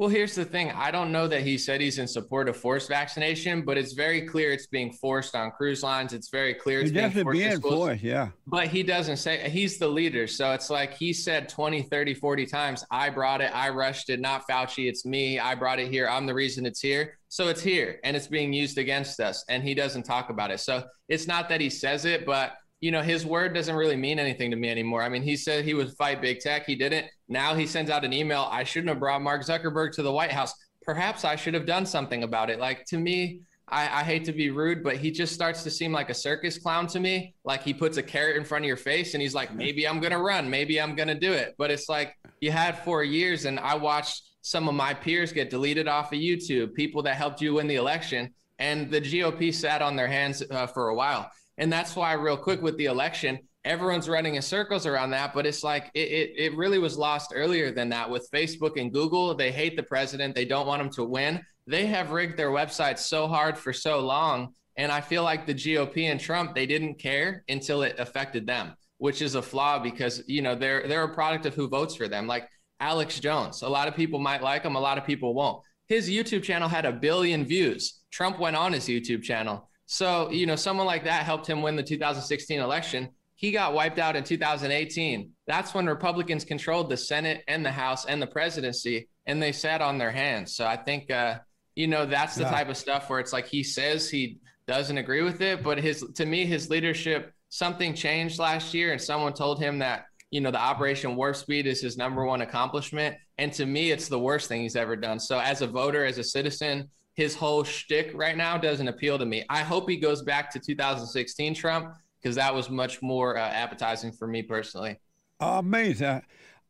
Well, 0.00 0.08
here's 0.08 0.34
the 0.34 0.46
thing. 0.46 0.70
I 0.70 0.90
don't 0.90 1.12
know 1.12 1.28
that 1.28 1.42
he 1.42 1.58
said 1.58 1.78
he's 1.78 1.98
in 1.98 2.08
support 2.08 2.48
of 2.48 2.56
forced 2.56 2.88
vaccination, 2.88 3.60
but 3.60 3.76
it's 3.76 3.92
very 3.92 4.22
clear 4.22 4.50
it's 4.50 4.66
being 4.66 4.94
forced 4.94 5.34
on 5.36 5.50
cruise 5.50 5.82
lines. 5.82 6.14
It's 6.14 6.30
very 6.30 6.54
clear 6.54 6.80
it's 6.80 6.90
being 6.90 7.10
forced. 7.10 7.38
Being 7.38 7.60
forced, 7.60 8.02
yeah. 8.02 8.28
But 8.46 8.68
he 8.68 8.82
doesn't 8.82 9.18
say 9.18 9.50
he's 9.50 9.76
the 9.76 9.88
leader. 9.88 10.26
So 10.26 10.52
it's 10.52 10.70
like 10.70 10.94
he 10.94 11.12
said 11.12 11.50
20, 11.50 11.82
30, 11.82 12.14
40 12.14 12.46
times, 12.46 12.82
I 12.90 13.10
brought 13.10 13.42
it, 13.42 13.54
I 13.54 13.68
rushed 13.68 14.08
it, 14.08 14.20
not 14.20 14.48
Fauci, 14.48 14.88
it's 14.88 15.04
me. 15.04 15.38
I 15.38 15.54
brought 15.54 15.78
it 15.78 15.92
here. 15.92 16.08
I'm 16.08 16.24
the 16.24 16.32
reason 16.32 16.64
it's 16.64 16.80
here. 16.80 17.18
So 17.28 17.48
it's 17.48 17.60
here 17.60 18.00
and 18.02 18.16
it's 18.16 18.26
being 18.26 18.54
used 18.54 18.78
against 18.78 19.20
us. 19.20 19.44
And 19.50 19.62
he 19.62 19.74
doesn't 19.74 20.04
talk 20.04 20.30
about 20.30 20.50
it. 20.50 20.60
So 20.60 20.82
it's 21.10 21.26
not 21.26 21.50
that 21.50 21.60
he 21.60 21.68
says 21.68 22.06
it, 22.06 22.24
but 22.24 22.54
you 22.80 22.90
know, 22.90 23.02
his 23.02 23.26
word 23.26 23.54
doesn't 23.54 23.76
really 23.76 23.96
mean 23.96 24.18
anything 24.18 24.50
to 24.50 24.56
me 24.56 24.70
anymore. 24.70 25.02
I 25.02 25.08
mean, 25.08 25.22
he 25.22 25.36
said 25.36 25.64
he 25.64 25.74
would 25.74 25.92
fight 25.96 26.22
big 26.22 26.40
tech. 26.40 26.64
He 26.66 26.74
didn't. 26.74 27.06
Now 27.28 27.54
he 27.54 27.66
sends 27.66 27.90
out 27.90 28.04
an 28.04 28.12
email. 28.12 28.48
I 28.50 28.64
shouldn't 28.64 28.88
have 28.88 28.98
brought 28.98 29.22
Mark 29.22 29.42
Zuckerberg 29.42 29.92
to 29.92 30.02
the 30.02 30.12
White 30.12 30.32
House. 30.32 30.54
Perhaps 30.84 31.24
I 31.24 31.36
should 31.36 31.54
have 31.54 31.66
done 31.66 31.84
something 31.84 32.22
about 32.22 32.48
it. 32.48 32.58
Like 32.58 32.86
to 32.86 32.98
me, 32.98 33.40
I, 33.68 34.00
I, 34.00 34.02
hate 34.02 34.24
to 34.24 34.32
be 34.32 34.50
rude, 34.50 34.82
but 34.82 34.96
he 34.96 35.12
just 35.12 35.32
starts 35.32 35.62
to 35.62 35.70
seem 35.70 35.92
like 35.92 36.10
a 36.10 36.14
circus 36.14 36.58
clown 36.58 36.88
to 36.88 36.98
me. 36.98 37.34
Like 37.44 37.62
he 37.62 37.72
puts 37.72 37.98
a 37.98 38.02
carrot 38.02 38.36
in 38.36 38.44
front 38.44 38.64
of 38.64 38.66
your 38.66 38.76
face 38.76 39.14
and 39.14 39.22
he's 39.22 39.34
like, 39.34 39.54
maybe 39.54 39.86
I'm 39.86 40.00
going 40.00 40.12
to 40.12 40.18
run. 40.18 40.50
Maybe 40.50 40.80
I'm 40.80 40.96
going 40.96 41.08
to 41.08 41.14
do 41.14 41.32
it. 41.32 41.54
But 41.56 41.70
it's 41.70 41.88
like 41.88 42.16
you 42.40 42.50
had 42.50 42.78
four 42.78 43.04
years 43.04 43.44
and 43.44 43.60
I 43.60 43.76
watched 43.76 44.22
some 44.42 44.68
of 44.68 44.74
my 44.74 44.94
peers 44.94 45.32
get 45.32 45.50
deleted 45.50 45.86
off 45.86 46.12
of 46.12 46.18
YouTube, 46.18 46.74
people 46.74 47.02
that 47.02 47.14
helped 47.14 47.40
you 47.40 47.54
win 47.54 47.68
the 47.68 47.76
election. 47.76 48.34
And 48.58 48.90
the 48.90 49.00
GOP 49.00 49.54
sat 49.54 49.82
on 49.82 49.96
their 49.96 50.08
hands 50.08 50.42
uh, 50.50 50.66
for 50.66 50.88
a 50.88 50.94
while. 50.94 51.30
And 51.60 51.72
that's 51.72 51.94
why, 51.94 52.14
real 52.14 52.36
quick, 52.36 52.62
with 52.62 52.76
the 52.78 52.86
election, 52.86 53.38
everyone's 53.64 54.08
running 54.08 54.34
in 54.34 54.42
circles 54.42 54.86
around 54.86 55.10
that. 55.10 55.32
But 55.32 55.46
it's 55.46 55.62
like 55.62 55.90
it, 55.94 56.08
it, 56.08 56.32
it 56.36 56.56
really 56.56 56.78
was 56.78 56.96
lost 56.96 57.32
earlier 57.34 57.70
than 57.70 57.90
that 57.90 58.10
with 58.10 58.28
Facebook 58.34 58.80
and 58.80 58.92
Google. 58.92 59.34
They 59.34 59.52
hate 59.52 59.76
the 59.76 59.82
president, 59.82 60.34
they 60.34 60.46
don't 60.46 60.66
want 60.66 60.82
him 60.82 60.90
to 60.90 61.04
win. 61.04 61.44
They 61.66 61.86
have 61.86 62.10
rigged 62.10 62.36
their 62.36 62.50
websites 62.50 63.00
so 63.00 63.28
hard 63.28 63.56
for 63.56 63.72
so 63.72 64.00
long. 64.00 64.54
And 64.76 64.90
I 64.90 65.02
feel 65.02 65.22
like 65.22 65.46
the 65.46 65.54
GOP 65.54 66.10
and 66.10 66.18
Trump, 66.18 66.54
they 66.54 66.66
didn't 66.66 66.98
care 66.98 67.44
until 67.48 67.82
it 67.82 67.96
affected 67.98 68.46
them, 68.46 68.74
which 68.96 69.20
is 69.20 69.34
a 69.34 69.42
flaw 69.42 69.78
because, 69.78 70.22
you 70.26 70.40
know, 70.40 70.54
they're 70.54 70.88
they're 70.88 71.04
a 71.04 71.14
product 71.14 71.44
of 71.44 71.54
who 71.54 71.68
votes 71.68 71.94
for 71.94 72.08
them. 72.08 72.26
Like 72.26 72.48
Alex 72.80 73.20
Jones. 73.20 73.60
A 73.60 73.68
lot 73.68 73.86
of 73.86 73.94
people 73.94 74.18
might 74.18 74.42
like 74.42 74.62
him, 74.62 74.74
a 74.74 74.80
lot 74.80 74.96
of 74.96 75.04
people 75.04 75.34
won't. 75.34 75.62
His 75.88 76.08
YouTube 76.08 76.42
channel 76.42 76.68
had 76.68 76.86
a 76.86 76.92
billion 76.92 77.44
views. 77.44 78.00
Trump 78.10 78.38
went 78.38 78.56
on 78.56 78.72
his 78.72 78.86
YouTube 78.86 79.22
channel. 79.22 79.68
So, 79.92 80.30
you 80.30 80.46
know, 80.46 80.54
someone 80.54 80.86
like 80.86 81.02
that 81.02 81.24
helped 81.24 81.48
him 81.48 81.62
win 81.62 81.74
the 81.74 81.82
2016 81.82 82.60
election. 82.60 83.08
He 83.34 83.50
got 83.50 83.74
wiped 83.74 83.98
out 83.98 84.14
in 84.14 84.22
2018. 84.22 85.32
That's 85.48 85.74
when 85.74 85.86
Republicans 85.86 86.44
controlled 86.44 86.88
the 86.88 86.96
Senate 86.96 87.42
and 87.48 87.66
the 87.66 87.72
House 87.72 88.04
and 88.04 88.22
the 88.22 88.26
presidency, 88.28 89.08
and 89.26 89.42
they 89.42 89.50
sat 89.50 89.82
on 89.82 89.98
their 89.98 90.12
hands. 90.12 90.54
So 90.54 90.64
I 90.64 90.76
think, 90.76 91.10
uh, 91.10 91.40
you 91.74 91.88
know, 91.88 92.06
that's 92.06 92.36
the 92.36 92.44
yeah. 92.44 92.50
type 92.52 92.68
of 92.68 92.76
stuff 92.76 93.10
where 93.10 93.18
it's 93.18 93.32
like 93.32 93.48
he 93.48 93.64
says 93.64 94.08
he 94.08 94.38
doesn't 94.68 94.96
agree 94.96 95.22
with 95.22 95.40
it, 95.40 95.64
but 95.64 95.76
his 95.76 96.04
to 96.14 96.24
me, 96.24 96.46
his 96.46 96.70
leadership, 96.70 97.32
something 97.48 97.92
changed 97.92 98.38
last 98.38 98.72
year, 98.72 98.92
and 98.92 99.02
someone 99.02 99.32
told 99.32 99.58
him 99.58 99.80
that 99.80 100.04
you 100.30 100.40
know 100.40 100.52
the 100.52 100.60
Operation 100.60 101.16
Warp 101.16 101.34
Speed 101.34 101.66
is 101.66 101.80
his 101.80 101.96
number 101.96 102.24
one 102.24 102.42
accomplishment, 102.42 103.16
and 103.38 103.52
to 103.54 103.66
me, 103.66 103.90
it's 103.90 104.06
the 104.06 104.20
worst 104.20 104.46
thing 104.46 104.62
he's 104.62 104.76
ever 104.76 104.94
done. 104.94 105.18
So 105.18 105.40
as 105.40 105.62
a 105.62 105.66
voter, 105.66 106.04
as 106.04 106.18
a 106.18 106.24
citizen, 106.24 106.88
his 107.14 107.34
whole 107.34 107.64
shtick 107.64 108.12
right 108.14 108.36
now 108.36 108.56
doesn't 108.56 108.88
appeal 108.88 109.18
to 109.18 109.26
me. 109.26 109.44
I 109.48 109.62
hope 109.62 109.88
he 109.88 109.96
goes 109.96 110.22
back 110.22 110.50
to 110.52 110.60
2016 110.60 111.54
Trump 111.54 111.94
because 112.20 112.36
that 112.36 112.54
was 112.54 112.70
much 112.70 113.02
more 113.02 113.36
uh, 113.36 113.48
appetizing 113.48 114.12
for 114.12 114.26
me 114.26 114.42
personally. 114.42 114.98
Amazing. 115.40 116.22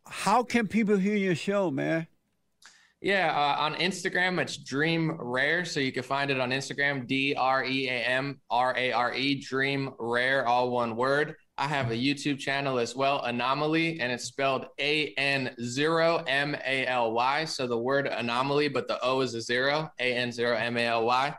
How 0.07 0.43
can 0.43 0.67
people 0.67 0.97
hear 0.97 1.17
your 1.17 1.35
show, 1.35 1.71
man? 1.71 2.07
Yeah, 3.01 3.33
uh, 3.35 3.63
on 3.63 3.75
Instagram, 3.77 4.41
it's 4.41 4.59
Dream 4.59 5.17
Rare. 5.19 5.65
So 5.65 5.81
you 5.81 5.91
can 5.91 6.03
find 6.03 6.31
it 6.31 6.39
on 6.39 6.51
Instagram, 6.51 7.07
D 7.07 7.35
R 7.35 7.65
E 7.65 7.89
A 7.89 7.93
M 7.93 8.41
R 8.51 8.75
A 8.77 8.93
R 8.93 9.15
E, 9.15 9.41
Dream 9.41 9.95
Rare, 9.99 10.47
all 10.47 10.71
one 10.71 10.97
word. 10.97 11.37
I 11.61 11.67
have 11.67 11.91
a 11.91 11.95
YouTube 11.95 12.39
channel 12.39 12.79
as 12.79 12.97
well, 12.97 13.23
Anomaly, 13.23 14.01
and 14.01 14.11
it's 14.11 14.25
spelled 14.25 14.65
A 14.79 15.13
N 15.19 15.55
zero 15.61 16.25
M 16.27 16.57
A 16.67 16.87
L 16.87 17.13
Y. 17.13 17.45
So 17.45 17.67
the 17.67 17.77
word 17.77 18.07
anomaly, 18.07 18.69
but 18.69 18.89
the 18.89 18.99
O 19.05 19.21
is 19.21 19.35
a 19.35 19.43
zero, 19.43 19.93
A 20.01 20.15
N 20.15 20.33
zero 20.33 20.57
M 20.57 20.79
A 20.79 20.87
L 20.87 21.05
Y. 21.05 21.35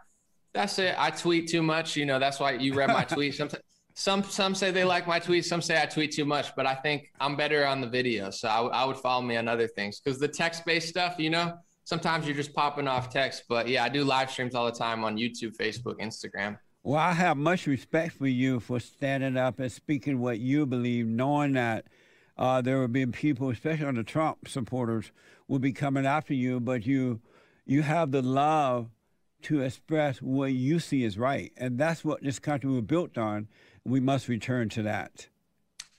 That's 0.53 0.77
it. 0.77 0.93
I 0.95 1.09
tweet 1.09 1.47
too 1.47 1.63
much. 1.63 1.95
You 1.95 2.05
know, 2.05 2.19
that's 2.19 2.39
why 2.39 2.51
you 2.51 2.75
read 2.75 2.89
my 2.89 3.03
tweet. 3.15 3.33
Some, 3.33 3.49
some, 3.95 4.23
some 4.23 4.53
say 4.53 4.69
they 4.69 4.83
like 4.83 5.07
my 5.07 5.19
tweets. 5.19 5.45
Some 5.45 5.59
say 5.59 5.81
I 5.81 5.87
tweet 5.87 6.11
too 6.11 6.25
much, 6.25 6.55
but 6.55 6.67
I 6.67 6.75
think 6.75 7.11
I'm 7.19 7.35
better 7.35 7.65
on 7.65 7.81
the 7.81 7.87
video. 7.87 8.29
So 8.29 8.47
I, 8.47 8.61
I 8.67 8.85
would 8.85 8.97
follow 8.97 9.23
me 9.23 9.37
on 9.37 9.47
other 9.47 9.67
things 9.67 9.99
because 9.99 10.19
the 10.19 10.27
text 10.27 10.65
based 10.65 10.87
stuff, 10.87 11.15
you 11.17 11.31
know, 11.31 11.57
sometimes 11.83 12.27
you're 12.27 12.35
just 12.35 12.53
popping 12.53 12.87
off 12.87 13.09
text. 13.09 13.45
But 13.49 13.67
yeah, 13.67 13.83
I 13.83 13.89
do 13.89 14.03
live 14.03 14.29
streams 14.29 14.53
all 14.53 14.67
the 14.67 14.71
time 14.71 15.03
on 15.03 15.17
YouTube, 15.17 15.57
Facebook, 15.57 15.99
Instagram. 15.99 16.59
Well, 16.83 16.99
I 16.99 17.13
have 17.13 17.37
much 17.37 17.67
respect 17.67 18.15
for 18.15 18.27
you 18.27 18.59
for 18.59 18.79
standing 18.79 19.37
up 19.37 19.59
and 19.59 19.71
speaking 19.71 20.19
what 20.19 20.39
you 20.39 20.65
believe, 20.65 21.05
knowing 21.05 21.53
that 21.53 21.85
uh, 22.39 22.61
there 22.61 22.79
will 22.79 22.87
be 22.87 23.05
people, 23.05 23.51
especially 23.51 23.85
on 23.85 23.95
the 23.95 24.03
Trump 24.03 24.47
supporters, 24.47 25.11
will 25.47 25.59
be 25.59 25.73
coming 25.73 26.07
after 26.07 26.33
you, 26.33 26.59
but 26.59 26.87
you 26.87 27.21
you 27.67 27.83
have 27.83 28.09
the 28.09 28.23
love 28.23 28.89
to 29.43 29.61
express 29.61 30.23
what 30.23 30.53
you 30.53 30.79
see 30.79 31.03
is 31.03 31.19
right, 31.19 31.51
and 31.55 31.77
that's 31.77 32.03
what 32.03 32.23
this 32.23 32.39
country 32.39 32.71
was 32.71 32.81
built 32.81 33.15
on. 33.15 33.47
We 33.85 33.99
must 33.99 34.27
return 34.27 34.69
to 34.69 34.81
that. 34.81 35.27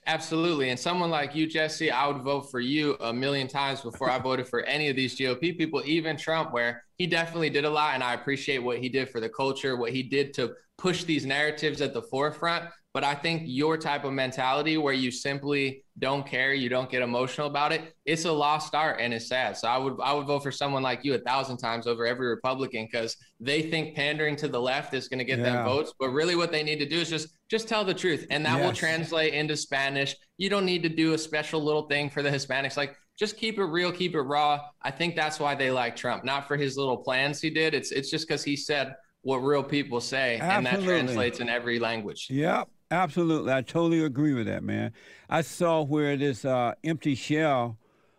Absolutely. 0.07 0.71
And 0.71 0.79
someone 0.79 1.11
like 1.11 1.35
you, 1.35 1.47
Jesse, 1.47 1.91
I 1.91 2.09
would 2.09 2.23
vote 2.23 2.51
for 2.51 2.59
you 2.59 2.97
a 3.01 3.13
million 3.13 3.47
times 3.47 3.83
before 3.83 4.11
I 4.11 4.19
voted 4.19 4.49
for 4.49 4.63
any 4.63 4.89
of 4.89 4.97
these 4.97 5.17
GOP 5.17 5.57
people, 5.57 5.81
even 5.85 6.17
Trump, 6.17 6.53
where 6.53 6.83
he 6.99 7.07
definitely 7.07 7.51
did 7.51 7.65
a 7.65 7.71
lot. 7.71 7.95
And 7.95 8.03
I 8.03 8.15
appreciate 8.15 8.59
what 8.59 8.79
he 8.79 8.89
did 8.89 9.11
for 9.11 9.21
the 9.21 9.29
culture, 9.29 9.77
what 9.77 9.93
he 9.93 10.03
did 10.03 10.35
to 10.35 10.55
push 10.77 11.05
these 11.05 11.25
narratives 11.25 11.81
at 11.81 11.95
the 11.95 12.03
forefront. 12.03 12.65
But 12.95 13.05
I 13.05 13.15
think 13.15 13.45
your 13.47 13.79
type 13.79 14.05
of 14.05 14.13
mentality 14.13 14.77
where 14.77 14.93
you 14.93 15.11
simply 15.11 15.83
don't 15.99 16.27
care, 16.27 16.53
you 16.53 16.69
don't 16.69 16.91
get 16.91 17.01
emotional 17.01 17.47
about 17.47 17.73
it, 17.73 17.95
it's 18.05 18.27
a 18.27 18.33
lost 18.33 18.75
art 18.75 18.99
and 19.01 19.15
it's 19.15 19.29
sad. 19.29 19.57
So 19.57 19.67
I 19.67 19.79
would 19.79 19.97
I 20.03 20.13
would 20.13 20.27
vote 20.27 20.43
for 20.43 20.53
someone 20.53 20.83
like 20.83 21.03
you 21.03 21.15
a 21.15 21.19
thousand 21.19 21.57
times 21.57 21.87
over 21.87 22.07
every 22.07 22.27
Republican 22.29 22.87
because 22.91 23.17
they 23.41 23.63
think 23.63 23.97
pandering 23.97 24.37
to 24.37 24.49
the 24.49 24.61
left 24.61 24.93
is 24.93 25.09
going 25.09 25.21
to 25.21 25.25
get 25.25 25.39
yeah. 25.39 25.45
them 25.45 25.65
votes. 25.65 25.95
But 25.99 26.11
really 26.11 26.37
what 26.37 26.53
they 26.53 26.63
need 26.63 26.81
to 26.81 26.89
do 26.89 27.01
is 27.01 27.09
just 27.09 27.29
just 27.51 27.67
tell 27.67 27.83
the 27.83 27.95
truth. 27.95 28.27
And 28.29 28.45
that 28.45 28.59
yes. 28.59 28.67
will 28.67 28.75
translate 28.75 29.33
into 29.33 29.57
Spanish. 29.57 30.15
You 30.37 30.51
don't 30.51 30.67
need 30.67 30.83
to 30.83 30.91
do 30.91 31.15
a 31.15 31.19
special 31.19 31.63
little 31.63 31.89
thing 31.89 32.11
for 32.11 32.23
the 32.23 32.31
Hispanics. 32.31 32.77
Like 32.77 32.95
just 33.19 33.39
keep 33.39 33.59
it 33.59 33.65
real, 33.65 33.91
keep 33.91 34.15
it 34.15 34.21
raw. 34.21 34.61
I 34.83 34.91
think 34.91 35.17
that's 35.17 35.41
why 35.41 35.55
they 35.55 35.71
like 35.71 35.97
Trump, 35.97 36.25
not 36.25 36.47
for 36.47 36.59
his 36.59 36.77
little 36.77 36.99
plans 36.99 37.41
he 37.41 37.49
did. 37.49 37.73
It's 37.73 37.91
it's 37.91 38.11
just 38.11 38.29
because 38.29 38.45
he 38.45 38.55
said 38.55 38.97
what 39.23 39.39
real 39.39 39.63
people 39.63 40.01
say, 40.01 40.39
Absolutely. 40.41 40.57
and 40.57 40.67
that 40.67 40.85
translates 40.85 41.41
in 41.41 41.49
every 41.49 41.79
language. 41.79 42.27
Yep. 42.29 42.69
Absolutely. 42.93 43.51
I 43.51 43.63
totally 43.63 44.05
agree 44.05 44.35
with 44.35 44.47
that, 44.49 44.63
man. 44.63 44.93
I 45.31 45.41
saw 45.41 45.83
where 45.83 46.15
this 46.15 46.45
uh, 46.45 46.75
empty 46.85 47.15
shell 47.15 47.79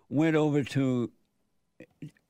went 0.09 0.35
over 0.35 0.63
to 0.63 1.11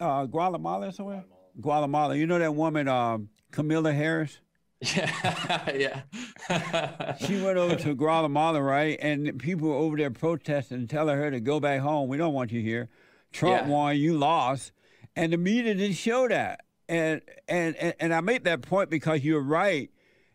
uh, 0.01 0.25
Guatemala 0.25 0.91
somewhere? 0.91 1.23
Guatemala. 1.61 2.17
You 2.17 2.27
know 2.27 2.37
that 2.37 2.53
woman, 2.53 2.89
um, 2.89 3.29
Kamala 3.51 3.93
Harris? 3.93 4.41
Yeah, 4.81 5.69
yeah. 6.49 7.15
she 7.25 7.41
went 7.41 7.57
over 7.57 7.77
to 7.77 7.95
Guatemala, 7.95 8.61
right? 8.61 8.99
And 9.01 9.39
people 9.39 9.69
were 9.69 9.75
over 9.75 9.95
there 9.95 10.11
protesting, 10.11 10.85
telling 10.87 11.17
her 11.17 11.31
to 11.31 11.39
go 11.39 11.61
back 11.61 11.79
home. 11.79 12.09
We 12.09 12.17
don't 12.17 12.33
want 12.33 12.51
you 12.51 12.61
here. 12.61 12.89
Trump 13.31 13.67
yeah. 13.67 13.71
won, 13.71 13.95
you 13.95 14.17
lost. 14.17 14.73
And 15.15 15.31
the 15.31 15.37
media 15.37 15.75
didn't 15.75 15.95
show 15.95 16.27
that. 16.27 16.65
And, 16.89 17.21
and, 17.47 17.77
and, 17.77 17.93
and 18.01 18.13
I 18.13 18.19
make 18.19 18.43
that 18.43 18.63
point 18.63 18.89
because 18.89 19.23
you're 19.23 19.39
right 19.39 19.92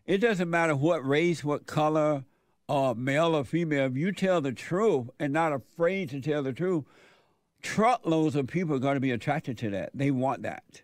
it 0.09 0.17
doesn't 0.17 0.49
matter 0.49 0.75
what 0.75 1.07
race, 1.07 1.43
what 1.43 1.67
color, 1.67 2.23
uh, 2.67 2.95
male 2.97 3.35
or 3.35 3.43
female. 3.43 3.85
If 3.85 3.95
you 3.95 4.11
tell 4.11 4.41
the 4.41 4.51
truth 4.51 5.09
and 5.19 5.31
not 5.31 5.53
afraid 5.53 6.09
to 6.09 6.19
tell 6.19 6.41
the 6.41 6.51
truth, 6.51 6.83
truckloads 7.61 8.35
of 8.35 8.47
people 8.47 8.75
are 8.75 8.79
going 8.79 8.95
to 8.95 8.99
be 8.99 9.11
attracted 9.11 9.55
to 9.59 9.69
that. 9.69 9.91
They 9.93 10.09
want 10.09 10.41
that. 10.41 10.81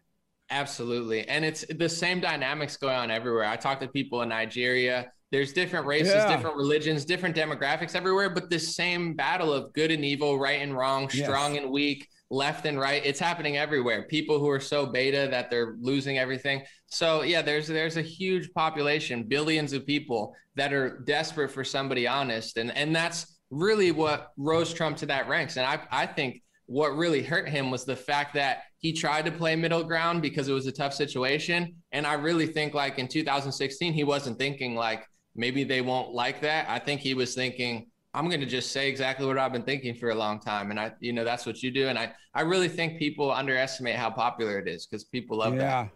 Absolutely. 0.51 1.27
And 1.27 1.43
it's 1.43 1.65
the 1.67 1.89
same 1.89 2.19
dynamics 2.19 2.77
going 2.77 2.95
on 2.95 3.09
everywhere. 3.09 3.45
I 3.45 3.55
talk 3.55 3.79
to 3.79 3.87
people 3.87 4.21
in 4.21 4.29
Nigeria 4.29 5.11
there's 5.31 5.53
different 5.53 5.85
races, 5.85 6.13
yeah. 6.13 6.33
different 6.33 6.55
religions, 6.55 7.03
different 7.03 7.35
demographics 7.35 7.95
everywhere, 7.95 8.29
but 8.29 8.49
this 8.49 8.75
same 8.75 9.15
battle 9.15 9.51
of 9.51 9.73
good 9.73 9.91
and 9.91 10.05
evil, 10.05 10.37
right 10.37 10.61
and 10.61 10.77
wrong, 10.77 11.09
strong 11.09 11.55
yes. 11.55 11.63
and 11.63 11.71
weak, 11.71 12.07
left 12.29 12.65
and 12.65 12.79
right, 12.79 13.05
it's 13.05 13.19
happening 13.19 13.57
everywhere. 13.57 14.03
People 14.03 14.39
who 14.39 14.49
are 14.49 14.59
so 14.59 14.85
beta 14.85 15.27
that 15.29 15.49
they're 15.49 15.75
losing 15.79 16.17
everything. 16.17 16.63
So 16.87 17.21
yeah, 17.21 17.41
there's 17.41 17.67
there's 17.67 17.97
a 17.97 18.01
huge 18.01 18.51
population, 18.53 19.23
billions 19.23 19.73
of 19.73 19.85
people 19.85 20.33
that 20.55 20.73
are 20.73 20.99
desperate 20.99 21.51
for 21.51 21.63
somebody 21.63 22.07
honest, 22.07 22.57
and 22.57 22.71
and 22.75 22.95
that's 22.95 23.39
really 23.51 23.91
what 23.91 24.31
rose 24.37 24.73
Trump 24.73 24.97
to 24.97 25.05
that 25.07 25.27
ranks. 25.27 25.57
And 25.57 25.65
I 25.65 25.79
I 25.91 26.05
think 26.05 26.41
what 26.67 26.97
really 26.97 27.21
hurt 27.21 27.47
him 27.47 27.69
was 27.69 27.85
the 27.85 27.95
fact 27.95 28.33
that 28.33 28.63
he 28.79 28.91
tried 28.91 29.25
to 29.25 29.31
play 29.31 29.55
middle 29.55 29.83
ground 29.83 30.21
because 30.21 30.47
it 30.47 30.53
was 30.53 30.67
a 30.67 30.71
tough 30.71 30.93
situation. 30.93 31.75
And 31.91 32.07
I 32.07 32.13
really 32.13 32.47
think 32.47 32.73
like 32.73 32.97
in 32.97 33.07
2016, 33.07 33.93
he 33.93 34.03
wasn't 34.03 34.39
thinking 34.39 34.75
like 34.75 35.05
maybe 35.35 35.63
they 35.63 35.81
won't 35.81 36.13
like 36.13 36.41
that. 36.41 36.67
I 36.69 36.79
think 36.79 37.01
he 37.01 37.13
was 37.13 37.35
thinking, 37.35 37.87
I'm 38.15 38.29
going 38.29 38.39
to 38.39 38.45
just 38.45 38.71
say 38.71 38.87
exactly 38.87 39.25
what 39.25 39.37
I've 39.37 39.51
been 39.51 39.63
thinking 39.63 39.93
for 39.93 40.09
a 40.09 40.15
long 40.15 40.39
time. 40.39 40.71
And 40.71 40.79
I, 40.79 40.93
you 41.01 41.11
know, 41.11 41.25
that's 41.25 41.45
what 41.45 41.61
you 41.61 41.69
do. 41.69 41.89
And 41.89 41.99
I, 41.99 42.13
I 42.33 42.41
really 42.41 42.69
think 42.69 42.97
people 42.97 43.29
underestimate 43.29 43.97
how 43.97 44.09
popular 44.09 44.57
it 44.57 44.69
is 44.69 44.85
because 44.85 45.03
people 45.03 45.39
love 45.39 45.55
yeah. 45.55 45.89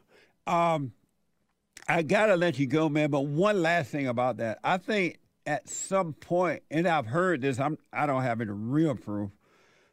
that. 0.46 0.54
Um, 0.54 0.92
I 1.88 2.02
got 2.02 2.26
to 2.26 2.36
let 2.36 2.60
you 2.60 2.68
go, 2.68 2.90
man. 2.90 3.10
But 3.10 3.22
one 3.22 3.62
last 3.62 3.90
thing 3.90 4.08
about 4.08 4.38
that. 4.38 4.60
I 4.66 4.78
think 4.78 5.20
at 5.46 5.70
some 5.70 6.12
point, 6.12 6.62
and 6.70 6.88
I've 6.90 7.06
heard 7.06 7.42
this, 7.42 7.58
I'm, 7.58 7.78
I 7.94 8.06
don't 8.06 8.22
have 8.22 8.42
any 8.42 8.52
real 8.52 8.96
proof, 8.96 9.32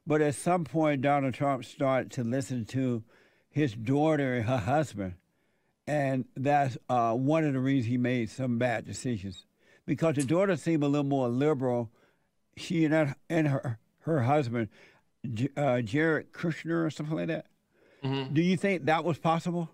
but 0.04 0.20
at 0.20 0.34
some 0.34 0.64
point, 0.64 1.02
Donald 1.02 1.34
Trump 1.34 1.64
started 1.64 2.10
to 2.12 2.24
listen 2.24 2.64
to 2.66 3.04
his 3.50 3.72
daughter 3.72 4.34
and 4.34 4.46
her 4.46 4.58
husband. 4.58 5.14
And 5.86 6.24
that's 6.36 6.76
uh, 6.88 7.12
one 7.14 7.44
of 7.44 7.52
the 7.52 7.60
reasons 7.60 7.88
he 7.88 7.98
made 7.98 8.30
some 8.30 8.58
bad 8.58 8.84
decisions. 8.84 9.46
Because 9.86 10.16
the 10.16 10.24
daughter 10.24 10.56
seemed 10.56 10.82
a 10.82 10.88
little 10.88 11.06
more 11.06 11.28
liberal. 11.28 11.92
She 12.56 12.84
and, 12.84 12.94
her, 12.94 13.16
and 13.28 13.48
her, 13.48 13.78
her 14.00 14.22
husband, 14.22 14.68
uh, 15.56 15.80
Jared 15.82 16.32
Kushner 16.32 16.86
or 16.86 16.90
something 16.90 17.16
like 17.16 17.28
that. 17.28 17.46
Mm-hmm. 18.04 18.34
Do 18.34 18.42
you 18.42 18.56
think 18.56 18.86
that 18.86 19.04
was 19.04 19.18
possible? 19.18 19.70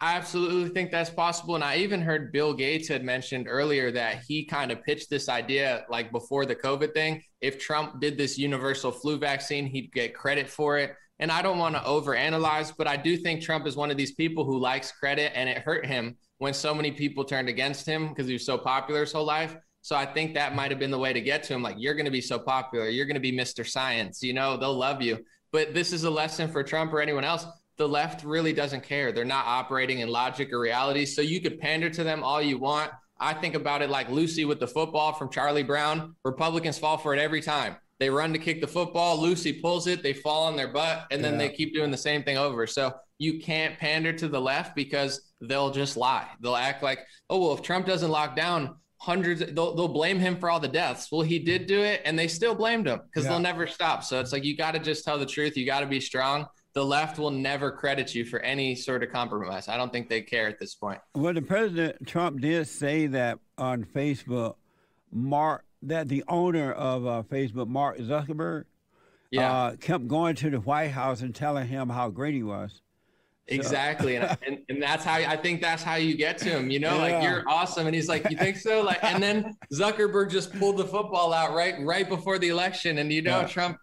I 0.00 0.14
absolutely 0.14 0.68
think 0.70 0.90
that's 0.90 1.08
possible. 1.08 1.54
And 1.54 1.64
I 1.64 1.76
even 1.76 2.02
heard 2.02 2.32
Bill 2.32 2.52
Gates 2.52 2.86
had 2.86 3.02
mentioned 3.02 3.46
earlier 3.48 3.90
that 3.92 4.22
he 4.28 4.44
kind 4.44 4.70
of 4.70 4.82
pitched 4.82 5.08
this 5.08 5.28
idea 5.30 5.86
like 5.88 6.12
before 6.12 6.44
the 6.44 6.54
COVID 6.54 6.92
thing. 6.92 7.22
If 7.40 7.58
Trump 7.58 8.00
did 8.00 8.18
this 8.18 8.36
universal 8.36 8.92
flu 8.92 9.18
vaccine, 9.18 9.66
he'd 9.66 9.92
get 9.92 10.14
credit 10.14 10.50
for 10.50 10.76
it. 10.76 10.94
And 11.18 11.32
I 11.32 11.40
don't 11.40 11.58
want 11.58 11.76
to 11.76 11.80
overanalyze, 11.80 12.74
but 12.76 12.86
I 12.86 12.96
do 12.96 13.16
think 13.16 13.40
Trump 13.40 13.66
is 13.66 13.74
one 13.74 13.90
of 13.90 13.96
these 13.96 14.12
people 14.12 14.44
who 14.44 14.58
likes 14.58 14.92
credit 14.92 15.32
and 15.34 15.48
it 15.48 15.58
hurt 15.58 15.86
him 15.86 16.16
when 16.38 16.52
so 16.52 16.74
many 16.74 16.90
people 16.90 17.24
turned 17.24 17.48
against 17.48 17.86
him 17.86 18.08
because 18.08 18.26
he 18.26 18.34
was 18.34 18.44
so 18.44 18.58
popular 18.58 19.00
his 19.00 19.12
whole 19.12 19.24
life. 19.24 19.56
So 19.86 19.94
I 19.94 20.04
think 20.04 20.34
that 20.34 20.56
might 20.56 20.72
have 20.72 20.80
been 20.80 20.90
the 20.90 20.98
way 20.98 21.12
to 21.12 21.20
get 21.20 21.44
to 21.44 21.54
him. 21.54 21.62
Like, 21.62 21.76
you're 21.78 21.94
going 21.94 22.06
to 22.06 22.10
be 22.10 22.20
so 22.20 22.40
popular. 22.40 22.88
You're 22.88 23.06
going 23.06 23.14
to 23.14 23.20
be 23.20 23.30
Mr. 23.30 23.64
Science. 23.64 24.20
You 24.20 24.32
know, 24.32 24.56
they'll 24.56 24.74
love 24.74 25.00
you. 25.00 25.24
But 25.52 25.74
this 25.74 25.92
is 25.92 26.02
a 26.02 26.10
lesson 26.10 26.50
for 26.50 26.64
Trump 26.64 26.92
or 26.92 27.00
anyone 27.00 27.22
else 27.22 27.46
the 27.76 27.88
left 27.88 28.24
really 28.24 28.52
doesn't 28.52 28.82
care. 28.82 29.12
They're 29.12 29.24
not 29.24 29.46
operating 29.46 30.00
in 30.00 30.08
logic 30.08 30.52
or 30.52 30.58
reality. 30.58 31.04
So 31.04 31.22
you 31.22 31.40
could 31.40 31.60
pander 31.60 31.90
to 31.90 32.02
them 32.02 32.24
all 32.24 32.40
you 32.40 32.58
want. 32.58 32.90
I 33.20 33.34
think 33.34 33.54
about 33.54 33.82
it 33.82 33.90
like 33.90 34.10
Lucy 34.10 34.44
with 34.44 34.60
the 34.60 34.66
football 34.66 35.12
from 35.12 35.30
Charlie 35.30 35.62
Brown. 35.62 36.16
Republicans 36.24 36.78
fall 36.78 36.98
for 36.98 37.14
it 37.14 37.20
every 37.20 37.40
time. 37.40 37.76
They 37.98 38.10
run 38.10 38.32
to 38.32 38.38
kick 38.38 38.60
the 38.60 38.66
football. 38.66 39.20
Lucy 39.20 39.60
pulls 39.60 39.86
it. 39.86 40.02
They 40.02 40.12
fall 40.12 40.44
on 40.44 40.56
their 40.56 40.68
butt, 40.68 41.06
and 41.10 41.24
then 41.24 41.34
yeah. 41.34 41.38
they 41.38 41.48
keep 41.50 41.72
doing 41.72 41.90
the 41.90 41.96
same 41.96 42.22
thing 42.22 42.36
over. 42.36 42.66
So 42.66 42.94
you 43.18 43.40
can't 43.40 43.78
pander 43.78 44.12
to 44.12 44.28
the 44.28 44.40
left 44.40 44.74
because 44.74 45.32
they'll 45.40 45.70
just 45.70 45.96
lie. 45.96 46.28
They'll 46.40 46.56
act 46.56 46.82
like, 46.82 47.00
oh 47.30 47.40
well, 47.40 47.54
if 47.54 47.62
Trump 47.62 47.86
doesn't 47.86 48.10
lock 48.10 48.36
down 48.36 48.76
hundreds, 48.98 49.40
they'll 49.52 49.74
they'll 49.74 49.88
blame 49.88 50.18
him 50.18 50.36
for 50.36 50.50
all 50.50 50.60
the 50.60 50.68
deaths. 50.68 51.08
Well, 51.10 51.22
he 51.22 51.38
did 51.38 51.66
do 51.66 51.80
it, 51.80 52.02
and 52.04 52.18
they 52.18 52.28
still 52.28 52.54
blamed 52.54 52.86
him 52.86 53.00
because 53.04 53.24
yeah. 53.24 53.30
they'll 53.30 53.40
never 53.40 53.66
stop. 53.66 54.04
So 54.04 54.20
it's 54.20 54.32
like 54.32 54.44
you 54.44 54.56
got 54.56 54.72
to 54.72 54.78
just 54.78 55.04
tell 55.04 55.18
the 55.18 55.26
truth. 55.26 55.56
You 55.56 55.66
got 55.66 55.80
to 55.80 55.86
be 55.86 56.00
strong 56.00 56.46
the 56.76 56.84
left 56.84 57.18
will 57.18 57.30
never 57.30 57.72
credit 57.72 58.14
you 58.14 58.22
for 58.22 58.38
any 58.40 58.74
sort 58.74 59.02
of 59.02 59.10
compromise. 59.10 59.66
I 59.66 59.78
don't 59.78 59.90
think 59.90 60.10
they 60.10 60.20
care 60.20 60.46
at 60.46 60.58
this 60.58 60.74
point. 60.74 61.00
Well, 61.14 61.32
the 61.32 61.40
president 61.40 62.06
Trump 62.06 62.42
did 62.42 62.68
say 62.68 63.06
that 63.06 63.38
on 63.56 63.82
Facebook, 63.82 64.56
Mark, 65.10 65.64
that 65.80 66.08
the 66.08 66.22
owner 66.28 66.72
of 66.72 67.06
uh, 67.06 67.22
Facebook, 67.30 67.66
Mark 67.66 67.96
Zuckerberg, 67.96 68.64
yeah. 69.30 69.52
Uh, 69.52 69.76
kept 69.76 70.06
going 70.06 70.36
to 70.36 70.50
the 70.50 70.60
White 70.60 70.90
House 70.90 71.22
and 71.22 71.34
telling 71.34 71.66
him 71.66 71.88
how 71.88 72.10
great 72.10 72.34
he 72.34 72.42
was. 72.42 72.82
Exactly, 73.48 74.16
and, 74.16 74.36
and, 74.46 74.58
and 74.68 74.82
that's 74.82 75.04
how 75.04 75.14
I 75.14 75.36
think 75.36 75.62
that's 75.62 75.82
how 75.82 75.94
you 75.94 76.16
get 76.16 76.38
to 76.38 76.50
him. 76.50 76.70
You 76.70 76.80
know, 76.80 76.96
yeah. 76.96 77.14
like 77.14 77.22
you're 77.22 77.44
awesome, 77.48 77.86
and 77.86 77.94
he's 77.94 78.08
like, 78.08 78.28
"You 78.30 78.36
think 78.36 78.56
so?" 78.56 78.82
Like, 78.82 79.02
and 79.04 79.22
then 79.22 79.54
Zuckerberg 79.72 80.30
just 80.30 80.52
pulled 80.58 80.78
the 80.78 80.84
football 80.84 81.32
out 81.32 81.54
right 81.54 81.74
right 81.80 82.08
before 82.08 82.38
the 82.38 82.48
election, 82.48 82.98
and 82.98 83.12
you 83.12 83.22
know, 83.22 83.40
yeah. 83.40 83.46
Trump 83.46 83.78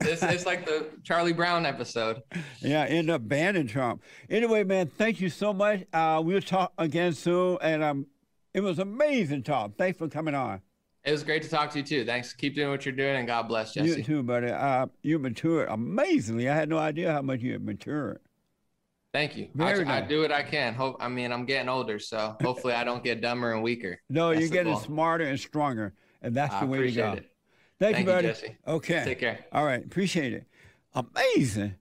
this 0.00 0.22
is 0.22 0.46
like 0.46 0.64
the 0.64 0.88
Charlie 1.04 1.32
Brown 1.32 1.66
episode. 1.66 2.22
Yeah, 2.60 2.84
end 2.84 3.10
up 3.10 3.26
banning 3.28 3.66
Trump. 3.66 4.02
Anyway, 4.28 4.64
man, 4.64 4.86
thank 4.86 5.20
you 5.20 5.28
so 5.28 5.52
much. 5.52 5.84
Uh, 5.92 6.22
we'll 6.24 6.40
talk 6.40 6.72
again 6.78 7.12
soon, 7.12 7.58
and 7.60 7.82
um, 7.82 8.06
it 8.54 8.60
was 8.60 8.78
amazing 8.78 9.42
Tom. 9.42 9.72
Thanks 9.76 9.98
for 9.98 10.08
coming 10.08 10.34
on. 10.34 10.62
It 11.04 11.12
was 11.12 11.22
great 11.22 11.42
to 11.42 11.48
talk 11.48 11.70
to 11.72 11.78
you 11.78 11.84
too. 11.84 12.04
Thanks. 12.04 12.32
Keep 12.32 12.56
doing 12.56 12.70
what 12.70 12.84
you're 12.84 12.94
doing, 12.94 13.16
and 13.16 13.26
God 13.26 13.48
bless 13.48 13.74
Jesse. 13.74 13.88
You 13.88 14.02
too, 14.02 14.22
buddy. 14.22 14.48
Uh, 14.48 14.86
you 15.02 15.18
matured 15.18 15.68
amazingly. 15.68 16.48
I 16.48 16.54
had 16.54 16.68
no 16.68 16.78
idea 16.78 17.12
how 17.12 17.22
much 17.22 17.40
you 17.40 17.52
had 17.52 17.64
matured. 17.64 18.20
Thank 19.12 19.36
you. 19.36 19.48
I, 19.58 19.72
nice. 19.72 19.86
I, 19.86 20.00
do 20.02 20.20
what 20.20 20.30
I 20.30 20.42
can. 20.42 20.74
Hope 20.74 20.96
I 21.00 21.08
mean 21.08 21.32
I'm 21.32 21.44
getting 21.44 21.68
older, 21.68 21.98
so 21.98 22.36
hopefully 22.42 22.74
I 22.74 22.84
don't 22.84 23.02
get 23.02 23.20
dumber 23.20 23.52
and 23.52 23.62
weaker. 23.62 24.00
No, 24.08 24.28
that's 24.28 24.40
you're 24.40 24.50
getting 24.50 24.72
goal. 24.72 24.82
smarter 24.82 25.24
and 25.24 25.38
stronger, 25.38 25.94
and 26.22 26.34
that's 26.34 26.54
the 26.54 26.60
I 26.60 26.64
way 26.64 26.82
to 26.82 26.92
go. 26.92 27.12
It. 27.12 27.30
Thank, 27.78 27.96
Thank 27.96 28.06
you, 28.06 28.12
buddy. 28.12 28.26
You. 28.28 28.74
Okay. 28.74 29.02
Take 29.04 29.20
care. 29.20 29.46
All 29.52 29.64
right. 29.64 29.84
Appreciate 29.84 30.32
it. 30.34 30.44
Amazing. 30.94 31.74